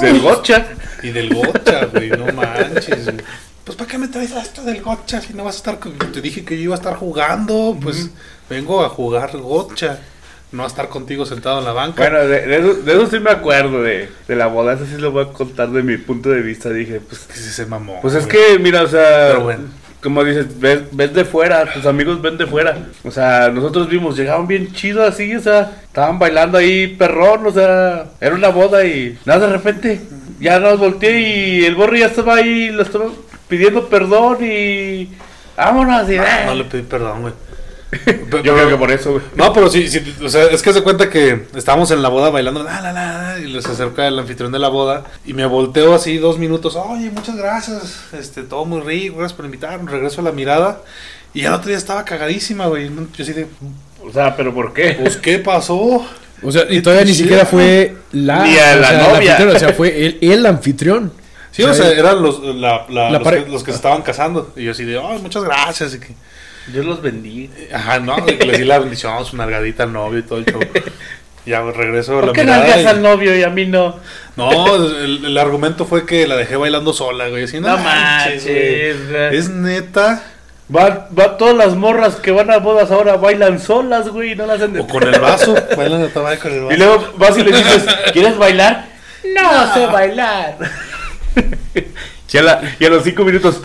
Del 0.00 0.20
gocha. 0.20 0.66
Y 1.02 1.10
del 1.10 1.34
gocha, 1.34 1.86
güey, 1.86 2.10
no 2.10 2.32
manches. 2.32 3.04
güey. 3.04 3.24
Pues 3.64 3.76
¿para 3.76 3.90
qué 3.90 3.98
me 3.98 4.08
traes 4.08 4.30
esto 4.30 4.62
del 4.62 4.80
gocha 4.82 5.20
si 5.20 5.34
no 5.34 5.44
vas 5.44 5.56
a 5.56 5.58
estar 5.58 5.78
con... 5.80 5.98
Te 5.98 6.20
dije 6.20 6.44
que 6.44 6.56
yo 6.56 6.62
iba 6.64 6.74
a 6.74 6.78
estar 6.78 6.94
jugando, 6.96 7.76
pues 7.82 8.10
vengo 8.48 8.84
a 8.84 8.88
jugar 8.88 9.36
gocha. 9.36 9.98
No 10.52 10.62
a 10.62 10.68
estar 10.68 10.88
contigo 10.88 11.26
sentado 11.26 11.58
en 11.58 11.64
la 11.64 11.72
banca. 11.72 12.02
Bueno, 12.08 12.20
de, 12.28 12.46
de 12.46 12.56
eso, 12.58 12.74
de 12.74 12.92
eso 12.92 13.06
sí 13.08 13.18
me 13.18 13.30
acuerdo, 13.32 13.82
de, 13.82 14.08
de 14.28 14.36
la 14.36 14.46
boda, 14.46 14.74
eso 14.74 14.86
sí 14.86 14.96
lo 14.96 15.10
voy 15.10 15.24
a 15.24 15.32
contar 15.32 15.70
de 15.70 15.82
mi 15.82 15.96
punto 15.98 16.30
de 16.30 16.40
vista. 16.40 16.70
Dije, 16.70 17.00
pues, 17.00 17.22
que 17.22 17.34
se 17.34 17.66
mamó. 17.66 17.98
pues 18.00 18.14
es 18.14 18.26
que, 18.28 18.56
mira, 18.60 18.82
o 18.82 18.86
sea, 18.88 19.26
Pero 19.30 19.42
bueno. 19.42 19.64
Como 20.06 20.22
dices, 20.22 20.46
ves, 20.60 20.82
ves 20.92 21.12
de 21.14 21.24
fuera, 21.24 21.66
tus 21.72 21.84
amigos 21.84 22.22
ven 22.22 22.38
de 22.38 22.46
fuera. 22.46 22.78
O 23.02 23.10
sea, 23.10 23.48
nosotros 23.48 23.88
vimos, 23.88 24.16
llegaban 24.16 24.46
bien 24.46 24.72
chido 24.72 25.02
así, 25.04 25.34
o 25.34 25.40
sea, 25.40 25.72
estaban 25.84 26.20
bailando 26.20 26.58
ahí 26.58 26.86
perrón, 26.86 27.44
o 27.44 27.50
sea, 27.50 28.04
era 28.20 28.36
una 28.36 28.50
boda 28.50 28.84
y 28.84 29.18
nada, 29.24 29.48
de 29.48 29.52
repente, 29.52 30.00
ya 30.38 30.60
nos 30.60 30.78
volteé 30.78 31.18
y 31.20 31.64
el 31.64 31.74
borro 31.74 31.96
ya 31.96 32.06
estaba 32.06 32.36
ahí, 32.36 32.70
lo 32.70 32.82
estaba 32.82 33.06
pidiendo 33.48 33.88
perdón 33.88 34.38
y 34.42 35.08
vámonos. 35.56 36.08
Y, 36.08 36.18
Ah, 36.18 36.44
No 36.46 36.54
le 36.54 36.64
pedí 36.64 36.82
perdón, 36.82 37.22
güey. 37.22 37.34
Yo 38.42 38.54
creo 38.54 38.68
que 38.68 38.76
por 38.76 38.90
eso, 38.90 39.12
güey. 39.12 39.24
No, 39.36 39.52
pero 39.52 39.70
sí, 39.70 39.86
sí, 39.88 40.02
o 40.22 40.28
sea, 40.28 40.44
es 40.46 40.60
que 40.62 40.72
se 40.72 40.82
cuenta 40.82 41.08
que 41.08 41.46
estábamos 41.54 41.90
en 41.92 42.02
la 42.02 42.08
boda 42.08 42.30
bailando, 42.30 42.62
la, 42.64 42.80
la, 42.80 42.92
la, 42.92 43.38
y 43.38 43.44
les 43.46 43.64
acerca 43.66 44.06
el 44.08 44.18
anfitrión 44.18 44.50
de 44.50 44.58
la 44.58 44.68
boda, 44.68 45.04
y 45.24 45.34
me 45.34 45.46
volteo 45.46 45.94
así 45.94 46.18
dos 46.18 46.36
minutos, 46.38 46.74
oye, 46.76 47.10
muchas 47.10 47.36
gracias, 47.36 48.00
este, 48.12 48.42
todo 48.42 48.64
muy 48.64 48.80
rico, 48.80 49.18
gracias 49.18 49.36
por 49.36 49.44
invitarme, 49.44 49.90
regreso 49.90 50.20
a 50.20 50.24
la 50.24 50.32
mirada, 50.32 50.80
y 51.32 51.44
al 51.44 51.54
otro 51.54 51.68
día 51.68 51.78
estaba 51.78 52.04
cagadísima, 52.04 52.66
güey, 52.66 52.88
yo 52.88 53.22
así 53.22 53.32
de, 53.32 53.46
O 54.02 54.12
sea, 54.12 54.34
pero 54.36 54.52
¿por 54.52 54.72
qué? 54.74 54.96
pues, 55.00 55.16
¿qué 55.16 55.38
pasó? 55.38 56.04
O 56.42 56.52
sea, 56.52 56.64
y 56.68 56.82
todavía 56.82 57.04
ni 57.04 57.14
siquiera 57.14 57.46
fue 57.46 57.96
la, 58.12 58.44
Ni 58.44 58.58
a 58.58 58.74
o 58.74 58.80
la 58.80 58.88
sea, 58.88 58.98
novia. 59.14 59.32
anfitrión, 59.36 59.56
o 59.56 59.58
sea, 59.58 59.72
fue 59.72 60.06
el, 60.06 60.18
el 60.20 60.44
anfitrión. 60.46 61.12
Sí, 61.52 61.62
o 61.62 61.72
sea, 61.72 61.90
eran 61.92 62.20
los, 62.20 62.42
la, 62.42 62.84
la- 62.90 63.10
La 63.10 63.18
los, 63.20 63.28
que, 63.28 63.46
los 63.48 63.64
que 63.64 63.70
se 63.70 63.76
estaban 63.76 64.02
casando, 64.02 64.52
y 64.56 64.64
yo 64.64 64.72
así 64.72 64.84
de, 64.84 64.98
ay, 64.98 65.18
muchas 65.22 65.42
gracias, 65.44 65.94
y 65.94 66.00
que, 66.00 66.08
Dios 66.68 66.84
los 66.84 67.00
bendiga. 67.02 67.52
ajá, 67.72 67.98
no, 68.00 68.16
le 68.26 68.58
di 68.58 68.64
la 68.64 68.78
bendición, 68.78 69.24
su 69.24 69.36
nalgadita 69.36 69.84
al 69.84 69.92
novio 69.92 70.18
y 70.18 70.22
todo 70.22 70.38
el 70.38 70.46
show. 70.46 70.60
Ya 71.46 71.62
regreso 71.62 72.14
a 72.14 72.22
la 72.22 72.26
¿Por 72.26 72.32
qué 72.34 72.42
nalgas 72.44 72.80
y- 72.80 72.86
al 72.86 73.02
novio 73.02 73.36
y 73.38 73.44
a 73.44 73.50
mí 73.50 73.66
no? 73.66 74.00
No, 74.34 74.74
el, 74.74 75.26
el 75.26 75.38
argumento 75.38 75.84
fue 75.86 76.04
que 76.04 76.26
la 76.26 76.34
dejé 76.34 76.56
bailando 76.56 76.92
sola, 76.92 77.28
güey. 77.28 77.44
Así, 77.44 77.60
no, 77.60 77.68
No 77.68 77.78
manches, 77.78 78.42
güey. 78.42 78.56
manches, 78.94 79.10
güey. 79.12 79.36
Es 79.36 79.48
neta. 79.50 80.24
Va, 80.74 81.08
va 81.16 81.36
todas 81.36 81.54
las 81.56 81.76
morras 81.76 82.16
que 82.16 82.32
van 82.32 82.50
a 82.50 82.56
bodas 82.58 82.90
ahora 82.90 83.14
bailan 83.16 83.60
solas, 83.60 84.08
güey, 84.08 84.34
no 84.34 84.44
las 84.46 84.56
hacen 84.56 84.72
de 84.72 84.80
O 84.80 84.88
con 84.88 85.04
el 85.04 85.20
vaso. 85.20 85.54
Bailan 85.76 86.02
de 86.02 86.08
tabaco 86.08 86.42
con 86.42 86.52
el 86.52 86.60
vaso. 86.64 86.74
Y 86.74 86.78
luego 86.78 87.12
vas 87.16 87.38
y 87.38 87.44
le 87.44 87.52
dices, 87.56 87.86
¿quieres 88.12 88.36
bailar? 88.36 88.86
No, 89.32 89.72
sé 89.72 89.86
bailar. 89.86 90.56
Y 92.32 92.84
a 92.84 92.88
los 92.90 93.04
cinco 93.04 93.24
minutos. 93.24 93.60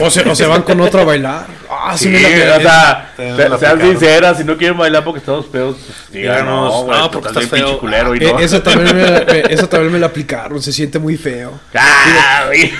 O, 0.00 0.10
se, 0.10 0.46
van 0.46 0.62
con 0.62 0.80
otro 0.80 1.00
a 1.00 1.04
bailar. 1.04 1.46
Ah, 1.70 1.94
o 1.94 1.98
sea, 1.98 3.12
sean 3.58 3.80
sinceras, 3.80 4.38
si 4.38 4.44
no 4.44 4.56
quieren 4.56 4.78
bailar 4.78 5.04
porque 5.04 5.18
estamos 5.18 5.46
feos, 5.46 5.76
pues 5.84 6.12
díganos. 6.12 6.84
Porque 7.12 7.28
estás 7.28 7.46
feo. 7.46 7.80
Ah, 7.82 8.14
y 8.14 8.24
eh, 8.24 8.32
no. 8.32 8.38
eh, 8.40 8.44
eso, 8.44 8.62
también 8.62 8.96
me, 8.96 9.52
eso 9.52 9.68
también 9.68 9.92
me 9.92 9.98
lo 9.98 10.06
aplicaron, 10.06 10.62
se 10.62 10.72
siente 10.72 10.98
muy 10.98 11.16
feo. 11.16 11.60
Ah, 11.74 12.48
Digo, 12.52 12.76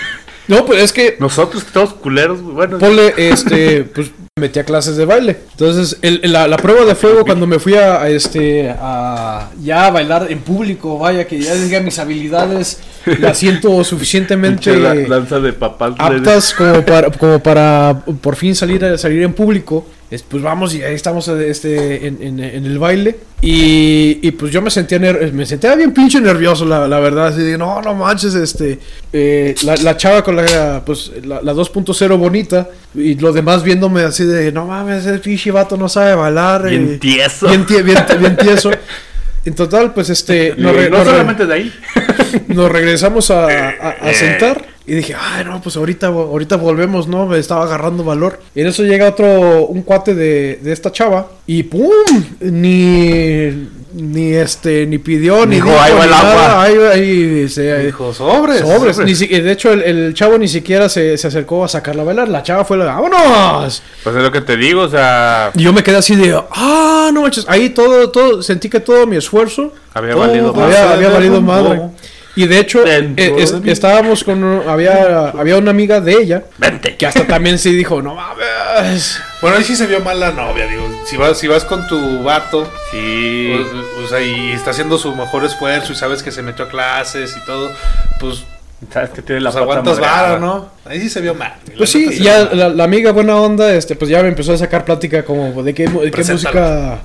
no, 0.49 0.65
pues 0.65 0.83
es 0.83 0.93
que 0.93 1.17
Nosotros 1.19 1.63
que 1.65 1.69
estamos 1.69 1.95
culeros, 1.95 2.41
bueno. 2.43 2.79
Ponle, 2.79 3.13
este, 3.17 3.85
pues 3.95 4.11
me 4.37 4.43
metí 4.43 4.59
a 4.59 4.65
clases 4.65 4.97
de 4.97 5.05
baile. 5.05 5.37
Entonces, 5.53 5.99
el- 6.03 6.21
la, 6.25 6.47
la 6.47 6.57
prueba 6.59 6.85
de 6.85 6.95
fuego 6.95 7.25
cuando 7.25 7.47
me 7.47 7.59
fui 7.59 7.75
a, 7.75 8.03
a, 8.03 8.09
este, 8.11 8.69
a 8.71 9.51
ya 9.63 9.87
a 9.87 9.91
bailar 9.91 10.27
en 10.31 10.41
público, 10.41 10.99
vaya 10.99 11.27
que 11.27 11.41
ya 11.41 11.55
diga 11.55 11.81
mis 11.81 11.99
habilidades, 11.99 12.81
las 13.19 13.39
siento 13.39 13.83
suficientemente 13.83 14.77
la- 14.77 14.95
danza 14.95 15.41
de 15.41 15.53
papás. 15.53 15.95
aptas 15.99 16.53
como 16.55 16.83
para, 16.85 17.11
como 17.11 17.39
para 17.43 18.03
por 18.21 18.37
fin 18.37 18.55
salir 18.55 18.85
a 18.85 18.99
salir 18.99 19.23
en 19.23 19.33
público. 19.33 19.87
Es, 20.09 20.23
pues 20.23 20.41
vamos 20.41 20.73
y 20.75 20.83
ahí 20.85 20.95
estamos 20.95 21.27
este, 21.27 22.07
en, 22.07 22.23
en- 22.23 22.39
en 22.39 22.65
el 22.65 22.79
baile. 22.79 23.17
Y, 23.43 24.21
y, 24.23 24.31
pues 24.31 24.53
yo 24.53 24.63
me 24.63 24.71
sentía 24.71 24.99
me 25.01 25.45
sentía 25.45 25.75
bien 25.75 25.93
pinche 25.93 26.21
nervioso, 26.21 26.65
la, 26.65 26.87
la 26.87 27.01
verdad. 27.01 27.27
Así 27.29 27.43
de, 27.43 27.59
no, 27.59 27.83
no 27.83 27.93
manches, 27.95 28.35
este. 28.37 28.79
eh, 29.13 29.55
la, 29.65 29.75
la 29.77 29.97
chava 29.97 30.23
con 30.23 30.37
la, 30.37 30.83
pues, 30.87 31.11
la, 31.25 31.43
la 31.43 31.53
2.0 31.53 32.17
bonita. 32.19 32.69
Y 32.95 33.17
los 33.17 33.35
demás 33.35 33.63
viéndome 33.65 34.03
así 34.03 34.25
de, 34.25 34.53
no 34.53 34.67
mames, 34.67 35.05
ese 35.07 35.19
pinche 35.19 35.51
vato 35.51 35.77
no 35.77 35.89
sabe 35.89 36.15
bailar. 36.15 36.69
Bien 36.69 36.93
y- 36.95 36.99
tieso. 36.99 37.49
Bien, 37.49 37.67
tie- 37.67 37.83
bien, 37.83 37.99
bien 38.21 38.37
tieso. 38.37 38.71
En 39.45 39.55
total, 39.55 39.93
pues 39.93 40.09
este. 40.11 40.55
Nos 40.59 40.73
no 40.91 41.05
solamente 41.05 41.47
de 41.47 41.55
ahí. 41.55 41.73
nos 42.49 42.71
regresamos 42.71 43.31
a, 43.31 43.47
a- 43.47 43.91
a 44.03 44.13
sentar 44.15 44.76
y 44.87 44.95
dije, 44.95 45.15
ay, 45.19 45.45
no, 45.45 45.61
pues 45.61 45.77
ahorita, 45.77 46.07
ahorita 46.09 46.57
volvemos, 46.57 47.09
¿no? 47.09 47.27
Me 47.27 47.39
estaba 47.39 47.65
agarrando 47.65 48.05
valor. 48.05 48.39
Y 48.55 48.61
en 48.61 48.69
eso 48.69 48.83
llega 48.85 49.09
otro, 49.09 49.67
un 49.67 49.83
cuate 49.83 50.15
de, 50.15 50.61
de 50.63 50.73
esta 50.73 50.93
chava 50.93 51.27
y 51.47 51.65
¡pum! 51.65 51.91
Ni, 52.41 53.69
ni 53.95 54.33
este, 54.35 54.87
ni 54.87 54.99
pidió, 54.99 55.45
ni 55.47 55.57
Dijo, 55.57 55.71
"Ahí 55.71 55.93
va 55.93 55.99
ni 56.01 56.07
el 56.07 56.13
agua". 56.13 56.63
Ahí, 56.63 56.75
ahí 56.93 57.49
se- 57.49 57.85
Dijo, 57.87 58.13
sobres. 58.15 58.61
sobres. 58.61 58.99
Ni 58.99 59.15
si- 59.15 59.27
de 59.27 59.53
hecho, 59.53 59.73
el, 59.73 59.83
el 59.83 60.15
chavo 60.15 60.39
ni 60.39 60.49
siquiera 60.49 60.89
se, 60.89 61.17
se 61.19 61.27
acercó 61.27 61.65
a 61.65 61.69
sacarla 61.69 62.03
a 62.03 62.05
bailar. 62.05 62.29
La 62.29 62.43
chava 62.43 62.65
fue 62.65 62.77
la, 62.77 62.85
¡vámonos! 62.87 63.83
Pues 64.05 64.17
es 64.17 64.23
lo 64.23 64.31
que 64.33 64.41
te 64.41 64.57
digo, 64.57 64.83
o 64.83 64.89
sea, 64.89 65.51
Y 65.55 65.63
yo 65.63 65.73
me 65.73 65.83
quedé 65.83 65.97
así 65.97 66.15
de, 66.17 66.41
¡ah, 66.53 67.11
no 67.13 67.23
manches! 67.23 67.45
Ahí 67.49 67.71
todo, 67.71 68.11
todo, 68.11 68.43
sentí 68.43 68.69
que 68.69 68.81
todo 68.81 69.07
mi 69.07 69.17
esfuerzo 69.17 69.73
había 69.95 70.13
Todo 70.13 70.21
valido 70.27 70.53
va- 70.53 70.67
más. 70.69 70.77
había, 70.77 71.09
valido 71.09 71.41
madre. 71.41 71.81
Y 72.37 72.47
de 72.47 72.59
hecho, 72.61 72.85
eh, 72.87 73.15
es- 73.39 73.53
de 73.53 73.61
mí. 73.61 73.71
estábamos 73.71 74.23
con. 74.23 74.63
Había, 74.69 75.31
había 75.31 75.57
una 75.57 75.71
amiga 75.71 76.01
de 76.01 76.13
ella 76.13 76.43
Vente. 76.59 76.97
que 76.97 77.07
hasta 77.07 77.27
también 77.27 77.59
sí 77.59 77.73
dijo: 77.75 78.03
No 78.03 78.15
mames. 78.15 79.19
Bueno, 79.41 79.57
ahí 79.57 79.65
sí 79.65 79.75
se 79.75 79.87
vio 79.87 80.01
mal 80.01 80.21
la 80.21 80.33
novia, 80.33 80.67
digo. 80.67 80.87
Si 81.07 81.17
vas, 81.17 81.39
si 81.39 81.49
vas 81.49 81.65
con 81.65 81.87
tu 81.89 82.23
vato, 82.23 82.71
Sí. 82.91 83.53
o, 83.99 84.05
o 84.05 84.09
sea, 84.09 84.21
y 84.21 84.53
está 84.53 84.71
haciendo 84.71 84.99
su 84.99 85.15
mejor 85.17 85.45
esfuerzo 85.45 85.93
y 85.93 85.97
sabes 85.97 86.23
que 86.23 86.31
se 86.31 86.43
metió 86.43 86.67
a 86.67 86.69
clases 86.69 87.35
y 87.37 87.45
todo, 87.47 87.73
pues, 88.21 88.45
Sabes 88.93 89.09
que 89.09 89.23
tiene 89.23 89.41
la 89.41 89.51
pues 89.51 89.63
aguantas 89.63 89.99
vara, 89.99 90.39
¿no? 90.39 90.69
Ahí 90.85 91.01
sí 91.01 91.09
se 91.09 91.23
vio 91.23 91.35
mal. 91.35 91.55
Pues 91.79 91.89
sí, 91.89 92.19
ya 92.23 92.51
la, 92.53 92.69
la 92.69 92.85
amiga 92.85 93.11
buena 93.13 93.35
onda, 93.37 93.73
este, 93.73 93.97
pues 93.97 94.11
ya 94.11 94.21
me 94.23 94.29
empezó 94.29 94.53
a 94.53 94.59
sacar 94.59 94.85
plática 94.85 95.25
como 95.25 95.63
de 95.63 95.73
qué, 95.73 95.87
de 95.87 96.11
qué 96.11 96.23
música. 96.25 96.99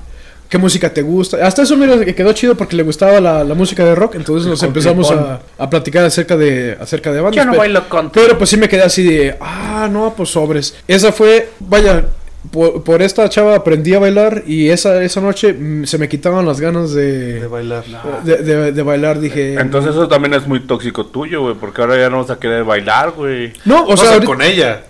¿Qué 0.52 0.58
música 0.58 0.92
te 0.92 1.00
gusta? 1.00 1.38
Hasta 1.46 1.62
eso, 1.62 1.74
mira, 1.78 1.98
que 2.04 2.14
quedó 2.14 2.30
chido 2.34 2.54
porque 2.54 2.76
le 2.76 2.82
gustaba 2.82 3.22
la, 3.22 3.42
la 3.42 3.54
música 3.54 3.86
de 3.86 3.94
rock. 3.94 4.16
Entonces 4.16 4.46
nos 4.46 4.62
empezamos 4.62 5.10
a, 5.10 5.40
a 5.56 5.70
platicar 5.70 6.04
acerca 6.04 6.36
de, 6.36 6.76
acerca 6.78 7.10
de 7.10 7.22
bandas. 7.22 7.36
Yo 7.36 7.46
no 7.46 7.52
pero- 7.52 7.60
bailo 7.62 7.88
con 7.88 8.10
Pero 8.10 8.36
pues 8.36 8.50
sí 8.50 8.58
me 8.58 8.68
quedé 8.68 8.82
así 8.82 9.02
de, 9.02 9.34
ah, 9.40 9.88
no, 9.90 10.12
pues 10.14 10.28
sobres. 10.28 10.74
Esa 10.86 11.10
fue, 11.10 11.48
vaya, 11.58 12.04
por, 12.50 12.84
por 12.84 13.00
esta 13.00 13.26
chava 13.30 13.54
aprendí 13.54 13.94
a 13.94 13.98
bailar 13.98 14.42
y 14.46 14.68
esa, 14.68 15.02
esa 15.02 15.22
noche 15.22 15.54
mm, 15.54 15.84
se 15.84 15.96
me 15.96 16.06
quitaban 16.06 16.44
las 16.44 16.60
ganas 16.60 16.92
De 16.92 17.40
de, 17.40 17.46
bailar. 17.46 17.84
de, 18.22 18.36
de- 18.36 18.72
de 18.72 18.82
bailar. 18.82 19.20
Dije, 19.20 19.54
Entonces 19.54 19.92
eso 19.92 20.06
también 20.06 20.34
es 20.34 20.46
muy 20.46 20.60
tóxico 20.60 21.06
tuyo, 21.06 21.40
güey, 21.40 21.54
porque 21.54 21.80
ahora 21.80 21.96
ya 21.96 22.10
no 22.10 22.18
vas 22.18 22.28
a 22.28 22.38
querer 22.38 22.64
bailar, 22.64 23.12
güey. 23.12 23.54
no, 23.64 23.84
o 23.84 23.92
O 23.94 23.96
sea, 23.96 24.04
sea, 24.04 24.14
ahorita- 24.16 24.26
con 24.26 24.42
ella. 24.42 24.82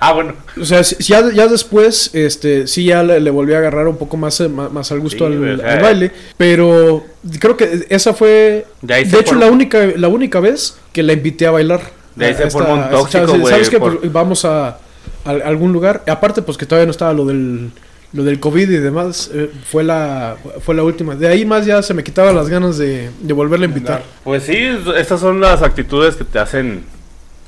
Ah, 0.00 0.12
bueno. 0.12 0.34
o 0.60 0.64
sea, 0.64 0.82
ya, 0.82 1.30
ya 1.32 1.48
después, 1.48 2.10
este, 2.14 2.66
sí 2.68 2.84
ya 2.84 3.02
le, 3.02 3.18
le 3.20 3.30
volví 3.30 3.52
a 3.54 3.58
agarrar 3.58 3.88
un 3.88 3.96
poco 3.96 4.16
más, 4.16 4.40
eh, 4.40 4.48
más, 4.48 4.70
más 4.72 4.92
al 4.92 5.00
gusto 5.00 5.26
Sí, 5.28 5.34
al, 5.34 5.58
sea, 5.60 5.72
al 5.72 5.80
baile, 5.82 6.12
pero 6.36 7.04
creo 7.40 7.56
que 7.56 7.86
esa 7.88 8.14
fue, 8.14 8.66
De 8.82 9.00
hecho, 9.00 9.34
la 9.34 9.46
única, 9.50 9.84
la 9.96 10.06
única 10.08 10.38
vez 10.40 10.76
que 10.92 11.02
la 11.02 11.12
invité 11.14 11.46
a 11.46 11.50
bailar. 11.50 11.80
De 12.14 12.26
ahí 12.26 12.32
A 12.32 12.36
se 12.36 12.44
esta- 12.48 12.58
formó 12.58 12.74
un 12.74 12.90
tóxico, 12.90 13.48
¿Sabes 13.48 13.68
qué? 13.70 13.78
por- 13.78 13.98
Pues 14.00 14.12
vamos 14.12 14.44
a, 14.44 14.78
a 15.24 15.30
algún 15.44 15.72
lugar. 15.72 16.02
Aparte, 16.08 16.42
pues 16.42 16.56
que 16.56 16.66
todavía 16.66 16.86
no 16.86 16.90
estaba 16.92 17.12
lo 17.12 17.24
del 17.24 17.70
lo 18.12 18.24
del 18.24 18.40
COVID 18.40 18.70
y 18.70 18.76
demás. 18.78 19.30
eh, 19.34 19.50
fue 19.70 19.84
la 19.84 20.36
fue 20.64 20.74
la 20.74 20.82
última. 20.82 21.14
De 21.14 21.28
ahí 21.28 21.44
más 21.44 21.66
ya 21.66 21.82
se 21.82 21.92
me 21.94 22.02
quitaban 22.02 22.34
las 22.34 22.48
ganas 22.48 22.78
de, 22.78 23.10
de 23.20 23.32
volverle 23.34 23.66
a 23.66 23.68
invitar. 23.68 24.02
Pues 24.24 24.44
sí, 24.44 24.56
estas 24.96 25.20
son 25.20 25.40
las 25.40 25.62
actitudes 25.62 26.16
que 26.16 26.24
te 26.24 26.38
hacen 26.38 26.84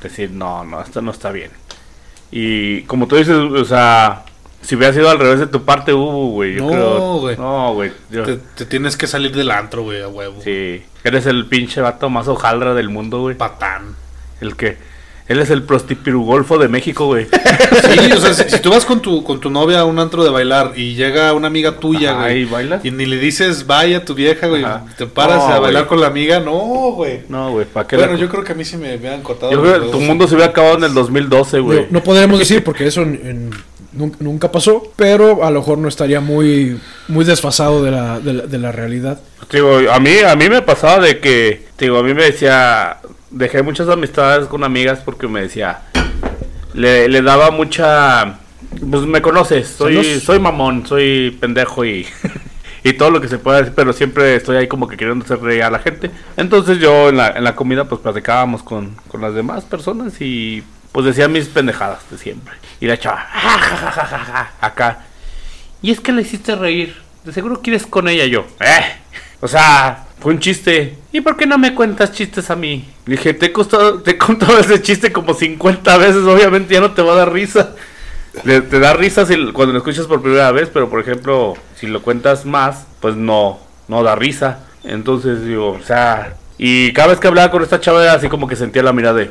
decir, 0.03 0.30
no, 0.30 0.64
no, 0.64 0.80
esto 0.82 1.01
no 1.03 1.11
está 1.12 1.30
bien. 1.32 1.51
Y 2.31 2.83
como 2.83 3.07
tú 3.09 3.16
dices, 3.16 3.35
o 3.37 3.64
sea, 3.64 4.24
Si 4.62 4.76
hubiera 4.76 4.93
sido 4.93 5.09
al 5.09 5.18
revés 5.18 5.41
de 5.41 5.47
tu 5.47 5.64
parte, 5.64 5.93
hubo, 5.95 6.31
güey. 6.33 6.57
No, 6.57 7.18
güey. 7.18 7.37
No, 7.37 7.72
güey. 7.74 7.93
yo- 8.11 8.24
Te, 8.24 8.37
te 8.37 8.66
tienes 8.66 8.97
que 8.97 9.07
salir 9.07 9.35
del 9.35 9.51
antro, 9.51 9.83
güey, 9.83 10.03
a 10.03 10.09
huevo. 10.09 10.41
Sí. 10.45 10.83
Eres 11.03 11.24
el 11.26 11.47
pinche 11.47 11.81
vato 11.81 12.11
más 12.11 12.28
hojaldra 12.28 12.74
del 12.74 12.91
mundo, 12.91 13.20
güey. 13.20 13.35
Patán. 13.37 13.97
El 14.43 14.57
que. 14.57 14.76
Él 15.31 15.39
es 15.39 15.49
el 15.51 15.62
prostipirugolfo 15.62 16.59
de 16.59 16.68
México, 16.68 17.07
güey. 17.07 17.26
Sí, 17.70 18.12
o 18.12 18.20
sea, 18.20 18.35
si, 18.35 18.51
si 18.51 18.61
tú 18.61 18.70
vas 18.70 18.85
con 18.85 19.01
tu, 19.01 19.22
con 19.22 19.39
tu 19.41 19.49
novia 19.49 19.81
a 19.81 19.85
un 19.85 19.99
antro 20.01 20.24
de 20.24 20.31
bailar 20.31 20.72
y 20.76 20.95
llega 20.95 21.33
una 21.35 21.47
amiga 21.47 21.78
tuya, 21.78 22.12
Ajá, 22.12 22.22
güey. 22.22 22.43
¿y 22.43 22.45
bailas? 22.45 22.85
Y 22.85 22.91
ni 22.91 23.07
le 23.07 23.16
dices, 23.16 23.66
vaya 23.66 24.05
tu 24.05 24.14
vieja, 24.14 24.49
güey. 24.49 24.64
Ajá. 24.64 24.85
Te 24.99 25.07
paras 25.07 25.37
No, 25.39 25.45
a 25.55 25.61
bailar 25.61 25.85
güey. 25.85 25.89
con 25.89 26.01
la 26.01 26.09
amiga. 26.09 26.41
No, 26.41 26.59
güey. 26.93 27.20
No, 27.28 27.53
güey, 27.53 27.64
¿para 27.66 27.87
qué 27.87 27.97
Bueno, 27.97 28.14
la- 28.14 28.18
yo 28.18 28.28
creo 28.28 28.43
que 28.45 28.53
a 28.53 28.55
mí 28.57 28.64
sí 28.64 28.76
me 28.76 28.97
hubieran 28.97 29.22
cortado. 29.22 29.53
Yo 29.53 29.62
creo 29.62 29.81
que 29.85 29.89
tu 29.91 30.01
mundo 30.01 30.26
se 30.26 30.35
hubiera 30.35 30.51
acabado 30.51 30.76
en 30.78 30.85
el 30.85 30.95
2012, 30.95 31.61
güey. 31.61 31.81
No, 31.83 31.87
no 31.91 32.03
podremos 32.03 32.39
decir 32.41 32.64
porque 32.64 32.87
eso 32.89 33.03
en- 33.03 33.20
en- 33.24 33.51
nun- 33.97 34.16
nunca 34.18 34.51
pasó, 34.51 34.93
pero 34.97 35.45
a 35.45 35.51
lo 35.53 35.61
mejor 35.61 35.78
no 35.78 35.87
estaría 35.89 36.20
muy, 36.20 36.81
muy 37.09 37.24
desfasado 37.24 37.83
de 37.85 37.93
la, 37.93 38.18
de 38.18 38.33
la, 38.35 38.47
de 38.47 38.59
la 38.59 38.72
realidad. 38.72 39.20
Digo, 39.53 39.78
a 39.93 40.01
mí, 40.01 40.11
a 40.26 40.35
mí 40.35 40.49
me 40.49 40.62
pasaba 40.62 40.99
de 41.05 41.18
que, 41.20 41.66
digo, 41.78 41.99
a 41.99 42.03
mí 42.03 42.14
me 42.14 42.24
decía, 42.24 42.99
dejé 43.31 43.62
muchas 43.62 43.89
amistades 43.89 44.47
con 44.47 44.64
amigas 44.64 45.01
porque 45.05 45.28
me 45.28 45.43
decía, 45.43 45.83
le, 46.74 47.09
le 47.09 47.22
daba 47.22 47.51
mucha, 47.51 48.39
pues 48.91 49.03
me 49.03 49.22
conoces, 49.22 49.68
soy, 49.68 50.20
soy 50.20 50.39
mamón, 50.39 50.87
soy 50.87 51.37
pendejo 51.41 51.85
y, 51.85 52.07
y 52.85 52.93
todo 52.95 53.11
lo 53.11 53.20
que 53.20 53.28
se 53.28 53.39
pueda 53.39 53.59
decir, 53.59 53.72
pero 53.74 53.93
siempre 53.93 54.35
estoy 54.37 54.57
ahí 54.57 54.68
como 54.68 54.89
que 54.89 54.97
queriendo 54.97 55.24
hacer 55.24 55.41
reír 55.41 55.62
a 55.62 55.70
la 55.70 55.78
gente. 55.78 56.11
Entonces 56.37 56.78
yo 56.78 57.09
en 57.09 57.16
la, 57.16 57.28
en 57.28 57.45
la 57.45 57.55
comida 57.55 57.85
pues 57.85 58.01
platicábamos 58.01 58.62
con, 58.62 58.97
con 59.09 59.20
las 59.20 59.35
demás 59.35 59.64
personas 59.64 60.20
y 60.20 60.62
pues 60.93 61.07
decía 61.07 61.28
mis 61.28 61.47
pendejadas 61.47 62.09
de 62.11 62.18
siempre. 62.18 62.55
Y 62.81 62.87
la 62.87 62.99
chava, 62.99 63.18
"Ja, 63.18 63.59
ja, 63.59 63.76
ja, 63.76 63.91
ja, 63.93 64.07
ja, 64.07 64.18
ja", 64.18 64.53
acá. 64.61 65.05
Y 65.83 65.91
es 65.91 66.01
que 66.01 66.12
le 66.12 66.22
hiciste 66.22 66.55
reír. 66.57 66.97
De 67.24 67.33
seguro 67.33 67.61
quieres 67.61 67.87
con 67.87 68.09
ella 68.09 68.26
yo. 68.26 68.47
Eh. 68.61 68.85
O 69.43 69.49
sea, 69.49 70.05
fue 70.20 70.32
un 70.34 70.38
chiste. 70.38 70.96
¿Y 71.12 71.20
por 71.20 71.36
qué 71.36 71.46
no 71.46 71.58
me 71.58 71.74
cuentas 71.74 72.12
chistes 72.12 72.50
a 72.50 72.56
mí? 72.56 72.88
Dije, 73.06 73.34
te 73.34 73.46
he, 73.46 73.52
costado, 73.52 74.00
te 74.00 74.12
he 74.12 74.18
contado 74.18 74.58
ese 74.58 74.80
chiste 74.82 75.12
como 75.12 75.34
50 75.34 75.96
veces. 75.98 76.22
Obviamente 76.24 76.74
ya 76.74 76.80
no 76.80 76.92
te 76.92 77.02
va 77.02 77.14
a 77.14 77.16
dar 77.16 77.32
risa. 77.32 77.74
Te 78.44 78.60
da 78.60 78.92
risa 78.92 79.26
si, 79.26 79.52
cuando 79.52 79.72
lo 79.72 79.78
escuchas 79.78 80.06
por 80.06 80.22
primera 80.22 80.52
vez, 80.52 80.70
pero 80.72 80.88
por 80.88 81.00
ejemplo, 81.00 81.54
si 81.74 81.88
lo 81.88 82.00
cuentas 82.00 82.46
más, 82.46 82.86
pues 83.00 83.16
no, 83.16 83.58
no 83.88 84.02
da 84.02 84.14
risa. 84.14 84.60
Entonces 84.84 85.44
digo, 85.44 85.72
o 85.72 85.82
sea, 85.82 86.34
y 86.56 86.92
cada 86.92 87.08
vez 87.08 87.18
que 87.18 87.26
hablaba 87.26 87.50
con 87.50 87.62
esta 87.62 87.80
chava 87.80 88.02
era 88.02 88.12
así 88.12 88.28
como 88.28 88.46
que 88.46 88.54
sentía 88.54 88.82
la 88.82 88.92
mirada 88.92 89.14
de... 89.14 89.30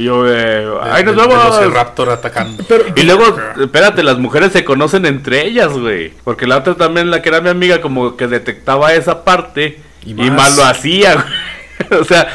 Y 0.00 0.04
yo, 0.04 0.24
eh, 0.26 0.66
¡ay, 0.82 1.04
nos 1.04 1.14
vemos! 1.14 1.58
Velociraptor 1.60 2.10
atacando. 2.10 2.64
Y 2.96 3.02
luego, 3.02 3.36
espérate, 3.60 4.02
las 4.02 4.18
mujeres 4.18 4.52
se 4.52 4.64
conocen 4.64 5.04
entre 5.04 5.46
ellas, 5.46 5.68
güey. 5.72 6.12
Porque 6.24 6.46
la 6.46 6.56
otra 6.58 6.74
también, 6.74 7.10
la 7.10 7.20
que 7.20 7.28
era 7.28 7.40
mi 7.40 7.50
amiga, 7.50 7.80
como 7.82 8.16
que 8.16 8.26
detectaba 8.26 8.94
esa 8.94 9.24
parte 9.24 9.80
y 10.04 10.12
Y 10.12 10.14
más, 10.14 10.30
más. 10.30 10.56
lo 10.56 10.64
hacía, 10.64 11.14
güey. 11.14 11.26
O 12.00 12.04
sea, 12.04 12.28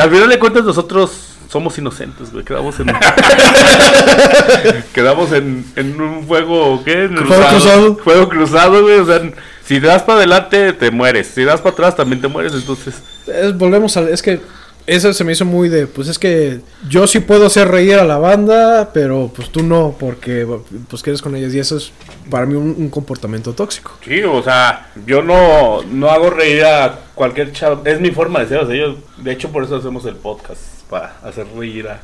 al 0.00 0.10
final 0.10 0.28
de 0.28 0.38
cuentas 0.38 0.64
nosotros 0.64 1.36
somos 1.48 1.76
inocentes, 1.78 2.32
güey. 2.32 2.44
Quedamos 2.44 2.78
en... 2.80 2.86
Quedamos 4.94 5.32
en, 5.32 5.64
en 5.76 6.00
un 6.00 6.26
fuego, 6.26 6.82
¿qué? 6.84 7.04
En 7.04 7.16
Fuego 7.26 7.46
cruzado. 7.48 7.96
Fuego 7.96 8.28
cruzado, 8.28 8.82
güey. 8.82 8.98
O 8.98 9.06
sea, 9.06 9.20
si 9.64 9.80
das 9.80 10.02
para 10.02 10.18
adelante, 10.18 10.72
te 10.74 10.90
mueres. 10.90 11.28
Si 11.34 11.44
das 11.44 11.60
para 11.60 11.72
atrás, 11.72 11.96
también 11.96 12.20
te 12.20 12.28
mueres. 12.28 12.52
Entonces, 12.54 13.02
Es- 13.26 13.56
volvemos 13.56 13.96
a... 13.96 14.00
Es 14.02 14.22
que 14.22 14.40
eso 14.86 15.12
se 15.12 15.24
me 15.24 15.32
hizo 15.32 15.44
muy 15.44 15.68
de... 15.68 15.86
Pues 15.86 16.08
es 16.08 16.18
que 16.18 16.60
yo 16.88 17.06
sí 17.06 17.20
puedo 17.20 17.46
hacer 17.46 17.68
reír 17.68 17.94
a 17.94 18.04
la 18.04 18.18
banda, 18.18 18.90
pero 18.92 19.30
pues 19.34 19.50
tú 19.50 19.62
no, 19.62 19.94
porque 19.98 20.46
pues 20.88 21.02
quieres 21.02 21.22
con 21.22 21.36
ellos. 21.36 21.54
Y 21.54 21.58
eso 21.58 21.76
es 21.76 21.92
para 22.28 22.46
mí 22.46 22.54
un, 22.54 22.74
un 22.76 22.90
comportamiento 22.90 23.52
tóxico. 23.52 23.92
Sí, 24.04 24.22
o 24.22 24.42
sea, 24.42 24.90
yo 25.06 25.22
no, 25.22 25.82
no 25.84 26.10
hago 26.10 26.30
reír 26.30 26.64
a 26.64 26.98
cualquier 27.14 27.52
chavo. 27.52 27.82
Es 27.84 28.00
mi 28.00 28.10
forma 28.10 28.40
de 28.40 28.48
ser. 28.48 28.58
O 28.58 28.66
sea, 28.66 28.76
yo, 28.76 28.96
de 29.18 29.32
hecho, 29.32 29.50
por 29.50 29.64
eso 29.64 29.76
hacemos 29.76 30.04
el 30.06 30.16
podcast. 30.16 30.60
Para 30.88 31.16
hacer 31.22 31.46
reír 31.56 31.88
a. 31.88 32.00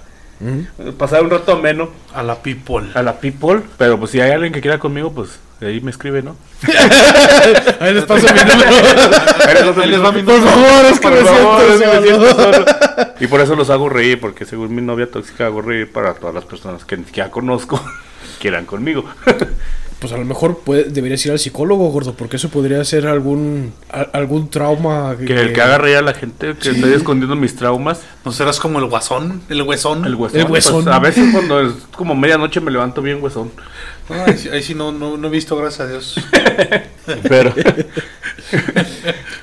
Pasar 0.98 1.22
un 1.22 1.30
rato 1.30 1.52
ameno 1.52 1.88
A 2.12 2.22
la 2.22 2.36
people. 2.42 2.86
a 2.94 3.02
la 3.02 3.18
people. 3.18 3.62
Pero 3.78 3.98
pues 3.98 4.10
si 4.10 4.20
hay 4.20 4.30
alguien 4.30 4.52
que 4.52 4.60
quiera 4.60 4.78
conmigo, 4.78 5.12
pues 5.12 5.38
ahí 5.60 5.80
me 5.80 5.90
escribe, 5.90 6.22
¿no? 6.22 6.36
Ahí 7.80 7.94
les 7.94 8.04
paso 8.04 8.26
mi 8.26 8.40
número. 8.40 9.82
Ahí 9.82 9.88
les 9.90 10.02
va 10.02 10.12
mi 10.12 10.22
Por 10.22 10.40
favor, 10.42 10.84
es 10.90 11.00
que 11.00 11.08
Por 11.08 11.12
me 11.18 11.24
favor, 11.24 11.60
siento 11.78 11.84
es 11.96 12.04
que 12.04 12.12
me 12.18 12.32
solo. 12.32 12.64
Y 13.20 13.26
por 13.26 13.40
eso 13.40 13.54
los 13.56 13.70
hago 13.70 13.88
reír, 13.88 14.20
porque 14.20 14.44
según 14.44 14.74
mi 14.74 14.82
novia 14.82 15.10
tóxica 15.10 15.46
hago 15.46 15.62
reír 15.62 15.90
para 15.90 16.14
todas 16.14 16.34
las 16.34 16.44
personas 16.44 16.84
que 16.84 16.98
ya 17.12 17.30
conozco 17.30 17.80
quieran 18.40 18.66
conmigo. 18.66 19.04
Pues 19.98 20.12
a 20.12 20.18
lo 20.18 20.26
mejor 20.26 20.58
puede, 20.58 20.84
deberías 20.84 21.24
ir 21.24 21.32
al 21.32 21.38
psicólogo, 21.38 21.88
gordo, 21.88 22.12
porque 22.12 22.36
eso 22.36 22.50
podría 22.50 22.84
ser 22.84 23.06
algún 23.06 23.72
a- 23.90 24.02
algún 24.12 24.50
trauma. 24.50 25.16
que 25.16 25.32
el 25.32 25.54
que 25.54 25.62
haga 25.62 25.78
reír 25.78 25.96
a 25.96 26.02
la 26.02 26.12
gente, 26.12 26.54
que 26.54 26.68
estoy 26.68 26.92
escondiendo 26.92 27.34
mis 27.34 27.56
traumas. 27.56 28.02
¿No 28.22 28.30
serás 28.30 28.60
como 28.60 28.78
el 28.78 28.84
guasón? 28.84 29.40
El 29.48 29.62
huesón. 29.62 30.04
El 30.04 30.14
huesón. 30.16 30.38
El 30.38 30.46
huesón. 30.50 30.84
pues, 30.84 30.94
a 30.94 30.98
veces 30.98 31.32
cuando 31.32 31.62
es 31.62 31.72
como 31.96 32.14
medianoche 32.14 32.60
me 32.60 32.70
levanto 32.70 33.00
bien 33.00 33.22
huesón. 33.22 33.50
No, 34.08 34.24
ahí, 34.24 34.38
sí- 34.38 34.48
ahí 34.48 34.62
sí 34.62 34.74
no, 34.74 34.92
no, 34.92 35.16
no 35.16 35.28
he 35.28 35.30
visto, 35.30 35.56
gracias 35.56 35.80
a 35.80 35.86
Dios. 35.90 36.14
Pero 37.28 37.52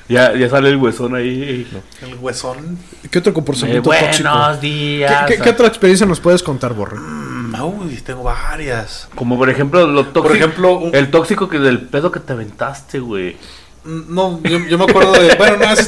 ya, 0.08 0.34
ya 0.34 0.48
sale 0.48 0.68
el 0.70 0.76
huesón 0.76 1.14
ahí. 1.14 1.66
El 2.02 2.14
huesón. 2.20 2.78
¿Qué 3.10 3.18
otro 3.18 3.30
Eh, 3.30 3.34
comportamiento 3.34 3.90
tóxico? 3.90 4.30
¿Qué, 4.60 4.66
días. 4.66 5.24
qué, 5.26 5.38
qué 5.38 5.50
otra 5.50 5.66
experiencia 5.66 6.06
nos 6.06 6.20
puedes 6.20 6.42
contar, 6.42 6.72
Borre? 6.74 6.98
Mm, 6.98 7.54
Uy, 7.62 7.96
tengo 8.04 8.22
varias. 8.24 9.08
Como 9.14 9.36
por 9.38 9.48
ejemplo, 9.50 9.86
lo 9.86 10.06
tóxico. 10.06 10.22
Por 10.28 10.36
ejemplo, 10.36 10.78
un- 10.78 10.94
el 10.94 11.10
tóxico 11.10 11.48
que 11.48 11.58
del 11.58 11.80
pedo 11.82 12.10
que 12.10 12.20
te 12.20 12.32
aventaste, 12.32 12.98
güey. 13.00 13.36
Mm, 13.84 14.14
No, 14.14 14.40
yo, 14.42 14.58
yo 14.66 14.78
me 14.78 14.84
acuerdo 14.84 15.12
de. 15.12 15.34
Bueno, 15.36 15.56
no, 15.58 15.72
ese, 15.72 15.82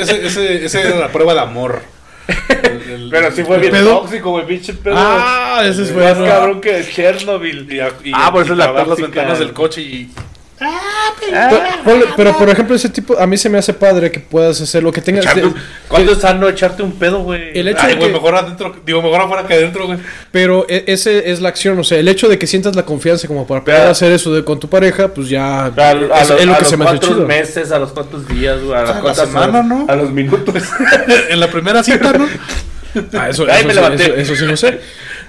ese, 0.00 0.26
ese- 0.26 0.64
ese 0.64 0.80
era 0.80 0.96
la 0.98 1.08
prueba 1.12 1.34
de 1.34 1.40
amor. 1.40 1.82
El- 2.48 2.82
el- 2.90 3.08
Pero 3.10 3.30
sí 3.32 3.42
fue 3.44 3.58
bien 3.58 3.72
pedo? 3.72 4.00
tóxico, 4.00 4.30
güey, 4.30 4.46
pinche 4.46 4.74
pedo. 4.74 4.94
Ah, 4.96 5.62
ese 5.64 5.82
es 5.82 5.92
más 5.94 6.16
bueno. 6.18 6.26
cabrón 6.26 6.60
que 6.60 6.84
Chernobyl. 6.84 7.68
Y, 8.04 8.12
ah, 8.14 8.30
por 8.32 8.42
eso 8.44 8.52
es 8.52 8.58
la 8.58 8.64
grabar 8.66 8.88
las 8.88 8.98
ventanas 8.98 9.38
del 9.38 9.52
coche 9.52 9.80
y. 9.82 10.10
Pero, 11.20 11.62
ponle- 11.84 12.06
pero, 12.16 12.36
por 12.36 12.48
ejemplo, 12.50 12.74
ese 12.76 12.88
tipo, 12.88 13.18
a 13.18 13.26
mí 13.26 13.36
se 13.36 13.48
me 13.48 13.58
hace 13.58 13.72
padre 13.72 14.10
que 14.10 14.20
puedas 14.20 14.60
hacer 14.60 14.82
lo 14.82 14.92
que 14.92 15.00
tengas. 15.00 15.24
Echarte 15.24 15.52
¿Cuándo 15.88 16.12
es 16.12 16.18
sano 16.18 16.48
echarte 16.48 16.82
un 16.82 16.92
pedo, 16.92 17.22
güey? 17.22 17.56
El 17.58 17.68
hecho 17.68 17.80
Ay, 17.82 17.90
de 17.90 17.94
güey, 17.96 18.08
que- 18.08 18.12
mejor 18.14 18.34
adentro. 18.34 18.74
Digo, 18.84 19.00
mejor 19.02 19.20
afuera 19.22 19.46
que 19.46 19.54
adentro, 19.54 19.86
güey. 19.86 19.98
pero 20.30 20.66
e- 20.68 20.84
ese 20.88 21.30
es 21.30 21.40
la 21.40 21.48
acción, 21.50 21.78
o 21.78 21.84
sea, 21.84 21.98
el 21.98 22.08
hecho 22.08 22.28
de 22.28 22.38
que 22.38 22.46
sientas 22.46 22.74
la 22.76 22.84
confianza 22.84 23.28
como 23.28 23.46
para 23.46 23.62
poder 23.64 23.82
hacer 23.88 24.12
eso 24.12 24.32
de, 24.34 24.44
con 24.44 24.58
tu 24.60 24.68
pareja, 24.68 25.08
pues 25.08 25.28
ya 25.28 25.64
A, 25.64 25.66
a 25.66 25.92
es, 25.92 26.00
los, 26.00 26.40
es 26.40 26.46
lo 26.46 26.52
a 26.52 26.56
que 26.56 26.62
los 26.62 26.68
se 26.70 26.76
me 26.76 26.84
hace 26.84 26.98
chido. 26.98 27.26
meses, 27.26 27.72
a 27.72 27.78
los 27.78 27.92
cuantos 27.92 28.26
días, 28.28 28.60
güey, 28.62 28.76
a 28.78 28.82
las 28.82 28.90
A 28.90 28.94
la 28.94 29.00
cuantas 29.00 29.28
semana, 29.28 29.48
horas, 29.60 29.64
¿no? 29.66 29.86
A 29.88 29.96
los 29.96 30.10
minutos. 30.10 30.54
en 31.30 31.40
la 31.40 31.48
primera 31.48 31.82
cita, 31.82 32.12
¿no? 32.12 32.26
Ah, 33.14 33.30
eso, 33.30 33.46
Ay, 33.48 33.60
eso 33.60 33.66
me 33.68 33.72
sí- 33.72 33.74
levanté. 33.80 34.04
eso- 34.04 34.14
eso 34.16 34.36
sí 34.36 34.44
no 34.44 34.54
sé. 34.54 34.78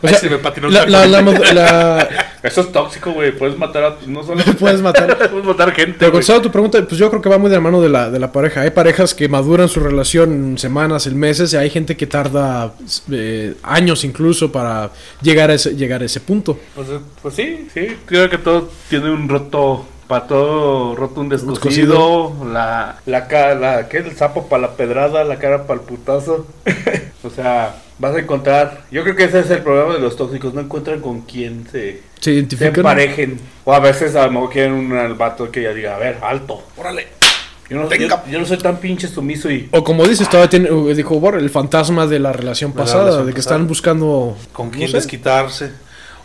O 0.04 0.08
Ay, 0.08 0.10
sea, 0.16 0.20
se 0.20 0.30
me 0.30 0.38
patinó 0.38 0.70
la, 0.70 0.86
la- 0.86 1.08
la 1.08 1.22
la- 1.22 2.10
Eso 2.44 2.60
es 2.60 2.72
tóxico, 2.74 3.14
güey. 3.14 3.32
Puedes 3.32 3.58
matar 3.58 3.84
a. 3.86 3.96
No 4.06 4.22
solo. 4.22 4.44
puedes 4.60 4.82
matar. 4.82 5.18
Puedes 5.32 5.46
matar 5.46 5.72
gente. 5.72 5.96
Pero 5.98 6.12
contestando 6.12 6.42
tu 6.42 6.52
pregunta, 6.52 6.78
pues 6.86 7.00
yo 7.00 7.10
creo 7.10 7.22
que 7.22 7.30
va 7.30 7.38
muy 7.38 7.50
de 7.50 7.56
la 7.56 7.62
mano 7.62 7.82
de 7.82 7.88
la, 7.88 8.10
de 8.10 8.20
la 8.20 8.32
pareja. 8.34 8.62
Hay 8.62 8.72
parejas 8.72 9.14
que 9.14 9.30
maduran 9.30 9.70
su 9.70 9.80
relación 9.80 10.32
en 10.34 10.58
semanas, 10.58 11.08
en 11.08 11.18
meses, 11.18 11.54
y 11.54 11.58
hay 11.58 11.70
gente 11.70 11.96
que 11.96 12.06
tarda 12.06 12.74
eh, 13.12 13.56
años 13.64 14.04
incluso 14.04 14.52
para 14.52 14.92
llegar 15.22 15.52
a 15.52 15.54
ese, 15.54 15.74
llegar 15.76 16.02
a 16.02 16.06
ese 16.06 16.20
punto. 16.20 16.60
Pues, 16.76 16.90
eh, 16.90 17.00
pues 17.22 17.34
sí, 17.36 17.70
sí. 17.74 17.96
Creo 18.06 18.30
que 18.30 18.38
todo 18.38 18.70
tiene 18.90 19.10
un 19.10 19.30
roto. 19.30 19.86
Para 20.06 20.28
todo 20.28 20.96
roto 20.98 21.22
un 21.22 21.30
descosido. 21.30 22.34
La, 22.52 22.98
la, 23.06 23.28
ca- 23.30 23.56
la. 23.56 23.88
¿Qué 23.88 24.00
es 24.00 24.06
el 24.06 24.18
sapo 24.18 24.48
para 24.50 24.64
la 24.64 24.72
pedrada? 24.74 25.24
La 25.24 25.40
cara 25.40 25.66
para 25.66 25.80
el 25.80 25.86
putazo. 25.86 26.46
o 27.24 27.30
sea, 27.30 27.76
vas 28.00 28.16
a 28.16 28.20
encontrar. 28.20 28.86
Yo 28.92 29.04
creo 29.04 29.16
que 29.16 29.26
ese 29.26 29.40
es 29.40 29.50
el 29.50 29.60
problema 29.62 29.94
de 29.94 30.00
los 30.00 30.16
tóxicos. 30.16 30.54
No 30.54 30.62
encuentran 30.62 31.00
con 31.02 31.22
quién 31.22 31.66
se. 31.72 32.02
Se 32.20 32.24
Se 32.26 32.32
identifican. 32.34 32.76
emparejen. 32.76 33.40
O 33.66 33.74
a 33.74 33.80
veces 33.80 34.16
a 34.16 34.26
lo 34.28 34.32
mejor 34.34 34.50
quieren 34.50 34.74
un 34.74 35.18
vato 35.18 35.52
que 35.52 35.64
ya 35.64 35.74
diga, 35.74 35.96
a 35.96 36.00
ver, 36.00 36.18
alto. 36.22 36.64
Órale. 36.78 37.08
Yo 37.70 37.78
no, 37.78 37.90
yo- 37.90 38.22
yo 38.30 38.40
no 38.40 38.46
soy 38.46 38.58
tan 38.58 38.78
pinche 38.78 39.08
sumiso 39.08 39.50
y. 39.50 39.68
O 39.72 39.84
como 39.84 40.06
dices, 40.06 40.30
todavía 40.30 40.50
tiene, 40.50 40.72
uh, 40.72 40.94
dijo 40.94 41.20
Borre, 41.20 41.40
el 41.40 41.50
fantasma 41.50 42.06
de 42.08 42.20
la 42.20 42.32
relación 42.34 42.72
De 42.72 42.78
la 42.78 42.84
pasada, 42.84 43.04
relación 43.06 43.26
de 43.28 43.32
que 43.34 43.38
pasada. 43.38 43.56
están 43.56 43.68
buscando. 43.68 44.38
¿Con 44.52 44.68
no 44.68 44.72
quién 44.78 44.90
sé. 44.90 44.98
desquitarse? 44.98 45.72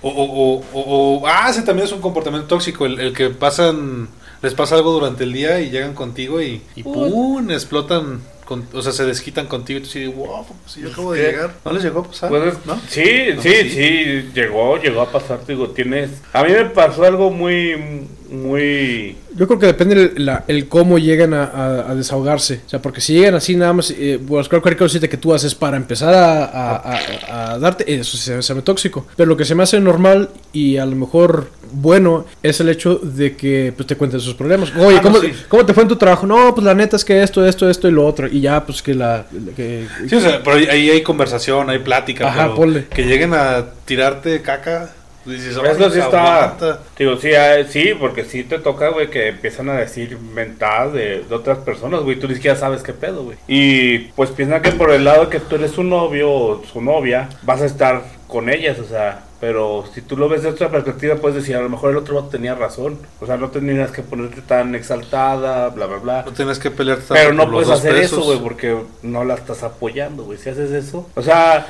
O, 0.02 0.08
o, 0.10 0.24
o, 0.24 0.64
o- 0.72 1.18
o- 1.22 1.26
ah, 1.26 1.48
ese 1.50 1.62
también 1.62 1.86
es 1.86 1.92
un 1.92 2.00
comportamiento 2.00 2.46
tóxico, 2.48 2.86
el, 2.86 3.00
el 3.00 3.12
que 3.12 3.30
pasan, 3.30 4.08
les 4.42 4.54
pasa 4.54 4.74
algo 4.76 4.92
durante 4.92 5.24
el 5.24 5.32
día 5.32 5.60
y 5.60 5.70
llegan 5.70 5.94
contigo 5.94 6.40
y, 6.40 6.60
y 6.76 6.82
¡pum! 6.84 7.50
explotan, 7.50 8.20
con- 8.48 8.66
o 8.72 8.80
sea, 8.80 8.92
se 8.92 9.04
desquitan 9.04 9.46
contigo 9.46 9.78
y 9.78 9.82
tú 9.82 9.88
dices, 9.92 10.14
wow, 10.16 10.46
pues 10.46 10.72
si 10.72 10.80
yo 10.80 10.88
acabo 10.90 11.12
de 11.12 11.20
¿Qué? 11.20 11.26
llegar. 11.32 11.54
¿No 11.66 11.72
les 11.72 11.82
llegó 11.84 12.00
a 12.00 12.04
pasar? 12.04 12.30
Pues 12.30 12.54
es- 12.54 12.64
¿No? 12.66 12.80
Sí, 12.88 13.04
No, 13.36 13.42
sí, 13.42 13.50
sí. 13.52 13.70
sí, 13.70 14.30
llegó, 14.34 14.78
llegó 14.80 15.02
a 15.02 15.12
pasar, 15.12 15.44
digo, 15.46 15.68
tienes... 15.68 16.10
A 16.32 16.42
mí 16.44 16.52
me 16.52 16.64
pasó 16.64 17.04
algo 17.04 17.30
muy, 17.30 18.06
muy... 18.28 19.16
Yo 19.34 19.46
creo 19.46 19.58
que 19.58 19.66
depende 19.66 20.12
el, 20.16 20.24
la- 20.26 20.44
el 20.48 20.68
cómo 20.68 20.98
llegan 20.98 21.32
a, 21.34 21.44
a- 21.44 21.90
a 21.90 21.94
desahogarse. 21.94 22.60
O 22.66 22.68
sea, 22.68 22.82
porque 22.82 23.00
si 23.00 23.14
llegan 23.14 23.34
así 23.34 23.56
nada 23.56 23.72
más, 23.72 23.90
eh, 23.90 24.18
buscar 24.20 24.60
cualquier 24.60 24.76
cosita 24.78 25.08
que 25.08 25.16
tú 25.16 25.32
haces 25.34 25.54
para 25.54 25.76
empezar 25.76 26.14
a, 26.14 27.58
darte, 27.58 27.92
eso 27.94 28.16
se, 28.16 28.42
se 28.42 28.54
me 28.54 28.62
tóxico. 28.62 29.06
Pero 29.16 29.28
lo 29.28 29.36
que 29.36 29.44
se 29.44 29.54
me 29.54 29.62
hace 29.62 29.80
normal 29.80 30.30
y 30.52 30.76
a 30.76 30.86
lo 30.86 30.96
mejor 30.96 31.50
bueno 31.70 32.24
es 32.42 32.60
el 32.60 32.68
hecho 32.70 32.96
de 32.96 33.36
que 33.36 33.72
pues, 33.76 33.86
te 33.86 33.96
cuenten 33.96 34.20
sus 34.20 34.34
problemas. 34.34 34.72
Oye, 34.76 34.96
Ah, 34.98 35.02
no, 35.02 35.10
¿cómo, 35.12 35.20
sí. 35.20 35.32
¿cómo 35.48 35.66
te 35.66 35.74
fue 35.74 35.82
en 35.84 35.88
tu 35.88 35.96
trabajo? 35.96 36.26
No, 36.26 36.54
pues 36.54 36.64
la 36.64 36.74
neta 36.74 36.96
es 36.96 37.04
que 37.04 37.22
esto, 37.22 37.44
esto, 37.46 37.68
esto 37.68 37.88
y 37.88 37.92
lo 37.92 38.06
otro. 38.06 38.26
Y 38.26 38.40
ya, 38.40 38.64
pues 38.64 38.82
que 38.82 38.94
la... 38.94 39.26
que- 39.56 39.86
Sí, 40.08 40.16
o 40.16 40.20
sea, 40.20 40.42
pero 40.42 40.56
ahí- 40.56 40.66
ahí 40.66 40.90
hay 40.90 41.02
conversación, 41.02 41.70
hay 41.70 41.78
plática. 41.78 42.28
Ajá, 42.28 42.42
pero 42.44 42.54
ponle. 42.56 42.86
Que 42.86 43.04
lleguen 43.04 43.34
a 43.34 43.64
tirarte 43.84 44.40
caca. 44.42 44.90
Dices, 45.28 45.56
Eso 45.56 45.62
"Ay, 45.64 45.90
sí 45.92 45.98
está... 46.00 46.44
aguanta". 46.44 46.80
Digo, 46.98 47.16
sí, 47.16 47.34
ah, 47.34 47.56
sí, 47.68 47.92
porque 47.98 48.24
sí 48.24 48.44
te 48.44 48.58
toca, 48.58 48.88
güey, 48.88 49.08
que 49.10 49.28
empiezan 49.28 49.68
a 49.68 49.74
decir 49.74 50.18
mentadas 50.18 50.92
de, 50.92 51.24
de 51.28 51.34
otras 51.34 51.58
personas, 51.58 52.00
güey. 52.00 52.18
Tú 52.18 52.28
ni 52.28 52.34
siquiera 52.34 52.56
sabes 52.56 52.82
qué 52.82 52.92
pedo, 52.92 53.24
güey. 53.24 53.36
Y 53.46 53.98
pues 54.16 54.30
piensa 54.30 54.62
que 54.62 54.72
por 54.72 54.90
el 54.90 55.04
lado 55.04 55.28
que 55.30 55.40
tú 55.40 55.56
eres 55.56 55.72
su 55.72 55.84
novio 55.84 56.30
o 56.30 56.62
su 56.64 56.80
novia, 56.80 57.28
vas 57.42 57.62
a 57.62 57.66
estar 57.66 58.02
con 58.26 58.48
ellas, 58.50 58.78
o 58.78 58.84
sea... 58.84 59.24
Pero 59.40 59.84
si 59.94 60.02
tú 60.02 60.16
lo 60.16 60.28
ves 60.28 60.42
de 60.42 60.48
otra 60.48 60.68
perspectiva, 60.68 61.14
puedes 61.14 61.36
decir, 61.36 61.54
a 61.54 61.60
lo 61.62 61.68
mejor 61.68 61.92
el 61.92 61.96
otro 61.98 62.16
vato 62.16 62.26
tenía 62.26 62.56
razón. 62.56 62.98
O 63.20 63.26
sea, 63.26 63.36
no 63.36 63.50
tenías 63.50 63.92
que 63.92 64.02
ponerte 64.02 64.40
tan 64.42 64.74
exaltada, 64.74 65.68
bla, 65.68 65.86
bla, 65.86 65.98
bla. 65.98 66.22
No 66.26 66.32
tienes 66.32 66.58
que 66.58 66.72
pelearte 66.72 67.04
tanto 67.04 67.14
Pero 67.22 67.34
no 67.34 67.48
puedes 67.48 67.70
hacer 67.70 67.94
pesos. 67.94 68.18
eso, 68.18 68.22
güey, 68.24 68.40
porque 68.40 68.76
no 69.02 69.22
la 69.22 69.34
estás 69.34 69.62
apoyando, 69.62 70.24
güey. 70.24 70.38
Si 70.38 70.50
haces 70.50 70.72
eso. 70.72 71.08
O 71.14 71.22
sea, 71.22 71.68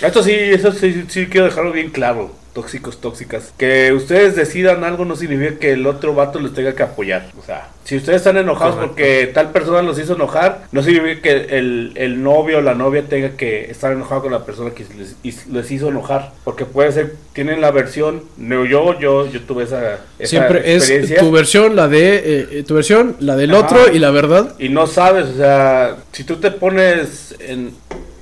esto 0.00 0.22
sí, 0.22 0.32
eso 0.32 0.70
sí, 0.70 1.04
sí 1.08 1.26
quiero 1.26 1.46
dejarlo 1.48 1.72
bien 1.72 1.90
claro. 1.90 2.30
Tóxicos, 2.52 3.00
tóxicas. 3.00 3.52
Que 3.56 3.92
ustedes 3.92 4.34
decidan 4.34 4.82
algo 4.82 5.04
no 5.04 5.14
significa 5.14 5.58
que 5.58 5.72
el 5.72 5.86
otro 5.86 6.14
vato 6.14 6.40
les 6.40 6.52
tenga 6.52 6.74
que 6.74 6.82
apoyar. 6.82 7.28
O 7.40 7.44
sea, 7.44 7.68
si 7.84 7.96
ustedes 7.96 8.16
están 8.18 8.36
enojados 8.36 8.74
Correcto. 8.74 8.94
porque 8.96 9.30
tal 9.32 9.50
persona 9.52 9.82
los 9.82 9.98
hizo 9.98 10.14
enojar, 10.14 10.62
no 10.72 10.82
significa 10.82 11.22
que 11.22 11.58
el, 11.58 11.92
el 11.94 12.22
novio 12.22 12.58
o 12.58 12.60
la 12.60 12.74
novia 12.74 13.04
tenga 13.08 13.30
que 13.36 13.70
estar 13.70 13.92
enojado 13.92 14.22
con 14.22 14.32
la 14.32 14.44
persona 14.44 14.70
que 14.70 14.84
les, 14.96 15.70
hizo 15.70 15.88
enojar. 15.88 16.32
Porque 16.42 16.64
puede 16.64 16.90
ser, 16.90 17.14
tienen 17.32 17.60
la 17.60 17.70
versión. 17.70 18.24
no, 18.36 18.64
Yo, 18.64 18.98
yo, 18.98 19.30
yo 19.30 19.40
tuve 19.42 19.64
esa, 19.64 20.00
esa 20.18 20.28
Siempre 20.28 20.60
es 20.74 20.82
experiencia. 20.82 21.18
tu 21.20 21.30
versión, 21.30 21.76
la 21.76 21.86
de 21.88 22.16
eh, 22.16 22.48
eh, 22.50 22.64
tu 22.66 22.74
versión, 22.74 23.16
la 23.20 23.36
del 23.36 23.54
Ajá. 23.54 23.60
otro 23.64 23.92
y 23.92 23.98
la 24.00 24.10
verdad. 24.10 24.54
Y 24.58 24.70
no 24.70 24.86
sabes, 24.88 25.26
o 25.26 25.36
sea, 25.36 25.96
si 26.12 26.24
tú 26.24 26.36
te 26.36 26.50
pones 26.50 27.34
en, 27.38 27.72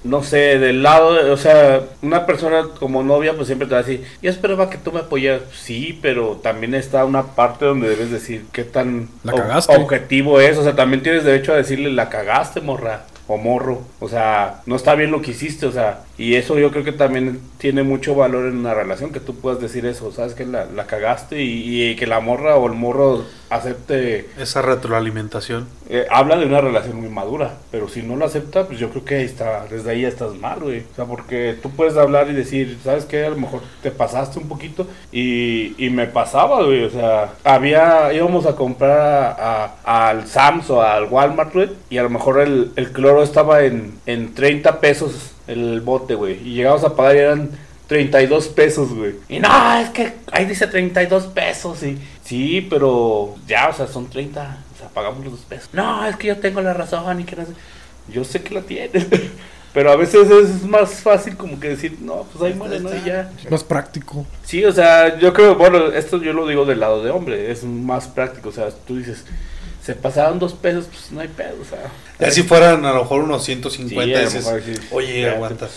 no 0.08 0.22
sé, 0.22 0.58
del 0.58 0.82
lado, 0.82 1.14
de- 1.14 1.30
o 1.30 1.36
sea, 1.36 1.82
una 2.02 2.26
persona 2.26 2.64
como 2.78 3.02
novia, 3.02 3.34
pues 3.34 3.46
siempre 3.46 3.68
te 3.68 3.74
va 3.74 3.80
a 3.80 3.82
decir, 3.84 4.04
yo 4.22 4.30
esperaba 4.30 4.70
que 4.70 4.78
tú 4.78 4.90
me 4.92 5.00
apoyaras. 5.00 5.42
Sí, 5.52 5.98
pero 6.02 6.40
también 6.42 6.74
está 6.74 7.04
una 7.04 7.22
parte 7.34 7.64
donde 7.64 7.88
debes 7.88 8.10
decir 8.10 8.44
qué 8.52 8.64
tan 8.64 9.08
La 9.22 9.32
ob- 9.32 9.36
cagaste. 9.42 9.76
objetivo 9.76 10.40
es. 10.40 10.56
O 10.58 10.64
sea, 10.64 10.74
también 10.74 11.02
tienes 11.02 11.24
derecho 11.24 11.52
a 11.52 11.56
decirle, 11.56 11.90
la 11.92 12.08
cagaste, 12.08 12.60
morra. 12.60 13.04
O 13.30 13.36
morro, 13.36 13.82
o 14.00 14.08
sea, 14.08 14.62
no 14.64 14.74
está 14.74 14.94
bien 14.94 15.10
lo 15.10 15.20
que 15.20 15.32
hiciste, 15.32 15.66
o 15.66 15.70
sea, 15.72 16.00
y 16.18 16.34
eso 16.34 16.58
yo 16.58 16.70
creo 16.70 16.84
que 16.84 16.92
también 16.92 17.40
tiene 17.58 17.82
mucho 17.84 18.14
valor 18.14 18.46
en 18.46 18.58
una 18.58 18.74
relación, 18.74 19.12
que 19.12 19.20
tú 19.20 19.36
puedas 19.36 19.60
decir 19.60 19.86
eso, 19.86 20.10
sabes 20.12 20.34
que 20.34 20.44
la, 20.44 20.64
la 20.66 20.86
cagaste 20.86 21.42
y, 21.42 21.90
y 21.90 21.96
que 21.96 22.06
la 22.06 22.20
morra 22.20 22.56
o 22.56 22.66
el 22.66 22.72
morro 22.74 23.24
acepte 23.50 24.28
Esa 24.38 24.60
retroalimentación. 24.62 25.66
eh, 25.88 26.06
habla 26.10 26.36
de 26.36 26.44
una 26.46 26.60
relación 26.60 26.96
muy 27.00 27.08
madura, 27.08 27.54
pero 27.70 27.88
si 27.88 28.02
no 28.02 28.16
lo 28.16 28.24
acepta, 28.26 28.66
pues 28.66 28.78
yo 28.78 28.90
creo 28.90 29.04
que 29.04 29.14
ahí 29.16 29.24
está, 29.24 29.64
desde 29.70 29.90
ahí 29.90 30.02
ya 30.02 30.08
estás 30.08 30.34
mal, 30.34 30.60
güey. 30.60 30.80
O 30.80 30.94
sea, 30.96 31.04
porque 31.06 31.56
tú 31.62 31.70
puedes 31.70 31.96
hablar 31.96 32.28
y 32.28 32.34
decir, 32.34 32.78
¿sabes 32.84 33.04
qué? 33.04 33.24
A 33.24 33.30
lo 33.30 33.36
mejor 33.36 33.60
te 33.82 33.90
pasaste 33.90 34.38
un 34.38 34.48
poquito 34.48 34.86
y, 35.12 35.74
y 35.84 35.90
me 35.90 36.06
pasaba, 36.06 36.62
güey. 36.64 36.84
O 36.84 36.90
sea, 36.90 37.32
había, 37.44 38.12
íbamos 38.12 38.44
a 38.46 38.54
comprar 38.56 38.98
a- 39.38 39.74
a- 39.84 40.08
al 40.10 40.26
Sams 40.26 40.68
o 40.70 40.82
al 40.82 41.04
Walmart, 41.04 41.54
güey, 41.54 41.70
y 41.90 41.98
a 41.98 42.02
lo 42.02 42.10
mejor 42.10 42.40
el, 42.40 42.72
el 42.76 42.92
cloro 42.92 43.22
estaba 43.22 43.62
en, 43.64 43.94
en 44.06 44.34
30 44.34 44.80
pesos 44.80 45.32
el 45.48 45.80
bote, 45.80 46.14
güey, 46.14 46.34
y 46.46 46.54
llegamos 46.54 46.84
a 46.84 46.94
pagar 46.94 47.16
y 47.16 47.18
eran 47.18 47.50
32 47.88 48.48
pesos, 48.48 48.94
güey. 48.94 49.14
Y 49.28 49.40
no, 49.40 49.80
es 49.80 49.90
que 49.90 50.12
ahí 50.30 50.44
dice 50.44 50.66
32 50.66 51.24
pesos. 51.28 51.82
Y, 51.82 51.98
sí, 52.22 52.66
pero 52.68 53.34
ya, 53.46 53.68
o 53.68 53.72
sea, 53.72 53.86
son 53.86 54.08
30. 54.08 54.58
O 54.74 54.78
sea, 54.78 54.88
pagamos 54.88 55.24
los 55.24 55.32
dos 55.32 55.42
pesos. 55.42 55.70
No, 55.72 56.06
es 56.06 56.16
que 56.16 56.28
yo 56.28 56.36
tengo 56.36 56.60
la 56.60 56.74
razón 56.74 57.20
y 57.20 57.24
que 57.24 57.34
no 57.34 57.46
sé. 57.46 57.52
Yo 58.12 58.24
sé 58.24 58.42
que 58.42 58.54
la 58.54 58.62
tienes. 58.62 59.06
Pero 59.74 59.92
a 59.92 59.96
veces 59.96 60.30
es 60.30 60.62
más 60.64 60.94
fácil 61.00 61.36
como 61.36 61.60
que 61.60 61.68
decir, 61.68 61.98
no, 62.00 62.24
pues 62.32 62.42
ahí 62.42 62.58
muere, 62.58 62.80
¿no? 62.80 62.94
Y 62.94 63.04
ya. 63.04 63.30
Más 63.50 63.62
práctico. 63.62 64.26
Sí, 64.42 64.64
o 64.64 64.72
sea, 64.72 65.18
yo 65.18 65.32
creo, 65.32 65.56
bueno, 65.56 65.92
esto 65.92 66.20
yo 66.22 66.32
lo 66.32 66.46
digo 66.46 66.64
del 66.64 66.80
lado 66.80 67.02
de 67.04 67.10
hombre, 67.10 67.50
es 67.52 67.64
más 67.64 68.08
práctico. 68.08 68.48
O 68.48 68.52
sea, 68.52 68.70
tú 68.70 68.96
dices, 68.96 69.24
se 69.88 69.94
pasaron 69.94 70.38
dos 70.38 70.52
pesos, 70.52 70.84
pues 70.90 71.10
no 71.12 71.20
hay 71.20 71.28
pedo, 71.28 71.54
o 71.62 71.64
sea. 71.64 71.78
Ya 72.20 72.30
si 72.30 72.42
fueran 72.42 72.84
a 72.84 72.92
lo 72.92 73.00
mejor 73.00 73.22
unos 73.22 73.42
Sí, 73.42 73.52
150, 73.54 74.02
a 74.02 74.06
lo 74.22 74.28
dices, 74.28 74.44
mejor 74.44 74.62
sí. 74.62 74.72
oye, 74.90 75.30
aguantas. 75.30 75.70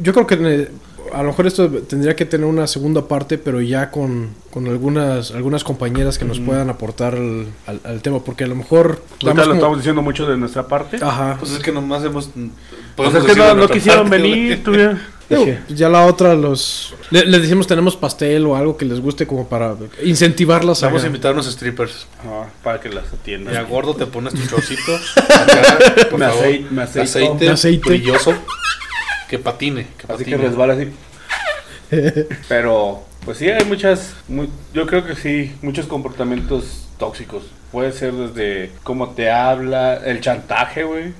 Yo 0.00 0.12
creo 0.12 0.26
que 0.26 0.34
eh, 0.40 0.68
a 1.12 1.22
lo 1.22 1.28
mejor 1.28 1.46
esto 1.46 1.70
tendría 1.70 2.16
que 2.16 2.24
tener 2.24 2.46
una 2.46 2.66
segunda 2.66 3.06
parte, 3.06 3.38
pero 3.38 3.60
ya 3.60 3.92
con, 3.92 4.30
con 4.50 4.66
algunas 4.66 5.30
algunas 5.30 5.62
compañeras 5.62 6.18
que 6.18 6.24
nos 6.24 6.40
puedan 6.40 6.68
aportar 6.68 7.14
al, 7.14 7.46
al- 7.68 7.80
al 7.84 8.02
tema, 8.02 8.24
porque 8.24 8.42
a 8.42 8.48
lo 8.48 8.56
mejor... 8.56 9.02
Ahorita 9.22 9.34
lo 9.34 9.42
como- 9.42 9.54
estamos 9.54 9.78
diciendo 9.78 10.02
mucho 10.02 10.26
de 10.26 10.36
nuestra 10.36 10.66
parte. 10.66 10.96
Ajá. 11.00 11.36
Pues 11.38 11.52
es 11.52 11.60
que 11.60 11.70
nomás 11.70 12.02
hemos... 12.04 12.30
Pues 12.96 13.14
es 13.14 13.22
que 13.24 13.34
no, 13.36 13.68
quisieron 13.68 14.08
parte, 14.08 14.22
venir, 14.22 14.64
tuvieron. 14.64 15.00
Digo, 15.28 15.46
ya 15.68 15.88
la 15.88 16.04
otra 16.06 16.34
los... 16.34 16.94
Le- 17.10 17.24
les 17.24 17.42
decimos 17.42 17.66
tenemos 17.66 17.96
pastel 17.96 18.44
o 18.46 18.56
algo 18.56 18.76
que 18.76 18.84
les 18.84 19.00
guste 19.00 19.26
como 19.26 19.48
para 19.48 19.74
incentivarlas 20.02 20.82
a... 20.82 20.86
Vamos 20.88 21.04
a 21.04 21.06
invitar 21.06 21.30
a 21.30 21.34
unos 21.34 21.46
strippers. 21.50 22.06
"Ah, 22.26 22.46
para 22.62 22.78
que 22.80 22.90
las 22.90 23.10
atiendan. 23.12 23.54
Y 23.54 23.56
a 23.56 23.62
gordo 23.62 23.94
te 23.94 24.04
pones 24.06 24.34
tu 24.34 24.46
chorcito. 24.46 24.92
Me 26.16 26.26
favor. 26.26 26.44
aceite- 26.44 26.66
me 26.70 26.82
aceite, 26.82 27.44
Me 27.46 27.50
aceite. 27.52 27.88
brilloso. 27.88 28.34
Que 29.28 29.38
patine. 29.38 29.86
Que 29.98 30.12
Así 30.12 30.24
que 30.24 30.32
patine. 30.32 30.48
resbala 30.48 30.74
así. 30.74 30.88
Pero, 32.48 33.02
pues 33.24 33.38
sí, 33.38 33.48
hay 33.48 33.64
muchas. 33.64 34.14
muy- 34.28 34.48
yo 34.72 34.86
creo 34.86 35.04
que 35.04 35.14
sí, 35.16 35.54
muchos 35.62 35.86
comportamientos 35.86 36.86
tóxicos. 36.98 37.44
Puede 37.72 37.92
ser 37.92 38.12
desde 38.12 38.70
cómo 38.82 39.10
te 39.10 39.30
habla, 39.30 39.96
el 39.96 40.20
chantaje, 40.20 40.84
güey. 40.84 41.12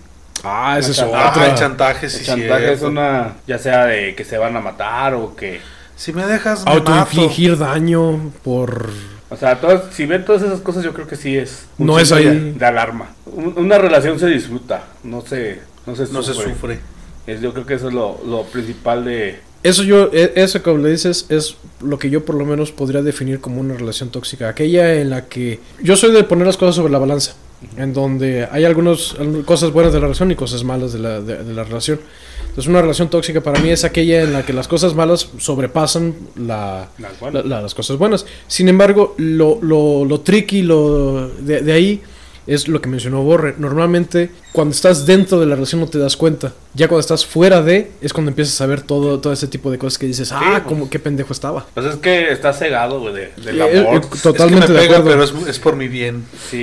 Ah, 0.45 0.76
esa 0.78 0.90
es 0.92 0.99
Ah, 1.01 1.32
Ah, 1.34 1.47
el 1.47 1.55
chantaje, 1.55 2.09
sí, 2.09 2.18
el 2.18 2.24
chantaje 2.26 2.64
es 2.72 2.78
cierto. 2.80 2.88
una. 2.88 3.34
Ya 3.47 3.59
sea 3.59 3.86
de 3.86 4.14
que 4.14 4.24
se 4.24 4.38
van 4.38 4.57
a 4.57 4.61
matar 4.61 5.14
o 5.14 5.34
que. 5.34 5.61
Si 5.97 6.12
me 6.12 6.26
dejas. 6.26 6.64
Autoinfligir 6.66 7.57
daño 7.59 8.32
por... 8.42 8.90
O 9.30 9.36
sea, 9.36 9.61
todas, 9.61 9.82
si 9.92 10.07
ven 10.07 10.24
todas 10.24 10.42
esas 10.42 10.61
cosas, 10.61 10.84
yo 10.84 10.92
creo 10.92 11.07
que 11.09 11.16
sí 11.16 11.36
es. 11.36 11.66
un 11.78 11.86
No 11.86 11.99
es 11.99 12.12
ahí. 12.12 12.24
De, 12.26 12.53
de 12.53 12.66
alarma. 12.66 13.09
Un- 13.26 13.55
una 13.57 13.78
relación 13.78 14.18
se 14.18 14.26
disfruta, 14.26 14.84
no 15.03 15.22
se. 15.22 15.61
No 15.86 15.97
se 15.97 16.07
No 16.12 16.22
se 16.22 16.34
sufre. 16.34 16.53
sufre. 16.53 16.80
Es- 17.26 17.40
yo 17.40 17.53
creo 17.53 17.66
que 17.66 17.74
eso 17.74 17.88
es 17.88 17.95
lo, 17.95 18.20
lo 18.26 18.42
principal 18.45 19.05
de. 19.05 19.40
Eso 19.62 19.82
yo, 19.82 20.11
e- 20.12 20.32
eso 20.36 20.62
que 20.62 20.72
le 20.76 20.90
dices 20.90 21.26
es 21.30 21.57
lo 21.80 21.99
que 21.99 22.11
yo 22.11 22.24
por 22.24 22.34
lo 22.34 22.45
menos 22.45 22.70
podría 22.70 23.01
definir 23.03 23.40
como 23.40 23.61
una 23.61 23.74
relación 23.74 24.11
tóxica. 24.11 24.49
Aquella 24.51 24.95
en 24.95 25.11
la 25.11 25.24
que 25.26 25.59
yo 25.82 25.97
soy 25.97 26.12
de 26.12 26.22
poner 26.24 26.47
las 26.47 26.57
cosas 26.59 26.74
sobre 26.76 26.92
la 26.92 26.99
balanza. 26.99 27.34
En 27.76 27.92
donde 27.94 28.46
hay 28.50 28.64
algunas 28.64 29.14
cosas 29.46 29.70
buenas 29.72 29.92
de 29.92 29.98
la 29.98 30.07
relación 30.07 30.30
y 30.30 30.34
cosas 30.34 30.64
malas 30.64 30.92
de 30.92 30.98
la, 30.98 31.20
de, 31.20 31.42
de 31.44 31.55
la 31.55 31.64
relación. 31.64 31.98
Entonces 32.42 32.66
una 32.68 32.82
relación 32.82 33.09
tóxica 33.09 33.40
para 33.40 33.59
mí 33.61 33.70
es 33.70 33.84
aquella 33.84 34.22
en 34.22 34.32
la 34.32 34.44
que 34.44 34.52
las 34.52 34.68
cosas 34.68 34.94
malas 34.94 35.28
sobrepasan 35.38 36.14
la, 36.36 36.88
Las 36.98 37.18
buenas. 37.18 37.44
la- 37.44 37.57
la- 37.57 37.62
las 37.62 37.74
cosas 37.74 37.96
buenas. 37.96 38.26
Sin 38.46 38.68
embargo, 38.68 39.14
lo, 39.18 39.59
lo, 39.62 40.05
lo 40.05 40.20
tricky 40.20 40.62
lo 40.62 41.28
de, 41.28 41.62
de 41.62 41.72
ahí 41.72 42.02
es 42.47 42.68
lo 42.68 42.80
que 42.80 42.88
mencionó 42.88 43.22
Borre. 43.22 43.55
Normalmente, 43.59 44.30
cuando 44.53 44.74
estás 44.74 45.07
dentro 45.07 45.40
de 45.40 45.47
la 45.47 45.55
relación 45.55 45.80
no 45.80 45.86
te 45.88 45.99
das 45.99 46.16
cuenta. 46.16 46.53
Ya 46.74 46.88
cuando 46.88 47.01
estás 47.01 47.24
fuera 47.24 47.62
de, 47.62 47.90
es 48.03 48.12
cuando 48.12 48.30
empiezas 48.30 48.61
a 48.61 48.66
ver 48.66 48.82
todo, 48.82 49.20
todo 49.20 49.32
ese 49.32 49.47
tipo 49.47 49.70
de 49.70 49.78
cosas 49.78 49.99
que 49.99 50.07
dices, 50.07 50.30
ah, 50.32 50.40
pues. 50.57 50.62
como 50.64 50.90
qué 50.90 50.99
pendejo 50.99 51.32
estaba. 51.32 51.66
Pues 51.72 51.86
es 51.86 51.97
que 51.97 52.30
está 52.32 52.53
cegado, 52.53 53.01
güey, 53.01 53.14
de, 53.14 53.32
del 53.45 53.61
Eh, 53.61 53.78
amor. 53.80 53.97
eh, 54.05 54.18
Totalmente 54.22 54.66
es 54.66 54.70
que 54.72 54.72
de 54.74 54.80
pega, 54.80 54.99
acuerdo. 54.99 55.26
pero 55.30 55.42
es, 55.45 55.49
es 55.49 55.59
por 55.59 55.76
mi 55.76 55.88
bien. 55.88 56.24
Sí, 56.51 56.62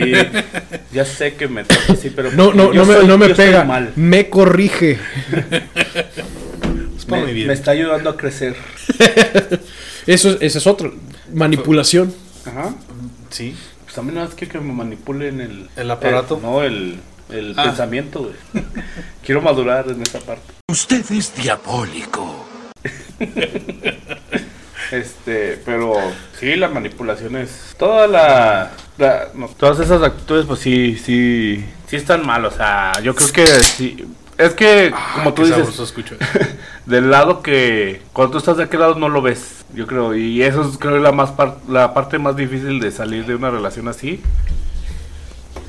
ya 0.93 1.05
sé 1.05 1.33
que 1.35 1.47
me 1.47 1.63
toca 1.63 1.93
así, 1.93 2.09
pero 2.09 2.31
No, 2.31 2.53
no, 2.53 2.73
no, 2.73 2.85
me, 2.85 2.93
soy- 2.95 3.07
no 3.07 3.17
me 3.17 3.29
pega, 3.29 3.63
mal. 3.63 3.93
me 3.95 4.29
corrige. 4.29 4.99
Es 6.97 7.05
por 7.05 7.19
mi 7.19 7.25
Me, 7.27 7.33
bien. 7.33 7.47
me 7.47 7.53
está 7.53 7.71
ayudando 7.71 8.09
a 8.09 8.17
crecer. 8.17 8.55
Eso, 10.07 10.29
es- 10.31 10.37
ese 10.41 10.57
es 10.57 10.67
otro, 10.67 10.93
manipulación. 11.33 12.13
Ajá. 12.45 12.75
Sí. 13.29 13.55
Pues 13.91 13.97
a 13.97 14.03
mí 14.03 14.13
nada 14.13 14.27
más 14.27 14.35
quiero 14.35 14.53
que 14.53 14.59
me 14.61 14.71
manipulen 14.71 15.41
el... 15.41 15.69
¿El 15.75 15.91
aparato? 15.91 16.35
el- 16.37 16.41
no, 16.41 16.61
el, 16.63 16.97
el 17.29 17.53
Ah. 17.57 17.63
pensamiento, 17.65 18.19
güey. 18.21 18.35
quiero 19.25 19.41
madurar 19.41 19.89
en 19.89 20.01
esa 20.01 20.19
parte. 20.19 20.53
Usted 20.69 21.03
es 21.11 21.35
diabólico. 21.35 22.45
Este, 24.91 25.61
pero 25.63 25.93
sí, 26.37 26.53
la 26.57 26.67
manipulación 26.67 27.37
es... 27.37 27.75
Toda 27.79 28.07
la... 28.07 28.71
la- 28.97 29.29
no, 29.33 29.47
todas 29.47 29.79
esas 29.79 30.03
actitudes, 30.03 30.45
pues 30.45 30.59
sí, 30.59 30.97
sí... 30.97 31.63
Sí 31.87 31.95
están 31.95 32.25
mal, 32.25 32.43
o 32.43 32.51
sea, 32.51 32.91
yo 33.01 33.15
creo 33.15 33.31
que 33.31 33.45
sí... 33.47 34.05
Es 34.41 34.53
que, 34.53 34.91
Ah, 34.93 35.11
como 35.15 35.33
tú 35.33 35.45
dices, 35.45 35.79
escucho 35.79 36.15
del 36.85 37.11
lado 37.11 37.41
que 37.41 38.01
cuando 38.13 38.31
tú 38.33 38.37
estás 38.39 38.57
de 38.57 38.63
aquel 38.63 38.79
lado 38.79 38.95
no 38.95 39.07
lo 39.09 39.21
ves, 39.21 39.63
yo 39.73 39.85
creo, 39.87 40.15
y 40.15 40.41
eso 40.41 40.67
es 40.67 40.77
creo 40.77 40.97
la 40.97 41.11
más 41.11 41.31
par- 41.31 41.57
la 41.69 41.93
parte 41.93 42.17
más 42.17 42.35
difícil 42.35 42.79
de 42.79 42.91
salir 42.91 43.25
de 43.25 43.35
una 43.35 43.49
relación 43.49 43.87
así. 43.87 44.21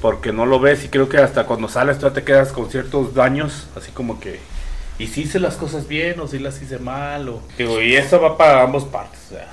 Porque 0.01 0.33
no 0.33 0.47
lo 0.47 0.59
ves. 0.59 0.85
Y 0.85 0.89
creo 0.89 1.09
que 1.09 1.19
hasta 1.19 1.45
cuando 1.47 1.69
sales 1.69 1.99
tú 1.99 2.11
te 2.11 2.25
quedas 2.25 2.53
con 2.53 2.71
ciertos 2.71 3.15
daños, 3.15 3.69
así 3.77 3.93
como 3.93 4.19
que 4.21 4.41
y 4.99 5.07
si 5.07 5.23
hice 5.23 5.41
las 5.41 5.55
cosas 5.57 5.89
bien 5.89 6.21
o 6.21 6.29
si 6.29 6.39
las 6.39 6.61
hice 6.63 6.79
mal 6.79 7.29
o 7.29 7.41
digo, 7.57 7.81
y 7.81 7.95
eso 7.95 8.21
va 8.21 8.37
para 8.37 8.63
ambas 8.63 8.85
partes, 8.85 9.19
o 9.27 9.35
sea, 9.35 9.49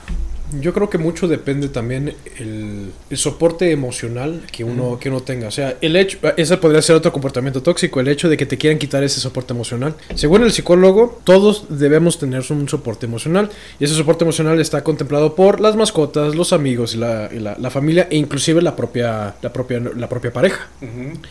Yo 0.59 0.73
creo 0.73 0.89
que 0.89 0.97
mucho 0.97 1.27
depende 1.27 1.69
también 1.69 2.15
el, 2.39 2.91
el 3.09 3.17
soporte 3.17 3.71
emocional 3.71 4.41
que 4.51 4.63
uno, 4.63 4.97
que 4.99 5.09
uno 5.09 5.21
tenga. 5.21 5.47
O 5.47 5.51
sea, 5.51 5.77
el 5.81 5.95
hecho, 5.95 6.17
ese 6.37 6.57
podría 6.57 6.81
ser 6.81 6.95
otro 6.95 7.11
comportamiento 7.13 7.61
tóxico, 7.61 7.99
el 7.99 8.07
hecho 8.07 8.29
de 8.29 8.37
que 8.37 8.45
te 8.45 8.57
quieran 8.57 8.79
quitar 8.79 9.03
ese 9.03 9.19
soporte 9.19 9.53
emocional. 9.53 9.95
Según 10.15 10.43
el 10.43 10.51
psicólogo, 10.51 11.19
todos 11.23 11.65
debemos 11.69 12.17
tener 12.19 12.43
un 12.49 12.67
soporte 12.67 13.05
emocional. 13.05 13.49
Y 13.79 13.83
ese 13.83 13.93
soporte 13.93 14.23
emocional 14.23 14.59
está 14.59 14.83
contemplado 14.83 15.35
por 15.35 15.59
las 15.59 15.75
mascotas, 15.75 16.33
los 16.35 16.51
amigos, 16.53 16.95
y 16.95 16.97
la, 16.97 17.29
y 17.31 17.39
la- 17.39 17.57
la 17.59 17.69
familia 17.69 18.07
e 18.09 18.17
inclusive 18.17 18.61
la 18.61 18.75
propia, 18.75 19.35
la 19.41 19.53
propia, 19.53 19.79
la 19.79 20.09
propia 20.09 20.33
pareja. 20.33 20.67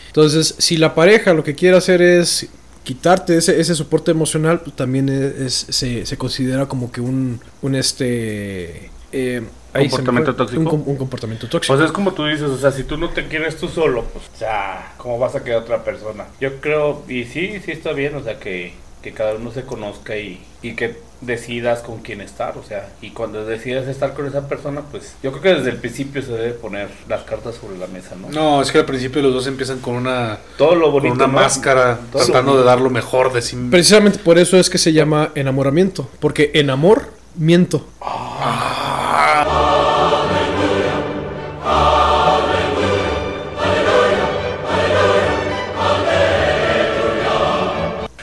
Entonces, 0.08 0.54
si 0.58 0.76
la 0.76 0.94
pareja 0.94 1.34
lo 1.34 1.42
que 1.42 1.54
quiere 1.54 1.76
hacer 1.76 2.02
es 2.02 2.46
quitarte 2.84 3.36
ese, 3.36 3.60
ese 3.60 3.74
soporte 3.74 4.10
emocional, 4.12 4.60
pues, 4.60 4.76
también 4.76 5.08
es, 5.08 5.66
es- 5.68 5.76
se, 5.76 6.06
se 6.06 6.16
considera 6.16 6.66
como 6.66 6.92
que 6.92 7.00
un, 7.00 7.40
un 7.62 7.74
este... 7.74 8.90
eh, 9.12 9.42
ahí 9.72 9.88
¿Comportamiento 9.88 10.32
fue. 10.34 10.38
tóxico? 10.38 10.60
Un, 10.60 10.66
com- 10.66 10.82
un 10.86 10.96
comportamiento 10.96 11.48
tóxico. 11.48 11.74
Pues 11.74 11.86
es 11.86 11.92
como 11.92 12.12
tú 12.12 12.24
dices, 12.26 12.42
o 12.48 12.58
sea, 12.58 12.72
si 12.72 12.84
tú 12.84 12.96
no 12.96 13.10
te 13.10 13.26
quieres 13.28 13.56
tú 13.56 13.68
solo, 13.68 14.04
pues, 14.04 14.24
o 14.34 14.38
sea, 14.38 14.92
¿cómo 14.98 15.18
vas 15.18 15.34
a 15.34 15.44
quedar 15.44 15.62
otra 15.62 15.84
persona? 15.84 16.26
Yo 16.40 16.60
creo, 16.60 17.02
y 17.08 17.24
sí, 17.24 17.60
sí 17.64 17.72
está 17.72 17.92
bien, 17.92 18.14
o 18.16 18.22
sea, 18.22 18.38
que, 18.38 18.72
que 19.02 19.12
cada 19.12 19.34
uno 19.34 19.50
se 19.52 19.62
conozca 19.62 20.16
y, 20.16 20.40
y 20.62 20.72
que 20.74 20.96
decidas 21.20 21.80
con 21.80 21.98
quién 21.98 22.20
estar, 22.20 22.56
o 22.58 22.62
sea, 22.62 22.90
y 23.02 23.10
cuando 23.10 23.44
decidas 23.44 23.88
estar 23.88 24.14
con 24.14 24.26
esa 24.26 24.46
persona, 24.48 24.82
pues 24.88 25.14
yo 25.20 25.32
creo 25.32 25.42
que 25.42 25.54
desde 25.54 25.70
el 25.70 25.76
principio 25.78 26.22
se 26.22 26.30
debe 26.30 26.50
poner 26.52 26.88
las 27.08 27.24
cartas 27.24 27.56
sobre 27.56 27.76
la 27.76 27.88
mesa, 27.88 28.14
¿no? 28.14 28.28
No, 28.30 28.62
es 28.62 28.70
que 28.70 28.78
al 28.78 28.84
principio 28.84 29.20
los 29.22 29.34
dos 29.34 29.46
empiezan 29.48 29.80
con 29.80 29.94
una, 29.96 30.38
Todo 30.56 30.76
lo 30.76 30.84
con 30.84 30.92
bonito. 30.92 31.14
una 31.16 31.26
¿no? 31.26 31.32
máscara, 31.32 31.98
Todo 32.12 32.20
lo 32.22 32.26
tratando 32.26 32.58
de 32.58 32.64
dar 32.64 32.80
lo 32.80 32.90
mejor 32.90 33.32
de 33.32 33.42
sí 33.42 33.56
Precisamente 33.68 34.20
por 34.20 34.38
eso 34.38 34.56
es 34.58 34.70
que 34.70 34.78
se 34.78 34.92
llama 34.92 35.32
enamoramiento. 35.34 36.08
Porque 36.20 36.52
en 36.54 36.70
amor, 36.70 37.08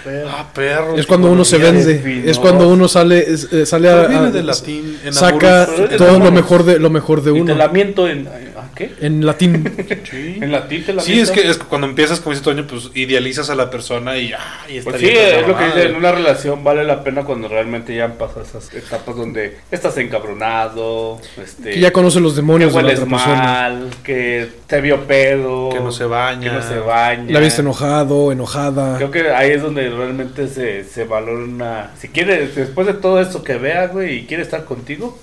Ah, 0.07 0.45
perro. 0.53 0.95
Es 0.97 1.05
cuando 1.07 1.29
uno 1.31 1.43
se 1.43 1.57
vende. 1.57 1.83
de 1.83 2.29
Es 2.29 2.37
cuando 2.37 2.67
uno 2.69 2.87
sale, 2.87 3.19
es- 3.31 3.51
eh, 3.51 3.65
sale 3.65 3.89
a, 3.89 4.01
a- 4.01 4.31
del 4.31 4.45
latín, 4.45 4.97
saca 5.11 5.67
todo 5.97 6.19
lo 6.19 6.31
mejor 6.31 6.63
de 6.63 6.79
lo 6.79 6.89
mejor 6.89 7.23
de 7.23 7.31
Y 7.31 7.35
te 7.35 7.41
uno. 7.41 7.55
lamento 7.55 8.07
en... 8.07 8.27
¿a 8.75 8.77
qué? 8.77 8.91
En 9.01 9.25
latín. 9.25 9.63
En 10.11 10.51
latín 10.51 10.83
te 10.83 10.93
lamento. 10.93 11.03
Sí, 11.03 11.19
es 11.19 11.31
que, 11.31 11.49
es 11.49 11.57
que 11.57 11.65
cuando 11.65 11.87
empiezas, 11.87 12.19
como 12.19 12.33
dice 12.33 12.43
Toño, 12.43 12.65
pues 12.67 12.91
idealizas 12.93 13.49
a 13.49 13.55
la 13.55 13.69
persona 13.69 14.17
y, 14.17 14.33
ah, 14.33 14.65
y 14.69 14.77
está 14.77 14.91
Pues 14.91 15.01
sí, 15.01 15.07
es 15.09 15.47
lo 15.47 15.57
que 15.57 15.65
dice, 15.65 15.83
en 15.83 15.95
una 15.95 16.11
relación 16.11 16.63
vale 16.63 16.83
la 16.83 17.03
pena 17.03 17.23
cuando 17.23 17.47
realmente 17.47 17.95
ya 17.95 18.05
han 18.05 18.13
pasado 18.13 18.41
esas 18.41 18.73
etapas 18.73 19.15
donde 19.15 19.57
estás 19.71 19.97
encabronado, 19.97 21.19
este, 21.41 21.71
Que 21.71 21.79
ya 21.79 21.91
conoce 21.91 22.19
los 22.19 22.33
que 22.33 22.41
demonios 22.41 22.73
de 22.73 22.81
la 22.81 22.87
hueles 22.87 22.99
otra 23.03 23.17
persona. 23.17 23.35
mal, 23.43 23.89
que 24.03 24.47
te 24.67 24.81
vio 24.81 25.05
pedo, 25.05 25.69
Que 25.69 25.79
no 25.79 25.91
se 25.91 26.05
baña. 26.05 26.41
que 26.41 26.55
no 26.55 26.61
se 26.61 26.79
baña. 26.79 27.31
La 27.31 27.39
viste 27.39 27.61
enojado, 27.61 28.31
enojada. 28.31 28.97
Creo 28.97 29.11
que 29.11 29.29
ahí 29.29 29.51
es 29.51 29.61
donde 29.61 29.89
realmente 29.89 30.47
se, 30.47 30.83
se 30.83 31.03
valora 31.05 31.43
una... 31.43 31.91
Si 31.97 32.09
quiere, 32.09 32.47
después 32.47 32.87
de 32.87 32.93
todo 32.93 33.19
esto 33.19 33.43
que 33.43 33.55
vea, 33.55 33.87
güey, 33.87 34.19
y 34.19 34.25
quiere 34.25 34.43
estar 34.43 34.65
contigo, 34.65 35.17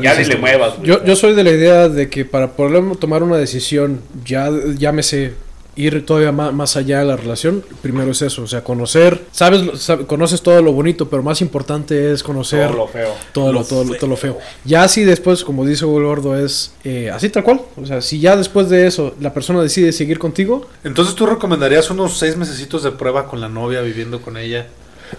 ni 0.14 0.24
le 0.24 0.36
muevas, 0.36 0.76
güey. 0.76 0.88
Yo, 0.88 1.04
yo 1.04 1.16
soy 1.16 1.34
de 1.34 1.44
la 1.44 1.50
idea 1.50 1.88
de 1.88 2.08
que 2.08 2.24
para 2.24 2.52
poder 2.52 2.96
tomar 2.96 3.22
una 3.22 3.36
decisión, 3.36 4.00
ya 4.24 4.50
llámese 4.76 5.34
ir 5.76 6.04
todavía 6.04 6.32
más, 6.32 6.52
más 6.52 6.76
allá 6.76 6.98
de 6.98 7.04
la 7.04 7.16
relación, 7.16 7.62
primero 7.82 8.10
es 8.10 8.20
eso, 8.20 8.42
o 8.42 8.46
sea, 8.48 8.64
conocer, 8.64 9.22
sabes, 9.30 9.62
lo- 9.62 9.74
sab- 9.74 10.06
conoces 10.06 10.42
todo 10.42 10.60
lo 10.60 10.72
bonito, 10.72 11.08
pero 11.08 11.22
más 11.22 11.40
importante 11.40 12.10
es 12.12 12.24
conocer 12.24 12.66
Todo 12.66 12.76
lo 12.78 12.88
feo. 12.88 13.14
todo 13.32 13.52
lo, 13.52 13.62
todo, 13.62 13.84
lo- 13.84 13.94
todo 13.94 14.10
lo 14.10 14.16
feo. 14.16 14.38
Ya 14.64 14.82
así 14.82 15.04
después, 15.04 15.44
como 15.44 15.64
dice 15.64 15.84
Gordo, 15.84 16.36
es 16.36 16.72
eh, 16.82 17.10
así 17.12 17.28
tal 17.30 17.44
cual. 17.44 17.60
O 17.80 17.86
sea, 17.86 18.00
si 18.02 18.18
ya 18.18 18.36
después 18.36 18.68
de 18.70 18.88
eso 18.88 19.14
la 19.20 19.32
persona 19.32 19.62
decide 19.62 19.92
seguir 19.92 20.18
contigo, 20.18 20.66
Entonces 20.82 21.14
tú 21.14 21.26
recomendarías 21.26 21.88
unos 21.90 22.18
seis 22.18 22.36
mesecitos 22.36 22.82
de 22.82 22.90
prueba 22.90 23.28
con 23.28 23.40
la 23.40 23.48
novia, 23.48 23.80
viviendo 23.80 24.20
con 24.20 24.36
ella. 24.36 24.66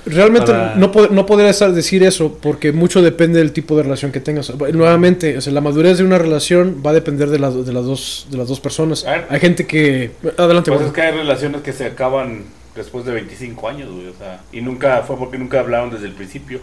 Realmente 0.06 0.52
Para- 0.52 0.76
no, 0.76 0.92
no 1.12 1.26
podría 1.26 1.50
estar 1.50 1.72
decir 1.74 2.04
eso 2.04 2.38
porque 2.42 2.72
mucho 2.72 3.02
depende 3.02 3.40
del 3.40 3.52
tipo 3.52 3.76
de 3.78 3.84
relación 3.84 4.12
que 4.12 4.20
tengas. 4.20 4.52
Nuevamente, 4.74 5.38
o 5.38 5.42
sea, 5.42 5.54
la 5.54 5.62
madurez 5.62 5.98
de 5.98 6.04
una 6.04 6.18
relación 6.18 6.82
va 6.86 6.92
a 6.92 6.94
depender 6.94 7.30
de, 7.30 7.40
las 7.40 7.66
de, 7.66 7.74
las, 7.74 7.86
dos, 7.86 8.28
de 8.30 8.38
las 8.38 8.48
dos 8.48 8.60
personas. 8.60 9.06
Hay 9.30 9.40
gente 9.40 9.66
que... 9.68 10.12
Adelante, 10.38 10.72
Pues 10.72 10.86
es 10.86 10.92
que 10.94 11.02
hay 11.02 11.12
relaciones 11.12 11.62
que 11.62 11.74
se 11.74 11.86
acaban 11.86 12.44
después 12.76 13.06
de 13.06 13.12
25 13.14 13.68
años, 13.68 13.90
güey, 13.92 14.08
o 14.08 14.14
sea, 14.18 14.42
y 14.52 14.62
nunca 14.62 15.02
fue 15.02 15.18
porque 15.18 15.38
nunca 15.38 15.60
hablaron 15.60 15.90
desde 15.92 16.06
el 16.06 16.14
principio. 16.14 16.60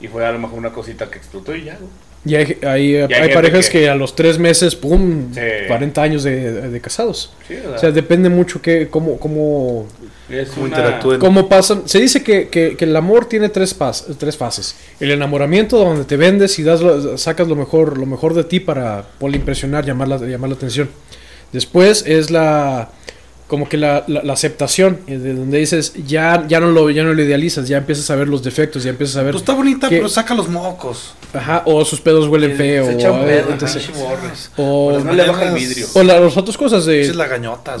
Y 0.00 0.08
fue 0.08 0.26
a 0.26 0.32
lo 0.32 0.38
mejor 0.38 0.58
una 0.58 0.70
cosita 0.70 1.08
que 1.10 1.18
explotó 1.18 1.54
y 1.54 1.64
ya, 1.64 1.76
güey. 1.78 1.90
Y 2.26 2.34
hay, 2.36 2.56
hay, 2.66 2.96
hay 2.96 3.34
parejas 3.34 3.68
que- 3.68 3.80
que... 3.80 3.88
a 3.90 3.94
los 3.94 4.16
tres 4.16 4.38
meses, 4.38 4.74
¡pum! 4.74 5.32
Sí. 5.34 5.40
40 5.68 6.02
años 6.02 6.22
de, 6.24 6.70
de 6.70 6.80
casados. 6.80 7.32
Sí, 7.46 7.54
O 7.74 7.78
sea, 7.78 7.90
depende 7.90 8.28
mucho 8.30 8.60
que, 8.62 8.88
cómo, 8.88 9.18
cómo, 9.18 9.86
es 10.28 10.48
Cómo 10.50 10.66
una- 10.66 10.76
interactúen. 10.76 11.20
cómo 11.20 11.48
pasan. 11.48 11.82
Se 11.88 11.98
dice 12.00 12.22
que, 12.22 12.48
que- 12.48 12.76
que 12.76 12.84
el 12.84 12.96
amor 12.96 13.26
tiene 13.26 13.48
tres, 13.50 13.78
pas- 13.78 14.04
tres 14.18 14.36
fases. 14.36 14.74
El 15.00 15.10
enamoramiento, 15.10 15.78
donde 15.78 16.04
te 16.04 16.16
vendes 16.16 16.58
y 16.58 16.62
das 16.62 16.80
lo- 16.80 17.18
sacas 17.18 17.46
lo 17.48 17.56
mejor, 17.56 17.98
lo 17.98 18.06
mejor 18.06 18.34
de 18.34 18.44
ti 18.44 18.60
para, 18.60 19.04
por 19.18 19.34
impresionar, 19.34 19.84
llamar 19.84 20.08
la, 20.08 20.16
llamar 20.18 20.50
la 20.50 20.56
atención. 20.56 20.88
Después 21.52 22.04
es 22.06 22.30
la 22.30 22.90
como 23.46 23.68
que 23.68 23.76
la, 23.76 24.04
la- 24.06 24.22
la 24.22 24.32
aceptación, 24.32 25.00
eh, 25.06 25.18
de 25.18 25.34
donde 25.34 25.58
dices, 25.58 25.92
ya, 26.06 26.44
ya 26.48 26.60
no 26.60 26.70
lo, 26.72 26.88
ya 26.90 27.04
no 27.04 27.12
lo 27.12 27.22
idealizas, 27.22 27.68
ya 27.68 27.76
empiezas 27.76 28.10
a 28.10 28.16
ver 28.16 28.26
los 28.26 28.42
defectos, 28.42 28.82
ya 28.84 28.90
empiezas 28.90 29.16
a 29.16 29.22
ver 29.22 29.32
Pues 29.32 29.42
está 29.42 29.52
bonita, 29.54 29.88
que- 29.88 29.96
pero 29.96 30.08
saca 30.08 30.34
los 30.34 30.48
mocos. 30.48 31.14
ajá, 31.34 31.62
o 31.66 31.84
sus 31.84 32.00
pedos 32.00 32.26
huelen 32.28 32.56
feo, 32.56 32.86
Se 32.86 32.92
echa 32.94 33.12
un 33.12 33.20
o, 33.20 33.24
pedo, 33.26 33.50
entonces- 33.52 33.88
o, 34.56 34.98
no 35.04 35.12
le 35.12 35.26
baja 35.26 35.48
el 35.48 35.54
vidrio. 35.54 35.86
o 35.94 36.02
la- 36.02 36.18
las 36.20 36.36
otras 36.36 36.56
cosas 36.56 36.86
de 36.86 37.02
es 37.02 37.12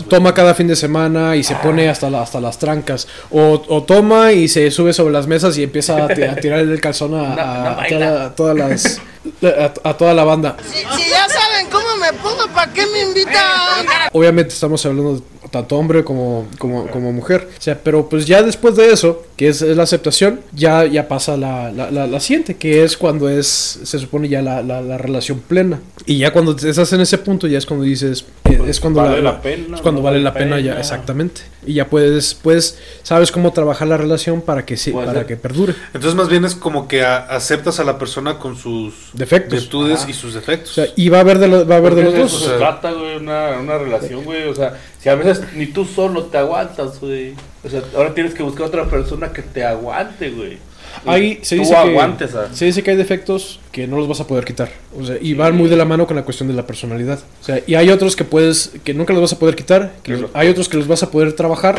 toma 0.08 0.34
cada 0.34 0.54
fin 0.54 0.66
de 0.68 0.76
semana 0.76 1.34
y 1.36 1.42
se 1.42 1.54
pone 1.56 1.88
hasta, 1.88 2.10
la- 2.10 2.22
hasta 2.22 2.40
las 2.40 2.58
trancas. 2.58 3.06
O, 3.30 3.62
o 3.68 3.82
toma 3.84 4.32
y 4.32 4.48
se 4.48 4.70
sube 4.70 4.92
sobre 4.92 5.12
las 5.12 5.26
mesas 5.26 5.56
y 5.56 5.62
empieza 5.62 6.04
a, 6.04 6.08
ti- 6.08 6.22
a 6.22 6.36
tirar 6.36 6.60
el 6.60 6.80
calzón 6.80 7.14
a, 7.14 7.18
No, 7.34 7.40
a- 7.42 7.58
no 7.64 7.68
a 7.70 7.74
baila. 7.76 7.98
toda- 7.98 8.24
a 8.26 8.34
todas 8.34 8.56
las 8.56 9.00
a, 9.42 9.72
a 9.88 9.96
toda 9.96 10.14
la 10.14 10.24
banda. 10.24 10.56
Si, 10.70 10.78
si 10.78 11.10
ya 11.10 11.28
saben 11.28 11.66
cómo 11.70 11.96
me 12.00 12.12
pongo, 12.18 12.46
¿para 12.54 12.72
qué 12.72 12.84
me 12.86 13.02
invitan? 13.02 13.86
Obviamente 14.12 14.52
estamos 14.54 14.84
hablando 14.86 15.22
tanto 15.50 15.76
hombre 15.76 16.02
como, 16.02 16.46
como, 16.58 16.86
como 16.88 17.12
mujer. 17.12 17.48
O 17.56 17.60
sea, 17.62 17.78
pero 17.82 18.08
pues 18.08 18.26
ya 18.26 18.42
después 18.42 18.74
de 18.76 18.90
eso, 18.92 19.22
que 19.36 19.48
es, 19.48 19.62
es 19.62 19.76
la 19.76 19.84
aceptación, 19.84 20.40
ya, 20.52 20.84
ya 20.84 21.06
pasa 21.06 21.36
la, 21.36 21.70
la, 21.70 21.90
la- 21.90 22.06
la 22.06 22.20
siguiente, 22.20 22.56
que 22.56 22.82
es 22.84 22.96
cuando 22.96 23.28
es, 23.28 23.46
se 23.84 23.98
supone 23.98 24.28
ya 24.28 24.42
la, 24.42 24.62
la- 24.62 24.80
la 24.82 24.98
relación 24.98 25.40
plena. 25.40 25.80
Y 26.06 26.18
ya 26.18 26.32
cuando 26.32 26.56
estás 26.56 26.92
en 26.92 27.00
ese 27.00 27.18
punto, 27.18 27.46
ya 27.46 27.58
es 27.58 27.66
cuando 27.66 27.84
dices, 27.84 28.24
es 28.44 28.78
cuando 28.80 29.00
Pues, 29.00 29.10
vale 29.10 29.22
la 29.22 29.40
pena, 29.40 29.76
es 29.76 29.82
cuando 29.82 30.02
vale 30.02 30.18
vale 30.18 30.24
la 30.24 30.32
pena, 30.34 30.60
ya, 30.60 30.78
exactamente. 30.78 31.40
Y 31.66 31.74
ya 31.74 31.88
puedes, 31.88 32.34
pues, 32.34 32.78
sabes 33.02 33.32
cómo 33.32 33.52
trabajar 33.52 33.88
la 33.88 33.96
relación 33.96 34.42
para 34.42 34.66
que 34.66 34.76
sí, 34.76 34.90
para 34.92 35.12
ser. 35.12 35.26
que 35.26 35.36
perdure. 35.36 35.74
Entonces 35.94 36.14
más 36.14 36.28
bien 36.28 36.44
es 36.44 36.54
como 36.54 36.86
que 36.86 37.02
a- 37.02 37.16
aceptas 37.24 37.80
a 37.80 37.84
la 37.84 37.98
persona 37.98 38.38
con 38.38 38.56
sus 38.56 38.94
Defectos. 39.14 39.60
virtudes 39.60 40.00
Ajá. 40.02 40.10
y 40.10 40.12
sus 40.12 40.34
defectos. 40.34 40.70
O 40.72 40.74
sea, 40.74 40.86
y 40.94 41.08
va 41.08 41.18
a 41.18 41.20
haber 41.22 41.38
de, 41.38 41.48
lo- 41.48 41.66
va 41.66 41.76
a 41.76 41.78
haber 41.78 41.94
de 41.94 42.02
los 42.04 42.12
de 42.12 42.18
dos. 42.20 42.30
se 42.38 42.44
o 42.44 42.48
sea. 42.50 42.58
trata, 42.58 42.92
güey, 42.92 43.16
una, 43.16 43.58
una 43.58 43.78
relación, 43.78 44.24
güey. 44.24 44.44
O 44.48 44.54
sea, 44.54 44.78
si 45.00 45.08
a 45.08 45.14
veces 45.14 45.42
ni 45.54 45.66
tú 45.66 45.84
solo 45.86 46.24
te 46.24 46.36
aguantas, 46.38 47.00
güey. 47.00 47.34
O 47.64 47.68
sea, 47.70 47.82
ahora 47.96 48.12
tienes 48.14 48.34
que 48.34 48.42
buscar 48.42 48.66
otra 48.66 48.84
persona 48.90 49.32
que 49.32 49.40
te 49.42 49.64
aguante, 49.64 50.30
güey. 50.30 50.58
Ahí 51.06 51.38
se 51.42 51.56
dice, 51.56 51.74
aguantes, 51.74 52.30
que, 52.30 52.38
¿ah? 52.38 52.48
se 52.52 52.64
dice 52.66 52.82
que 52.82 52.90
hay 52.90 52.96
defectos 52.96 53.60
que 53.72 53.86
no 53.86 53.96
los 53.96 54.08
vas 54.08 54.20
a 54.20 54.26
poder 54.26 54.44
quitar. 54.44 54.70
O 54.98 55.04
sea, 55.04 55.16
y 55.20 55.34
van 55.34 55.56
muy 55.56 55.68
de 55.68 55.76
la 55.76 55.84
mano 55.84 56.06
con 56.06 56.16
la 56.16 56.24
cuestión 56.24 56.48
de 56.48 56.54
la 56.54 56.66
personalidad. 56.66 57.18
O 57.40 57.44
sea, 57.44 57.60
y 57.66 57.74
hay 57.74 57.90
otros 57.90 58.16
que 58.16 58.24
puedes, 58.24 58.72
que 58.84 58.94
nunca 58.94 59.12
los 59.12 59.22
vas 59.22 59.32
a 59.32 59.38
poder 59.38 59.56
quitar. 59.56 59.94
que 60.02 60.26
hay 60.32 60.48
otros 60.48 60.68
que 60.68 60.76
los 60.76 60.86
vas 60.86 61.02
a 61.02 61.10
poder 61.10 61.32
trabajar. 61.34 61.76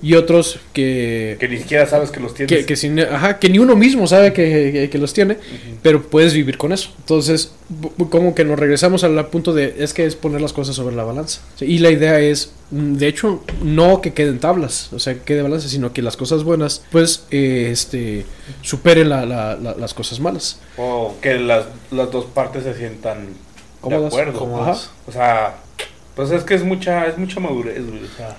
Y 0.00 0.14
otros 0.14 0.60
que, 0.72 1.36
Que 1.40 1.48
ni 1.48 1.58
siquiera 1.58 1.84
sabes 1.84 2.10
que 2.12 2.20
los 2.20 2.32
tienes. 2.32 2.56
que, 2.56 2.64
que 2.66 2.76
sin- 2.76 3.00
ajá, 3.00 3.40
que 3.40 3.48
ni 3.48 3.58
uno 3.58 3.74
mismo 3.74 4.06
sabe 4.06 4.32
que, 4.32 4.70
que- 4.72 4.90
que 4.90 4.98
los 4.98 5.12
tiene, 5.12 5.38
pero 5.82 6.02
puedes 6.04 6.34
vivir 6.34 6.56
con 6.56 6.72
eso. 6.72 6.90
Entonces, 7.00 7.50
como 8.08 8.32
que 8.34 8.44
nos 8.44 8.58
regresamos 8.60 9.02
al 9.02 9.26
punto 9.26 9.52
de, 9.54 9.74
es 9.78 9.92
que 9.94 10.06
es 10.06 10.14
poner 10.14 10.40
las 10.40 10.52
cosas 10.52 10.76
sobre 10.76 10.94
la 10.94 11.02
balanza. 11.02 11.40
Y 11.60 11.78
la 11.80 11.90
idea 11.90 12.20
es, 12.20 12.52
mm, 12.70 12.94
de 12.94 13.08
hecho, 13.08 13.42
no 13.60 14.00
que 14.00 14.12
queden 14.12 14.38
tablas, 14.38 14.92
o 14.92 15.00
sea, 15.00 15.14
que 15.14 15.20
quede 15.22 15.42
balance, 15.42 15.68
sino 15.68 15.92
que 15.92 16.00
las 16.00 16.16
cosas 16.16 16.44
buenas, 16.44 16.84
pues, 16.92 17.24
eh, 17.32 17.68
este, 17.72 18.24
superen 18.62 19.08
la- 19.08 19.26
la- 19.26 19.56
la- 19.56 19.74
las 19.74 19.94
cosas 19.94 20.20
malas. 20.20 20.60
O 20.76 21.16
que 21.20 21.34
las, 21.40 21.64
las 21.90 22.10
dos 22.12 22.26
partes 22.26 22.62
se 22.62 22.74
sientan 22.76 23.30
Cómodas, 23.80 24.02
de 24.14 24.20
acuerdo. 24.20 24.38
cómodas. 24.38 24.90
O 25.08 25.12
sea, 25.12 25.56
pues 26.14 26.30
es 26.30 26.44
que 26.44 26.54
es 26.54 26.62
mucha, 26.62 27.06
es 27.08 27.18
mucha 27.18 27.40
madurez, 27.40 27.84
güey. 27.84 28.04
O 28.04 28.16
sea, 28.16 28.36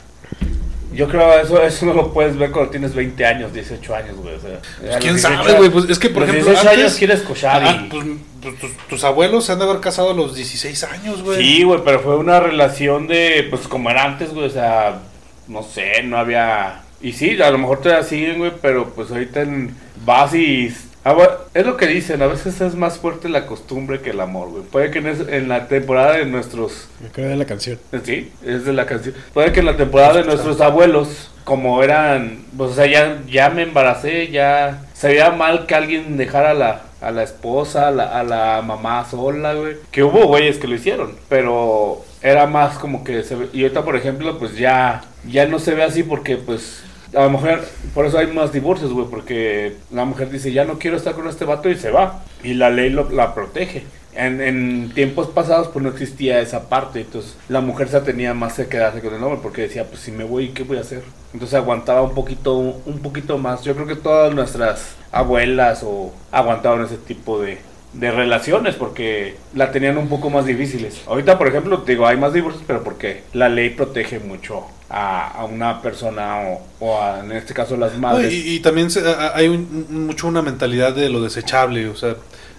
yo 0.93 1.07
creo 1.07 1.39
eso 1.39 1.61
eso 1.63 1.85
no 1.85 1.93
lo 1.93 2.11
puedes 2.13 2.37
ver 2.37 2.51
cuando 2.51 2.71
tienes 2.71 2.93
20 2.95 3.25
años, 3.25 3.53
18 3.53 3.95
años, 3.95 4.15
güey. 4.17 4.35
O 4.35 4.39
sea, 4.39 4.59
Pues, 4.81 4.97
¿Quién 4.97 5.15
18 5.15 5.19
sabe, 5.43 5.53
güey? 5.57 5.69
Pues 5.69 5.89
es 5.89 5.99
que, 5.99 6.09
por 6.09 6.21
los 6.23 6.29
ejemplo, 6.29 6.51
18 6.51 6.69
antes- 6.69 6.83
años 6.83 6.97
quieres 6.97 7.21
cochar 7.21 7.63
Ah, 7.63 7.81
y... 7.85 7.89
pues, 7.89 8.05
pues, 8.41 8.59
tus, 8.59 8.87
tus 8.87 9.03
abuelos 9.03 9.45
se 9.45 9.51
han 9.51 9.59
de 9.59 9.65
haber 9.65 9.79
casado 9.79 10.11
a 10.11 10.13
los 10.13 10.35
16 10.35 10.83
años, 10.85 11.21
güey. 11.23 11.37
Sí, 11.43 11.63
güey, 11.63 11.81
pero 11.85 11.99
fue 11.99 12.15
una 12.17 12.39
relación 12.39 13.07
de, 13.07 13.45
pues 13.49 13.67
como 13.67 13.89
era 13.89 14.03
antes, 14.03 14.33
güey, 14.33 14.47
o 14.47 14.49
sea, 14.49 14.99
no 15.47 15.61
sé, 15.63 16.03
no 16.03 16.17
había... 16.17 16.81
Y 17.01 17.13
sí, 17.13 17.41
a 17.41 17.49
lo 17.51 17.57
mejor 17.57 17.81
te 17.81 17.89
la 17.89 18.03
siguen, 18.03 18.37
güey, 18.39 18.51
pero 18.61 18.89
pues 18.89 19.11
ahorita 19.11 19.41
en, 19.41 19.75
vas 20.05 20.33
y... 20.33 20.73
ah, 21.03 21.13
bueno, 21.13 21.31
es 21.53 21.65
lo 21.65 21.77
que 21.77 21.87
dicen, 21.87 22.21
a 22.21 22.27
veces 22.27 22.59
es 22.61 22.75
más 22.75 22.97
fuerte 22.99 23.29
la 23.29 23.45
costumbre 23.45 24.01
que 24.01 24.11
el 24.11 24.19
amor, 24.19 24.49
güey. 24.49 24.63
Puede 24.63 24.91
que 24.91 24.99
en, 24.99 25.07
es- 25.07 25.27
en 25.27 25.47
la 25.49 25.67
temporada 25.67 26.13
de 26.17 26.25
nuestros... 26.25 26.87
Me 27.01 27.09
quedé 27.09 27.27
de 27.29 27.35
la 27.35 27.45
canción. 27.45 27.79
Sí, 28.03 28.31
es 28.45 28.65
de 28.65 28.73
la 28.73 28.85
canción. 28.85 29.15
Puede 29.33 29.51
que 29.51 29.59
en 29.61 29.65
la 29.65 29.77
temporada 29.77 30.13
de 30.15 30.23
nuestros 30.25 30.59
abuelos, 30.61 31.31
como 31.43 31.81
eran, 31.83 32.39
pues, 32.55 32.71
o 32.71 32.75
sea, 32.75 32.85
ya, 32.85 33.21
ya 33.27 33.49
me 33.49 33.63
embaracé, 33.63 34.29
ya 34.29 34.83
se 34.93 35.07
veía 35.07 35.31
mal 35.31 35.65
que 35.65 35.75
alguien 35.75 36.15
dejara 36.17 36.51
a 36.51 36.53
la, 36.53 36.81
a 37.01 37.11
la 37.11 37.23
esposa, 37.23 37.87
a 37.87 37.91
la, 37.91 38.19
a 38.19 38.23
la 38.23 38.61
mamá 38.61 39.05
sola, 39.09 39.53
güey. 39.53 39.77
Que 39.91 40.03
hubo 40.03 40.27
güeyes 40.27 40.57
que 40.59 40.67
lo 40.67 40.75
hicieron, 40.75 41.15
pero 41.27 42.03
era 42.21 42.45
más 42.47 42.77
como 42.77 43.03
que 43.03 43.23
se 43.23 43.35
ve. 43.35 43.47
Y 43.53 43.63
ahorita, 43.63 43.83
por 43.83 43.95
ejemplo, 43.95 44.37
pues 44.37 44.57
ya, 44.57 45.03
ya 45.27 45.45
no 45.47 45.57
se 45.57 45.73
ve 45.73 45.83
así 45.83 46.03
porque, 46.03 46.37
pues, 46.37 46.83
a 47.15 47.23
lo 47.23 47.29
mejor, 47.31 47.61
por 47.93 48.05
eso 48.05 48.17
hay 48.17 48.27
más 48.27 48.51
divorcios, 48.51 48.91
güey, 48.93 49.07
porque 49.09 49.75
la 49.91 50.05
mujer 50.05 50.29
dice, 50.29 50.51
ya 50.51 50.65
no 50.65 50.77
quiero 50.77 50.97
estar 50.97 51.13
con 51.13 51.27
este 51.27 51.45
vato 51.45 51.69
y 51.69 51.75
se 51.75 51.91
va. 51.91 52.23
Y 52.43 52.53
la 52.53 52.69
ley 52.69 52.89
lo, 52.89 53.09
la 53.09 53.33
protege. 53.33 53.83
En, 54.13 54.41
en 54.41 54.91
tiempos 54.93 55.27
pasados, 55.27 55.69
pues 55.69 55.83
no 55.83 55.89
existía 55.89 56.39
esa 56.39 56.69
parte. 56.69 57.01
Entonces, 57.01 57.35
la 57.47 57.61
mujer 57.61 57.89
se 57.89 58.01
tenía 58.01 58.33
más 58.33 58.53
que 58.53 58.67
quedarse 58.67 59.01
con 59.01 59.13
el 59.13 59.23
hombre 59.23 59.39
porque 59.41 59.63
decía, 59.63 59.85
pues 59.85 60.01
si 60.01 60.11
me 60.11 60.23
voy, 60.23 60.49
¿qué 60.49 60.63
voy 60.63 60.77
a 60.77 60.81
hacer? 60.81 61.03
Entonces, 61.33 61.55
aguantaba 61.55 62.01
un 62.01 62.13
poquito, 62.13 62.57
un 62.57 62.99
poquito 62.99 63.37
más. 63.37 63.63
Yo 63.63 63.75
creo 63.75 63.87
que 63.87 63.95
todas 63.95 64.33
nuestras 64.33 64.95
abuelas 65.11 65.81
o 65.83 66.13
aguantaban 66.31 66.85
ese 66.85 66.97
tipo 66.97 67.41
de, 67.41 67.59
de 67.93 68.11
relaciones 68.11 68.75
porque 68.75 69.35
la 69.55 69.71
tenían 69.71 69.97
un 69.97 70.09
poco 70.09 70.29
más 70.29 70.45
difíciles. 70.45 71.01
Ahorita, 71.07 71.37
por 71.37 71.47
ejemplo, 71.47 71.77
digo, 71.77 72.05
hay 72.05 72.17
más 72.17 72.33
divorcios, 72.33 72.63
pero 72.67 72.83
porque 72.83 73.23
la 73.33 73.49
ley 73.49 73.69
protege 73.71 74.19
mucho 74.19 74.65
a, 74.89 75.27
a 75.41 75.45
una 75.45 75.81
persona 75.81 76.41
o, 76.49 76.61
o 76.79 77.01
a, 77.01 77.19
en 77.19 77.31
este 77.33 77.53
caso, 77.53 77.77
las 77.77 77.97
madres. 77.97 78.33
y, 78.33 78.55
y 78.55 78.59
también 78.59 78.89
se- 78.89 79.07
a- 79.07 79.35
hay 79.35 79.47
un- 79.47 79.85
mucho 80.07 80.27
una 80.27 80.41
mentalidad 80.41 80.93
de 80.93 81.09
lo 81.09 81.21
desechable, 81.21 81.87
o 81.89 81.95
sea, 81.95 82.15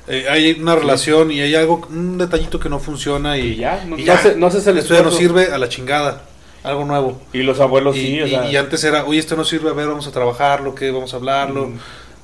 eh, 0.09 0.27
hay 0.31 0.53
una 0.61 0.77
relación 0.77 1.31
y 1.33 1.41
hay 1.41 1.55
algo, 1.55 1.87
un 1.91 2.19
detallito 2.19 2.59
que 2.61 2.69
no 2.69 2.79
funciona 2.79 3.37
y, 3.39 3.53
Y 3.53 3.57
ya, 3.57 3.85
no- 3.85 3.99
y 3.99 4.05
no 4.05 4.13
hace- 4.13 4.37
no 4.37 4.49
ya 4.49 5.03
no 5.03 5.11
sirve 5.11 5.53
a 5.53 5.59
la 5.59 5.69
chingada, 5.69 6.23
algo 6.63 6.85
nuevo. 6.85 7.21
Y 7.33 7.43
los 7.43 7.59
abuelos 7.61 7.97
y, 7.97 8.01
sí, 8.07 8.21
o 8.23 8.27
y- 8.27 8.31
sea, 8.31 8.51
y 8.51 8.57
antes 8.57 8.83
era, 8.85 9.05
oye, 9.05 9.19
esto 9.19 9.35
no 9.37 9.45
sirve, 9.45 9.71
a 9.71 9.73
ver, 9.73 9.89
vamos 9.89 10.07
a 10.07 10.13
trabajarlo, 10.13 10.75
¿qué? 10.75 10.91
Vamos 10.91 11.13
a 11.15 11.17
hablarlo 11.17 11.69
Mm. 11.69 11.79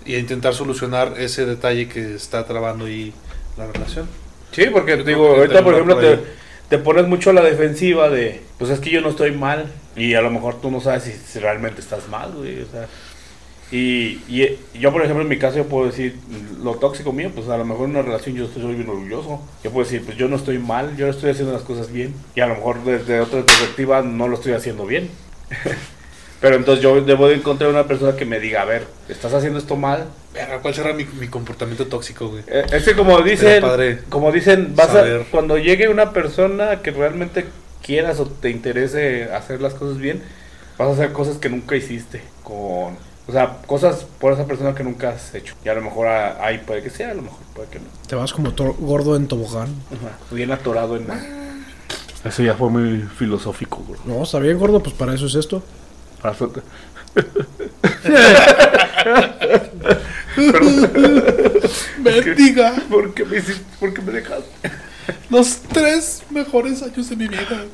y 0.07 0.15
a 0.15 0.19
intentar 0.21 0.55
solucionar 0.55 1.15
ese 1.19 1.47
detalle 1.47 1.89
que 1.89 2.15
está 2.15 2.47
trabando 2.47 2.85
ahí 2.87 3.13
la 3.59 3.67
relación. 3.67 4.09
Sí, 4.53 4.67
porque 4.73 4.97
digo, 4.99 5.35
que 5.35 5.41
ahorita 5.41 5.65
por 5.65 5.75
ejemplo 5.75 5.97
te, 5.99 6.21
te 6.69 6.79
pones 6.79 7.07
mucho 7.09 7.31
a 7.31 7.33
la 7.33 7.43
defensiva 7.43 8.09
de, 8.09 8.41
pues 8.59 8.71
es 8.71 8.79
que 8.81 8.91
yo 8.91 9.01
no 9.01 9.09
estoy 9.11 9.33
mal 9.33 9.67
y 9.97 10.15
a 10.15 10.21
lo 10.21 10.31
mejor 10.31 10.61
tú 10.61 10.71
no 10.71 10.81
sabes 10.81 11.05
si, 11.05 11.13
si 11.13 11.39
realmente 11.39 11.81
estás 11.81 12.09
mal, 12.09 12.33
güey, 12.33 12.63
o 12.63 12.67
sea. 12.67 12.87
Y, 13.73 14.21
y 14.29 14.59
yo, 14.79 14.93
por 14.93 15.03
ejemplo, 15.03 15.23
en 15.23 15.29
mi 15.29 15.39
caso 15.39 15.57
yo 15.57 15.67
puedo 15.67 15.87
decir, 15.87 16.17
lo 16.63 16.77
tóxico 16.77 17.13
mío, 17.13 17.33
pues 17.35 17.49
a 17.49 17.57
lo 17.57 17.65
mejor 17.65 17.87
en 17.87 17.97
una 17.97 18.03
relación 18.03 18.37
yo 18.37 18.45
estoy 18.45 18.63
soy 18.63 18.75
bien 18.77 18.89
orgulloso. 18.89 19.41
Yo 19.65 19.73
puedo 19.73 19.85
decir, 19.85 20.05
pues 20.05 20.17
yo 20.17 20.29
no 20.29 20.37
estoy 20.37 20.59
mal, 20.59 20.97
yo 20.97 21.09
estoy 21.09 21.31
haciendo 21.31 21.53
las 21.53 21.63
cosas 21.63 21.91
bien. 21.91 22.15
Y 22.37 22.41
a 22.41 22.47
lo 22.47 22.55
mejor 22.55 22.85
desde 22.85 23.21
otra 23.21 23.43
perspectiva 23.43 24.03
no 24.03 24.29
lo 24.29 24.37
estoy 24.37 24.53
haciendo 24.53 24.87
bien. 24.87 25.11
Pero 26.41 26.57
entonces 26.57 26.83
yo 26.83 27.01
debo 27.01 27.29
de 27.29 27.37
encontrar 27.37 27.71
una 27.71 27.89
persona 27.89 28.15
que 28.15 28.27
me 28.27 28.39
diga, 28.39 28.63
a 28.63 28.67
ver, 28.67 28.87
¿estás 29.09 29.33
haciendo 29.33 29.59
esto 29.59 29.75
mal? 29.75 30.07
Verga, 30.35 30.61
¿Cuál 30.61 30.75
será 30.75 30.93
mi, 30.93 31.07
mi 31.19 31.29
comportamiento 31.29 31.87
tóxico, 31.87 32.29
güey? 32.29 32.45
Eh, 32.47 32.67
Es 32.73 32.85
que 32.85 32.95
como 32.95 33.21
dicen, 33.23 33.65
como 34.11 34.31
dicen, 34.31 34.77
vas 34.77 34.95
a, 34.95 35.05
cuando 35.31 35.57
llegue 35.57 35.89
una 35.89 36.13
persona 36.13 36.83
que 36.83 36.91
realmente 36.91 37.47
quieras 37.87 38.19
o 38.21 38.27
te 38.27 38.51
interese 38.51 39.25
hacer 39.33 39.61
las 39.63 39.75
cosas 39.75 39.99
bien, 39.99 40.23
vas 40.79 40.89
a 40.89 40.93
hacer 40.93 41.13
cosas 41.13 41.37
que 41.39 41.49
nunca 41.49 41.77
hiciste 41.77 42.21
con, 42.43 42.97
o 43.29 43.33
sea, 43.33 43.59
cosas 43.67 44.05
por 44.21 44.33
esa 44.33 44.45
persona 44.47 44.75
que 44.75 44.83
nunca 44.85 45.11
has 45.11 45.35
hecho. 45.35 45.55
Y 45.65 45.69
a 45.69 45.75
lo 45.75 45.83
mejor 45.83 46.09
ahí 46.09 46.59
puede 46.67 46.83
que 46.83 46.91
sea, 46.91 47.13
a 47.13 47.15
lo 47.15 47.23
mejor 47.23 47.39
puede 47.55 47.69
que 47.69 47.79
no. 47.79 47.85
Te 48.09 48.17
vas 48.17 48.33
como 48.33 48.53
gordo 48.79 49.17
en 49.17 49.29
tobogán. 49.29 49.69
Ajá, 49.87 50.19
Bien 50.33 50.51
atorado 50.53 50.97
en. 50.97 51.07
Eso 52.25 52.43
ya 52.43 52.55
fue 52.55 52.69
muy 52.71 53.03
filosófico, 53.17 53.79
bro. 53.89 53.99
No, 54.05 54.23
está 54.25 54.39
bien 54.41 54.59
gordo, 54.59 54.83
pues 54.83 54.95
para 54.97 55.15
eso 55.15 55.27
es 55.27 55.35
esto. 55.37 55.63
Para 56.21 56.35
su- 56.35 56.53
Bendiga 61.99 62.75
¿Por 62.91 63.15
qué 63.15 63.25
me 63.25 63.39
hiciste? 63.39 63.65
¿Por 63.81 63.95
qué 63.95 64.03
me 64.03 64.13
dejaste? 64.13 64.71
Los 65.31 65.59
tres 65.73 66.23
mejores 66.31 66.83
años 66.83 67.09
de 67.11 67.17
mi 67.17 67.29
vida. 67.29 67.65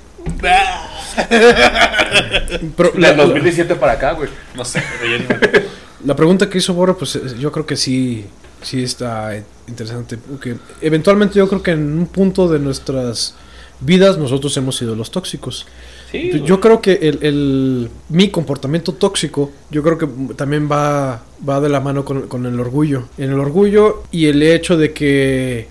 Pero 2.76 2.91
Del 2.93 3.01
la, 3.03 3.12
2017 3.14 3.74
para 3.76 3.93
acá, 3.93 4.12
güey. 4.12 4.28
No 4.55 4.64
sé, 4.64 4.83
ya 5.03 5.18
ni 5.18 5.62
la 6.05 6.16
pregunta 6.16 6.51
que 6.51 6.59
hizo 6.59 6.74
Borre, 6.74 6.95
pues 6.95 7.14
eh, 7.16 7.20
yo 7.39 7.53
creo 7.53 7.64
que 7.64 7.76
sí, 7.76 8.24
sí 8.61 8.83
está 8.83 9.41
interesante. 9.68 10.16
Porque 10.18 10.57
eventualmente 10.80 11.39
yo 11.39 11.49
creo 11.49 11.62
que 11.62 11.70
en 11.72 11.97
un 11.97 12.07
punto 12.07 12.49
de 12.49 12.59
nuestras 12.59 13.35
vidas 13.80 14.18
nosotros 14.18 14.57
hemos 14.57 14.76
sido 14.76 14.97
los 14.97 15.11
tóxicos. 15.12 15.66
Sí, 16.11 16.43
Yo 16.45 16.61
creo 16.61 16.83
que 16.83 16.93
el, 16.95 17.18
el- 17.22 17.91
mi 18.11 18.28
comportamiento 18.30 18.93
tóxico, 18.93 19.51
yo 19.70 19.83
creo 19.83 19.97
que 19.97 20.07
también 20.35 20.68
va, 20.70 21.22
va 21.49 21.61
de 21.61 21.68
la 21.68 21.80
mano 21.80 22.05
con, 22.05 22.26
con 22.28 22.45
el 22.47 22.59
orgullo. 22.61 23.09
En 23.16 23.30
el 23.30 23.39
orgullo 23.41 24.03
y 24.11 24.26
el 24.26 24.43
hecho 24.43 24.76
de 24.76 24.93
que, 24.93 25.68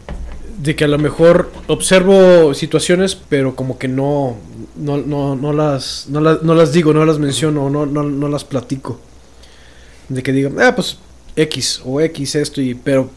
de 0.62 0.76
que 0.76 0.84
a 0.84 0.88
lo 0.88 1.00
mejor 1.00 1.52
observo 1.68 2.54
situaciones, 2.54 3.16
pero 3.16 3.56
como 3.56 3.80
que 3.80 3.88
no, 3.88 4.38
no, 4.76 4.98
no, 4.98 5.36
no, 5.36 5.54
las, 5.54 6.06
no, 6.10 6.22
las, 6.22 6.44
no 6.44 6.54
las 6.54 6.72
digo, 6.72 6.94
no 6.94 7.04
las 7.04 7.18
menciono, 7.18 7.70
no, 7.70 7.86
no, 7.86 8.04
no 8.04 8.28
las 8.30 8.44
platico. 8.44 9.00
De 10.10 10.22
que 10.22 10.32
digan, 10.32 10.60
ah, 10.62 10.76
pues 10.76 10.98
X 11.36 11.82
o 11.84 12.00
X 12.02 12.36
esto, 12.36 12.62
y, 12.62 12.76
pero 12.76 13.10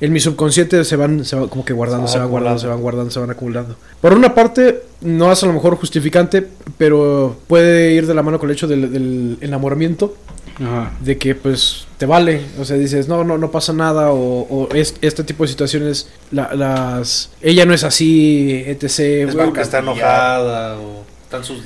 en 0.00 0.12
mi 0.12 0.20
subconsciente 0.20 0.84
se 0.84 0.96
van, 0.96 1.24
se 1.24 1.36
van 1.36 1.48
como 1.48 1.64
que 1.64 1.72
guardando, 1.72 2.06
Se 2.06 2.14
se 2.14 2.18
van 2.18 2.28
guardando, 2.28 2.58
se 2.58 2.66
van 2.66 2.80
guardando, 2.80 3.10
se 3.10 3.20
van 3.20 3.30
acumulando. 3.30 3.76
Por 4.00 4.12
una 4.12 4.34
parte, 4.34 4.82
no 5.00 5.32
es 5.32 5.42
a 5.42 5.46
lo 5.46 5.54
mejor 5.54 5.76
justificante, 5.76 6.46
pero 6.76 7.36
puede 7.46 7.92
ir 7.92 8.06
de 8.06 8.14
la 8.14 8.22
mano 8.22 8.38
con 8.38 8.50
el 8.50 8.56
hecho 8.56 8.66
del, 8.66 8.92
del 8.92 9.38
enamoramiento, 9.40 10.14
Ajá. 10.60 10.92
de 11.00 11.16
que 11.18 11.34
pues 11.34 11.86
te 11.96 12.06
vale, 12.06 12.42
o 12.58 12.64
sea, 12.64 12.76
dices, 12.76 13.08
no, 13.08 13.24
no, 13.24 13.38
no 13.38 13.50
pasa 13.50 13.72
nada, 13.72 14.10
o, 14.10 14.42
o 14.48 14.68
es, 14.74 14.94
este 15.00 15.24
tipo 15.24 15.44
de 15.44 15.48
situaciones, 15.48 16.08
la- 16.30 16.54
las, 16.54 17.30
ella 17.40 17.64
no 17.66 17.72
es 17.74 17.84
así, 17.84 18.62
etc. 18.66 18.84
Es 19.28 19.34
porque 19.36 19.60
está 19.62 19.78
enojada 19.78 20.78
o 20.78 21.04
están 21.24 21.44
sus. 21.44 21.60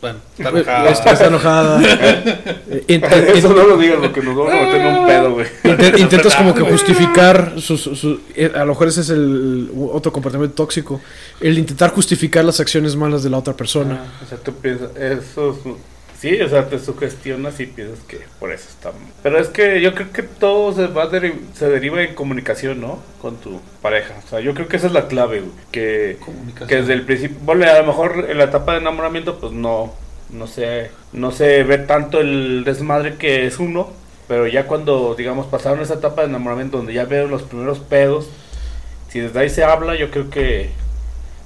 Bueno, 0.00 0.18
está 0.38 0.50
enojada. 0.50 0.90
está, 0.90 1.10
está 1.12 1.26
enojada. 1.26 1.80
Eh, 2.88 3.00
Eso 3.34 3.48
no 3.54 3.66
lo 3.66 3.76
digas 3.78 3.96
porque 4.00 4.20
nos 4.20 4.36
vamos 4.36 4.52
a 4.52 4.56
meter 4.56 4.80
en 4.80 4.86
un 4.98 5.06
pedo, 5.06 5.32
güey. 5.32 5.46
Inte- 5.64 5.98
intentas 6.00 6.34
como 6.34 6.54
que 6.54 6.60
justificar 6.62 7.54
sus, 7.58 7.80
sus- 7.82 8.18
eh, 8.34 8.52
a 8.54 8.60
lo 8.60 8.66
mejor 8.66 8.88
ese 8.88 9.00
es 9.00 9.08
el 9.10 9.70
otro 9.92 10.12
comportamiento 10.12 10.54
tóxico 10.54 11.00
el 11.40 11.58
intentar 11.58 11.90
justificar 11.90 12.44
las 12.44 12.60
acciones 12.60 12.94
malas 12.96 13.22
de 13.22 13.30
la 13.30 13.38
otra 13.38 13.54
persona 13.54 14.02
Ah, 14.04 14.22
o 14.24 14.28
sea, 14.28 14.38
tú 14.38 14.52
piensas, 14.54 14.90
eso 14.96 15.50
es- 15.52 15.72
sí, 16.30 16.40
o 16.40 16.48
sea, 16.48 16.68
te 16.68 16.78
sugestionas 16.78 17.58
y 17.60 17.66
piensas 17.66 18.00
que 18.06 18.20
por 18.40 18.52
eso 18.52 18.68
está. 18.68 18.92
Pero 19.22 19.38
es 19.38 19.48
que 19.48 19.80
yo 19.80 19.94
creo 19.94 20.12
que 20.12 20.22
todo 20.22 20.72
se 20.72 20.86
va 20.88 21.04
a 21.04 21.10
deri- 21.10 21.40
se 21.54 21.68
deriva 21.68 22.02
en 22.02 22.14
comunicación, 22.14 22.80
¿no? 22.80 22.98
Con 23.20 23.36
tu 23.36 23.60
pareja. 23.82 24.14
O 24.24 24.28
sea, 24.28 24.40
yo 24.40 24.54
creo 24.54 24.68
que 24.68 24.76
esa 24.76 24.86
es 24.88 24.92
la 24.92 25.08
clave, 25.08 25.40
güey. 25.40 25.52
Que, 25.70 26.18
que 26.68 26.76
desde 26.76 26.92
el 26.94 27.02
principio, 27.02 27.36
bueno, 27.42 27.64
a 27.70 27.78
lo 27.78 27.86
mejor 27.86 28.26
en 28.28 28.38
la 28.38 28.44
etapa 28.44 28.72
de 28.72 28.78
enamoramiento, 28.78 29.38
pues 29.38 29.52
no, 29.52 29.92
no 30.30 30.46
se, 30.46 30.90
no 31.12 31.30
se 31.30 31.62
ve 31.62 31.78
tanto 31.78 32.20
el 32.20 32.64
desmadre 32.64 33.14
que 33.16 33.46
es 33.46 33.58
uno. 33.58 33.90
Pero 34.28 34.48
ya 34.48 34.66
cuando, 34.66 35.14
digamos, 35.14 35.46
pasaron 35.46 35.80
esa 35.80 35.94
etapa 35.94 36.22
de 36.22 36.28
enamoramiento 36.28 36.78
donde 36.78 36.92
ya 36.92 37.04
veo 37.04 37.28
los 37.28 37.42
primeros 37.44 37.78
pedos, 37.78 38.28
si 39.08 39.20
desde 39.20 39.38
ahí 39.38 39.48
se 39.50 39.62
habla, 39.62 39.94
yo 39.94 40.10
creo 40.10 40.30
que 40.30 40.70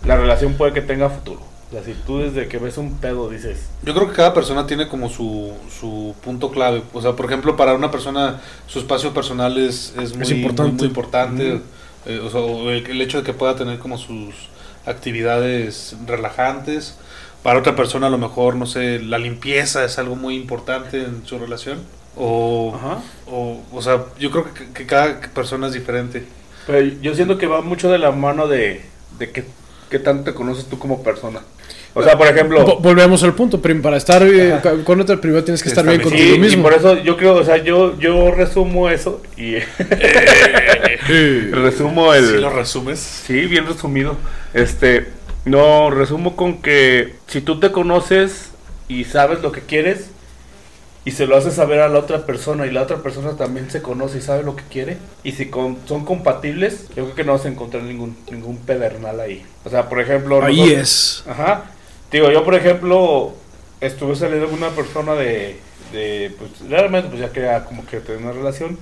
la 0.06 0.16
relación 0.16 0.54
puede 0.54 0.72
que 0.72 0.80
tenga 0.80 1.10
futuro. 1.10 1.49
Si 1.84 1.92
tú 2.04 2.18
desde 2.18 2.48
que 2.48 2.58
ves 2.58 2.78
un 2.78 2.98
pedo 2.98 3.28
dices, 3.30 3.68
Yo 3.82 3.94
creo 3.94 4.08
que 4.08 4.14
cada 4.14 4.34
persona 4.34 4.66
tiene 4.66 4.88
como 4.88 5.08
su, 5.08 5.52
su 5.80 6.16
punto 6.22 6.50
clave. 6.50 6.82
O 6.92 7.00
sea, 7.00 7.12
por 7.14 7.26
ejemplo, 7.26 7.56
para 7.56 7.74
una 7.74 7.90
persona 7.92 8.40
su 8.66 8.80
espacio 8.80 9.14
personal 9.14 9.56
es, 9.56 9.94
es 9.96 10.16
muy, 10.16 10.28
importante. 10.30 10.72
muy, 10.72 10.78
muy 10.78 10.86
importante. 10.88 11.60
Eh, 12.06 12.18
o 12.18 12.30
sea, 12.30 12.40
el, 12.72 12.86
el 12.86 13.00
hecho 13.02 13.18
de 13.18 13.24
que 13.24 13.32
pueda 13.34 13.54
tener 13.54 13.78
como 13.78 13.98
sus 13.98 14.34
actividades 14.86 15.96
relajantes. 16.06 16.98
Para 17.42 17.58
otra 17.60 17.76
persona 17.76 18.08
a 18.08 18.10
lo 18.10 18.18
mejor, 18.18 18.56
no 18.56 18.66
sé, 18.66 18.98
la 19.00 19.18
limpieza 19.18 19.84
es 19.84 19.98
algo 19.98 20.16
muy 20.16 20.36
importante 20.36 21.04
en 21.04 21.24
su 21.26 21.38
relación. 21.38 21.86
O, 22.16 22.74
Ajá. 22.74 23.04
o, 23.26 23.62
o 23.72 23.82
sea, 23.82 24.04
yo 24.18 24.30
creo 24.30 24.52
que, 24.52 24.72
que 24.72 24.86
cada 24.86 25.20
persona 25.20 25.68
es 25.68 25.72
diferente. 25.72 26.26
pero 26.66 26.80
yo 27.00 27.14
siento 27.14 27.38
que 27.38 27.46
va 27.46 27.62
mucho 27.62 27.90
de 27.90 27.98
la 27.98 28.10
mano 28.12 28.48
de, 28.48 28.84
de 29.18 29.30
que, 29.32 29.44
qué 29.90 29.98
tanto 29.98 30.24
te 30.24 30.34
conoces 30.34 30.66
tú 30.66 30.78
como 30.78 31.02
persona. 31.02 31.40
O 31.92 32.02
sea, 32.04 32.16
por 32.16 32.26
ejemplo... 32.28 32.64
Vo- 32.64 32.78
Volvemos 32.80 33.22
al 33.24 33.34
punto, 33.34 33.60
prim- 33.60 33.82
para 33.82 33.96
estar 33.96 34.22
eh, 34.22 34.60
con 34.84 35.00
otra 35.00 35.16
primero 35.20 35.42
tienes 35.42 35.62
que 35.62 35.68
estar 35.70 35.84
bien 35.84 35.98
Sí, 35.98 36.04
contigo 36.04 36.34
y 36.34 36.38
mismo. 36.38 36.62
por 36.62 36.72
eso 36.72 36.96
yo 37.02 37.16
creo, 37.16 37.34
o 37.34 37.44
sea, 37.44 37.56
yo, 37.56 37.98
yo 37.98 38.30
resumo 38.30 38.88
eso 38.88 39.20
y 39.36 39.56
resumo 41.52 42.14
el... 42.14 42.26
Si 42.26 42.34
lo 42.38 42.50
resumes. 42.50 42.98
Sí, 42.98 43.46
bien 43.46 43.66
resumido. 43.66 44.16
Este, 44.54 45.08
no, 45.44 45.90
resumo 45.90 46.36
con 46.36 46.60
que 46.62 47.14
si 47.26 47.40
tú 47.40 47.58
te 47.60 47.72
conoces 47.72 48.50
y 48.88 49.04
sabes 49.04 49.40
lo 49.42 49.52
que 49.52 49.60
quieres 49.60 50.10
y 51.04 51.12
se 51.12 51.26
lo 51.26 51.36
haces 51.36 51.54
saber 51.54 51.80
a 51.80 51.88
la 51.88 51.98
otra 51.98 52.26
persona 52.26 52.66
y 52.66 52.70
la 52.70 52.82
otra 52.82 52.98
persona 52.98 53.32
también 53.36 53.70
se 53.70 53.80
conoce 53.80 54.18
y 54.18 54.20
sabe 54.20 54.42
lo 54.42 54.54
que 54.54 54.64
quiere 54.70 54.98
y 55.24 55.32
si 55.32 55.46
con- 55.46 55.78
son 55.86 56.04
compatibles, 56.04 56.88
yo 56.94 57.04
creo 57.04 57.14
que 57.14 57.24
no 57.24 57.32
vas 57.32 57.46
a 57.46 57.48
encontrar 57.48 57.82
ningún 57.84 58.16
ningún 58.30 58.58
pedernal 58.58 59.18
ahí. 59.20 59.42
O 59.64 59.70
sea, 59.70 59.88
por 59.88 60.00
ejemplo, 60.00 60.42
Ahí 60.44 60.56
nosotros- 60.58 60.80
es. 60.82 61.24
Ajá. 61.26 61.64
Digo, 62.10 62.30
yo 62.30 62.44
por 62.44 62.54
ejemplo 62.54 63.32
estuve 63.80 64.16
saliendo 64.16 64.46
con 64.48 64.58
una 64.58 64.70
persona 64.70 65.14
de, 65.14 65.58
de 65.92 66.34
pues 66.38 66.68
realmente 66.68 67.08
pues 67.08 67.20
ya 67.20 67.32
quería 67.32 67.64
como 67.64 67.86
que 67.86 68.00
tener 68.00 68.22
una 68.22 68.32
relación. 68.32 68.78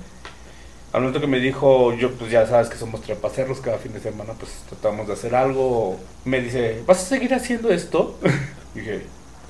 Al 0.93 1.03
momento 1.03 1.20
que 1.20 1.26
me 1.26 1.39
dijo, 1.39 1.93
yo 1.93 2.12
pues 2.12 2.31
ya 2.31 2.47
sabes 2.47 2.70
que 2.70 2.79
somos 2.79 3.03
trepacerros, 3.03 3.61
cada 3.61 3.76
fin 3.76 3.93
de 3.93 4.01
semana 4.01 4.33
pues 4.33 4.51
tratamos 4.68 5.07
de 5.07 5.12
hacer 5.12 5.35
algo. 5.35 6.01
Me 6.24 6.41
dice, 6.41 6.83
¿vas 6.87 7.03
a 7.03 7.07
seguir 7.07 7.35
haciendo 7.35 7.70
esto? 7.70 8.18
Dije, 8.74 9.03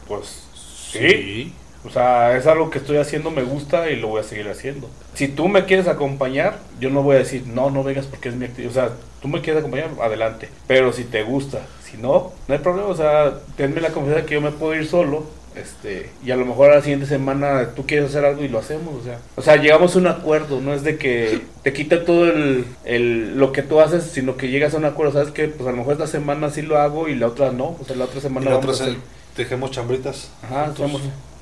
pues 0.09 0.43
sí. 0.91 1.53
O 1.89 1.91
sea, 1.91 2.36
es 2.36 2.47
algo 2.47 2.70
que 2.70 2.78
estoy 2.78 2.99
haciendo, 2.99 3.30
me 3.30 3.43
gusta 3.43 3.91
y 3.91 3.97
lo 3.97 4.09
voy 4.09 4.20
a 4.20 4.24
seguir 4.24 4.47
haciendo. 4.49 4.89
Si 5.14 5.26
tú 5.26 5.49
me 5.49 5.64
quieres 5.64 5.89
acompañar, 5.89 6.59
yo 6.78 6.91
no 6.91 7.03
voy 7.03 7.16
a 7.16 7.20
decir, 7.20 7.45
no, 7.47 7.70
no 7.70 7.82
vengas 7.82 8.07
porque 8.07 8.28
es 8.28 8.34
mi 8.36 8.45
actividad. 8.45 8.70
O 8.70 8.74
sea, 8.74 8.91
tú 9.22 9.28
me 9.28 9.41
quieres 9.41 9.61
acompañar, 9.61 9.91
adelante. 10.03 10.49
Pero 10.66 10.93
si 10.93 11.05
te 11.05 11.22
gusta, 11.22 11.61
si 11.84 11.97
no, 11.97 12.32
no 12.47 12.55
hay 12.55 12.61
problema. 12.61 12.89
O 12.89 12.97
sea, 12.97 13.32
tenme 13.57 13.80
la 13.80 13.91
confianza 13.91 14.26
que 14.26 14.34
yo 14.34 14.41
me 14.41 14.51
puedo 14.53 14.74
ir 14.74 14.86
solo. 14.86 15.24
Este, 15.57 16.11
y 16.24 16.30
a 16.30 16.36
lo 16.36 16.45
mejor 16.47 16.70
a 16.70 16.76
la 16.76 16.82
siguiente 16.82 17.07
semana 17.07 17.70
tú 17.74 17.84
quieres 17.84 18.11
hacer 18.11 18.24
algo 18.24 18.45
y 18.45 18.49
lo 18.49 18.61
hacemos, 18.61 18.95
o 18.95 19.03
sea, 19.03 19.18
o 19.34 19.43
sea, 19.43 19.57
llegamos 19.57 19.97
a 19.97 19.99
un 19.99 20.07
acuerdo, 20.07 20.61
no 20.61 20.72
es 20.72 20.84
de 20.84 20.99
que 20.99 21.41
te 21.64 21.72
quita 21.72 22.05
todo 22.05 22.26
el, 22.30 22.64
el- 22.84 23.36
lo 23.36 23.51
que 23.51 23.62
tú 23.62 23.80
haces, 23.80 24.05
sino 24.05 24.36
que 24.36 24.51
llegas 24.51 24.74
a 24.74 24.76
un 24.76 24.84
acuerdo, 24.84 25.14
sabes 25.14 25.32
que 25.32 25.49
pues 25.49 25.66
a 25.66 25.72
lo 25.72 25.78
mejor 25.78 25.95
esta 25.95 26.07
semana 26.07 26.51
sí 26.51 26.62
lo 26.62 26.78
hago 26.78 27.09
y 27.09 27.16
la 27.16 27.26
otra 27.26 27.51
no, 27.51 27.76
o 27.80 27.84
sea, 27.84 27.97
la 27.97 28.05
otra 28.05 28.20
semana 28.20 28.45
la 28.51 28.57
vamos 28.59 28.66
otra 28.80 28.86
a 28.86 28.89
hacer- 28.91 29.01
dejemos 29.36 29.72
chambritas. 29.72 30.30
Ajá, 30.45 30.72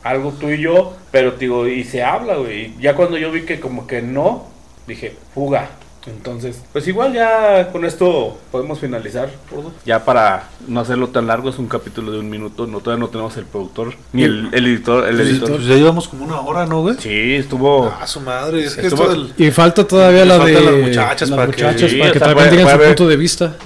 algo 0.09 0.33
tú 0.39 0.49
y 0.51 0.61
yo, 0.61 0.95
pero 1.11 1.33
digo, 1.33 1.67
y 1.67 1.85
se 1.85 2.03
habla, 2.03 2.37
güey. 2.37 2.75
Ya 2.81 2.95
cuando 2.95 3.17
yo 3.19 3.31
vi 3.31 3.43
que 3.43 3.61
como 3.61 3.87
que 3.87 4.03
no, 4.03 4.47
dije, 4.87 5.17
fuga. 5.35 5.71
Entonces, 6.09 6.63
pues 6.73 6.87
igual 6.87 7.13
ya 7.13 7.73
con 7.73 7.85
esto 7.85 8.39
podemos 8.53 8.79
finalizar. 8.79 9.29
todo. 9.51 9.73
Ya 9.85 10.05
para 10.05 10.49
no 10.69 10.79
hacerlo 10.79 11.09
tan 11.09 11.27
largo, 11.27 11.49
es 11.51 11.59
un 11.59 11.67
capítulo 11.67 12.13
de 12.13 12.21
un 12.21 12.31
minuto. 12.31 12.69
No, 12.69 12.79
todavía 12.79 13.01
no 13.05 13.11
tenemos 13.11 13.37
el 13.39 13.45
productor, 13.45 13.93
ni 14.13 14.23
el, 14.23 14.49
el 14.53 14.67
editor. 14.67 15.09
El 15.09 15.19
editor. 15.21 15.51
Pues 15.57 15.67
ya 15.67 15.75
llevamos 15.75 16.07
como 16.07 16.25
una 16.25 16.39
hora, 16.43 16.65
¿no, 16.65 16.83
güey? 16.83 16.95
Sí, 17.01 17.35
estuvo... 17.35 17.87
Ah, 18.01 18.07
su 18.07 18.21
madre. 18.21 18.63
Es 18.67 18.77
que 18.77 18.87
Estuvo- 18.87 19.03
esto 19.11 19.15
del... 19.15 19.35
Y 19.37 19.51
falta 19.51 19.85
todavía 19.85 20.25
la 20.25 20.39
de 20.39 20.53
las 20.61 20.75
muchachas 20.75 21.29
las 21.29 21.37
para 21.41 21.53
que- 21.53 21.65
muchachas 21.65 21.91
Sí, 21.91 21.99
para 21.99 22.13
que 22.13 22.21
también 22.21 22.51
tengan 22.51 22.79
su 22.79 22.85
punto 22.87 23.09
de 23.09 23.17
vista. 23.17 23.57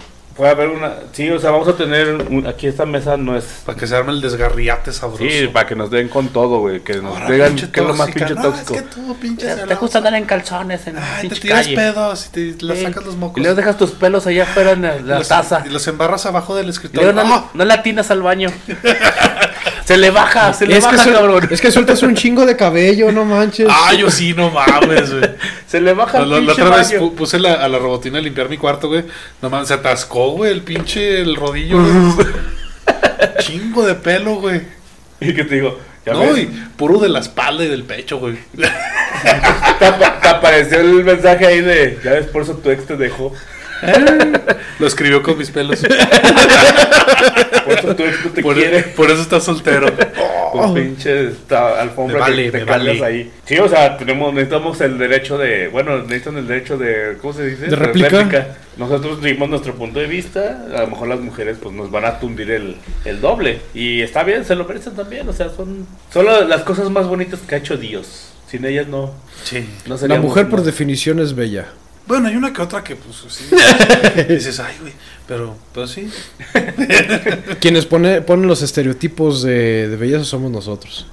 Puede 0.41 0.53
haber 0.53 0.68
una... 0.68 0.95
Sí, 1.12 1.28
o 1.28 1.38
sea, 1.38 1.51
vamos 1.51 1.68
a 1.68 1.76
tener... 1.76 2.14
un- 2.30 2.47
aquí 2.47 2.66
esta 2.66 2.86
mesa 2.86 3.18
no 3.18 3.36
es... 3.36 3.45
Para 3.66 3.76
que 3.76 3.86
se 3.86 3.95
arme 3.95 4.12
el 4.12 4.22
desgarriate 4.22 4.91
sabroso. 4.91 5.22
Sí, 5.22 5.49
para 5.53 5.66
que 5.66 5.74
nos 5.76 5.91
den 5.91 6.09
con 6.09 6.28
todo, 6.28 6.61
güey. 6.61 6.80
Que 6.80 6.95
nos 6.95 7.14
Ahora, 7.14 7.30
digan 7.30 7.57
qué 7.57 7.80
es 7.80 7.86
lo 7.86 7.93
más 7.93 8.11
pinche 8.11 8.34
No, 8.34 8.41
tóxico. 8.41 8.74
Es 8.74 8.82
que 8.82 8.88
tú, 8.88 9.16
pinche 9.20 9.55
Te 9.55 9.74
gusta 9.74 9.99
andar 9.99 10.14
en 10.14 10.24
calzones 10.24 10.86
en 10.86 10.97
Ay, 10.97 11.28
te 11.28 11.36
tiras 11.36 11.64
calle. 11.66 11.76
pedos 11.76 12.26
y 12.34 12.53
te 12.55 12.64
le 12.64 12.74
Sí. 12.76 12.82
sacas 12.84 13.05
los 13.05 13.16
mocos. 13.16 13.36
Y 13.36 13.41
luego 13.43 13.55
dejas 13.55 13.76
tus 13.76 13.91
pelos 13.91 14.26
allá 14.26 14.45
afuera 14.45 14.70
en 14.70 14.80
la, 14.80 14.97
Y 14.97 15.03
los- 15.03 15.28
taza. 15.28 15.62
Y 15.66 15.68
los 15.68 15.86
embarras 15.88 16.24
abajo 16.24 16.57
del 16.57 16.68
Y 16.68 16.70
escritorio. 16.70 17.12
luego 17.12 17.28
no, 17.28 17.34
¡Ah! 17.34 17.51
no 17.53 17.64
le 17.66 17.74
atinas 17.74 18.11
al 18.11 18.22
baño. 18.22 18.49
se 19.91 19.99
le 19.99 20.11
baja, 20.11 20.53
se 20.53 20.66
le 20.66 20.76
Es 20.76 20.86
que, 20.86 20.93
baja, 20.97 21.05
suel- 21.05 21.14
cabrón. 21.14 21.49
es 21.51 21.61
que 21.61 21.70
sueltas 21.72 22.01
un 22.05 22.14
chingo 22.14 22.47
de 22.47 22.57
cabello, 22.57 23.11
no 23.11 23.24
manches. 23.24 23.66
Ah, 23.68 23.93
yo 23.93 24.09
sí, 24.09 24.32
no 24.34 24.49
mames, 24.51 25.11
güey. 25.12 25.30
Se 25.66 25.80
le 25.80 25.93
baja 25.95 26.18
La, 26.18 26.24
el 26.24 26.30
la- 26.30 26.36
la 26.41 26.47
pinche 26.47 26.62
otra 26.62 26.76
vez 26.76 26.93
baño. 26.93 27.11
puse 27.12 27.41
la- 27.41 27.55
a 27.55 27.68
la 27.68 27.78
robotina 27.78 28.18
a 28.18 28.22
limpiar 28.22 28.49
mi 28.49 28.57
cuarto, 28.57 28.86
güey. 28.86 29.05
No 29.43 29.51
mames, 29.51 29.66
se 29.66 29.74
atascó, 29.74 30.30
güey, 30.30 30.53
el 30.53 30.62
pinche 30.62 31.20
el 31.20 31.34
rodillo, 31.34 31.78
güey. 31.82 32.26
Chingo 33.41 33.84
de 33.84 33.95
pelo, 33.97 34.36
güey. 34.36 34.62
Y 35.20 35.34
que 35.34 35.43
te 35.45 35.57
digo, 35.57 35.78
ya 36.07 36.12
No, 36.14 36.20
puro 36.76 36.99
de 37.01 37.09
la 37.09 37.18
espalda 37.18 37.64
y 37.64 37.68
del 37.68 37.82
pecho, 37.82 38.18
güey. 38.18 38.36
te 39.78 40.28
apareció 40.28 40.80
el 40.80 41.05
mensaje 41.05 41.47
ahí 41.47 41.61
de, 41.61 41.99
ya 42.05 42.12
ves, 42.12 42.26
por 42.26 42.43
eso 42.43 42.55
tu 42.55 42.70
ex 42.70 42.86
te 42.86 42.97
dejó. 42.97 43.32
Lo 44.78 44.87
escribió 44.87 45.22
con 45.22 45.37
mis 45.39 45.51
pelos. 45.51 45.81
Por 47.64 47.74
eso 47.78 47.97
tu 47.97 48.03
ex 48.05 48.24
no 48.24 48.31
te 48.33 48.43
Por, 48.43 48.55
quiere. 48.57 48.83
por 48.83 49.11
eso 49.11 49.22
está 49.22 49.41
soltero. 49.41 49.89
Con 50.53 50.74
pinche 50.74 51.28
esta 51.28 51.81
alfombra 51.81 52.18
vale, 52.20 52.51
que 52.51 52.59
te 52.59 52.64
vale. 52.64 53.05
ahí. 53.05 53.31
Sí, 53.45 53.57
o 53.59 53.68
sea, 53.68 53.97
tenemos, 53.97 54.33
necesitamos 54.35 54.81
el 54.81 54.99
derecho 54.99 55.39
de, 55.39 55.68
bueno, 55.68 55.99
necesitan 56.03 56.39
el 56.39 56.47
derecho 56.49 56.76
de, 56.76 57.16
¿cómo 57.20 57.33
se 57.33 57.47
dice? 57.47 57.66
¿De 57.66 57.76
réplica? 57.76 58.57
Nosotros 58.76 59.22
dimos 59.22 59.49
nuestro 59.49 59.74
punto 59.74 60.01
de 60.01 60.07
vista, 60.07 60.64
a 60.74 60.81
lo 60.81 60.87
mejor 60.89 61.09
las 61.09 61.20
mujeres 61.20 61.59
pues 61.62 61.74
nos 61.74 61.91
van 61.91 62.05
a 62.05 62.18
tundir 62.18 62.51
el, 62.51 62.76
el 63.05 63.20
doble. 63.20 63.61
Y 63.74 64.01
está 64.01 64.24
bien, 64.24 64.45
se 64.45 64.55
lo 64.57 64.64
merecen 64.64 64.95
también, 64.97 65.28
o 65.28 65.33
sea, 65.33 65.51
son, 65.51 65.87
son 66.12 66.24
la- 66.26 66.41
las 66.41 66.62
cosas 66.62 66.91
más 66.91 67.07
bonitas 67.07 67.41
que 67.47 67.55
ha 67.55 67.59
hecho 67.59 67.76
Dios. 67.76 68.33
Sin 68.49 68.64
ellas 68.64 68.89
no, 68.89 69.12
Sí. 69.45 69.64
no 69.87 69.97
La 70.09 70.18
mujer 70.18 70.49
por 70.49 70.59
no. 70.61 70.64
definición 70.64 71.20
es 71.20 71.37
bella. 71.37 71.66
Bueno, 72.11 72.27
hay 72.27 72.35
una 72.35 72.53
que 72.53 72.61
otra 72.61 72.83
que, 72.83 72.97
pues, 72.97 73.17
sí. 73.33 73.45
dices, 74.29 74.59
ay, 74.59 74.75
güey. 74.81 74.93
Pero, 75.29 75.57
pues 75.73 75.91
sí. 75.93 76.11
Quienes 77.61 77.87
pone, 77.87 78.21
ponen 78.21 78.49
los 78.49 78.63
estereotipos 78.63 79.43
de, 79.43 79.89
de 79.89 79.95
belleza 79.97 80.25
somos 80.25 80.51
nosotros. 80.51 81.07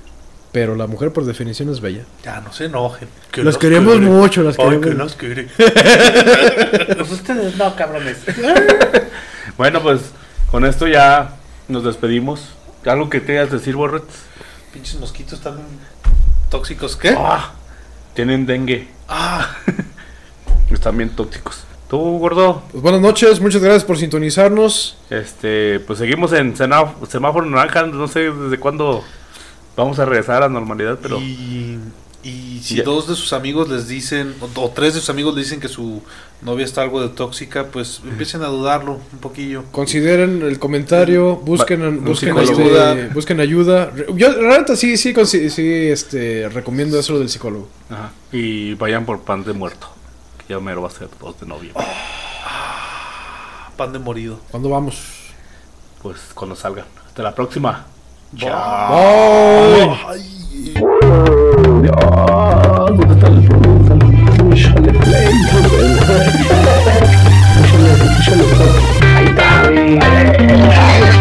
Pero 0.51 0.75
la 0.75 0.87
mujer 0.87 1.13
por 1.13 1.23
definición 1.25 1.69
es 1.69 1.81
bella. 1.81 2.03
Ya 2.23 2.41
no 2.41 2.51
se 2.51 2.65
enojen. 2.65 3.07
Que 3.31 3.43
Las 3.43 3.59
queremos 3.59 3.93
quiere. 3.97 4.07
mucho, 4.09 4.41
las 4.41 4.57
Ay, 4.57 4.79
queremos. 4.79 4.87
que 4.87 4.95
nos 4.95 5.15
quiere. 5.15 5.47
Pues 6.97 7.11
ustedes 7.11 7.55
no, 7.57 7.75
cabrones. 7.75 8.17
bueno, 9.55 9.83
pues 9.83 10.01
con 10.49 10.65
esto 10.65 10.87
ya 10.87 11.35
nos 11.67 11.83
despedimos. 11.83 12.53
¿Algo 12.85 13.07
que 13.07 13.19
tengas 13.19 13.49
que 13.49 13.57
decir, 13.57 13.75
Borret? 13.75 14.03
Pinches 14.73 14.99
mosquitos 14.99 15.33
están 15.33 15.59
tóxicos. 16.49 16.95
¿Qué? 16.97 17.13
Ah, 17.15 17.51
tienen 18.15 18.47
dengue. 18.47 18.87
Ah, 19.07 19.55
Están 20.71 20.97
bien 20.97 21.09
tóxicos. 21.09 21.63
Tú, 21.89 21.97
gordo, 22.19 22.63
Pues 22.71 22.83
buenas 22.83 22.99
noches, 22.99 23.39
muchas 23.39 23.61
gracias 23.61 23.85
por 23.85 23.97
sintonizarnos. 23.97 24.97
este, 25.09 25.79
pues 25.81 25.99
seguimos 25.99 26.33
en 26.33 26.53
semáforo 26.57 27.45
naranja. 27.45 27.83
No 27.85 28.07
sé 28.09 28.29
desde 28.31 28.59
cuándo 28.59 29.03
vamos 29.77 29.97
a 29.99 30.05
regresar 30.05 30.37
a 30.37 30.39
la 30.41 30.49
normalidad, 30.49 30.99
pero 31.01 31.17
y, 31.21 31.79
y 32.23 32.59
si 32.61 32.75
Ya. 32.75 32.83
dos 32.83 33.07
de 33.07 33.15
sus 33.15 33.31
amigos 33.31 33.69
les 33.69 33.87
dicen, 33.87 34.35
o, 34.41 34.61
o 34.61 34.69
tres 34.71 34.95
de 34.95 34.99
sus 34.99 35.09
amigos 35.09 35.33
le 35.33 35.41
dicen 35.43 35.61
que 35.61 35.69
su 35.69 36.01
novia 36.41 36.65
está 36.65 36.81
algo 36.81 36.99
de 37.01 37.07
tóxica, 37.07 37.67
pues 37.67 38.01
empiecen 38.03 38.41
a 38.43 38.47
dudarlo 38.47 38.99
un 39.13 39.19
poquillo. 39.19 39.63
Consideren 39.71 40.41
el 40.41 40.59
comentario, 40.59 41.37
busquen, 41.37 42.03
busquen, 42.03 42.37
este, 42.37 42.53
Ayuda. 42.61 43.09
busquen 43.13 43.39
ayuda. 43.39 43.93
Yo 44.13 44.33
realmente 44.33 44.75
sí, 44.75 44.97
sí, 44.97 45.13
sí 45.49 45.87
este, 45.87 46.49
recomiendo 46.49 46.99
eso 46.99 47.17
del 47.17 47.29
psicólogo. 47.29 47.69
Ajá. 47.89 48.11
y 48.33 48.73
vayan 48.73 49.05
por 49.05 49.21
pan 49.21 49.45
de 49.45 49.53
muerto. 49.53 49.87
Ya 50.47 50.59
mero 50.59 50.81
va 50.81 50.87
a 50.87 50.91
ser 50.91 51.09
2 51.19 51.39
de 51.41 51.45
noviembre. 51.45 51.83
Pan 53.75 53.91
de 53.91 53.99
morido. 53.99 54.39
¿Cuándo 54.49 54.69
vamos? 54.69 54.97
Pues 56.01 56.17
cuando 56.33 56.55
salgan. 56.55 56.85
Hasta 57.05 57.21
la 57.23 57.35
próxima. 57.35 57.85
Bye. 58.31 58.47
Ahí 69.15 69.25
está, 69.25 69.69
güey. 69.69 71.16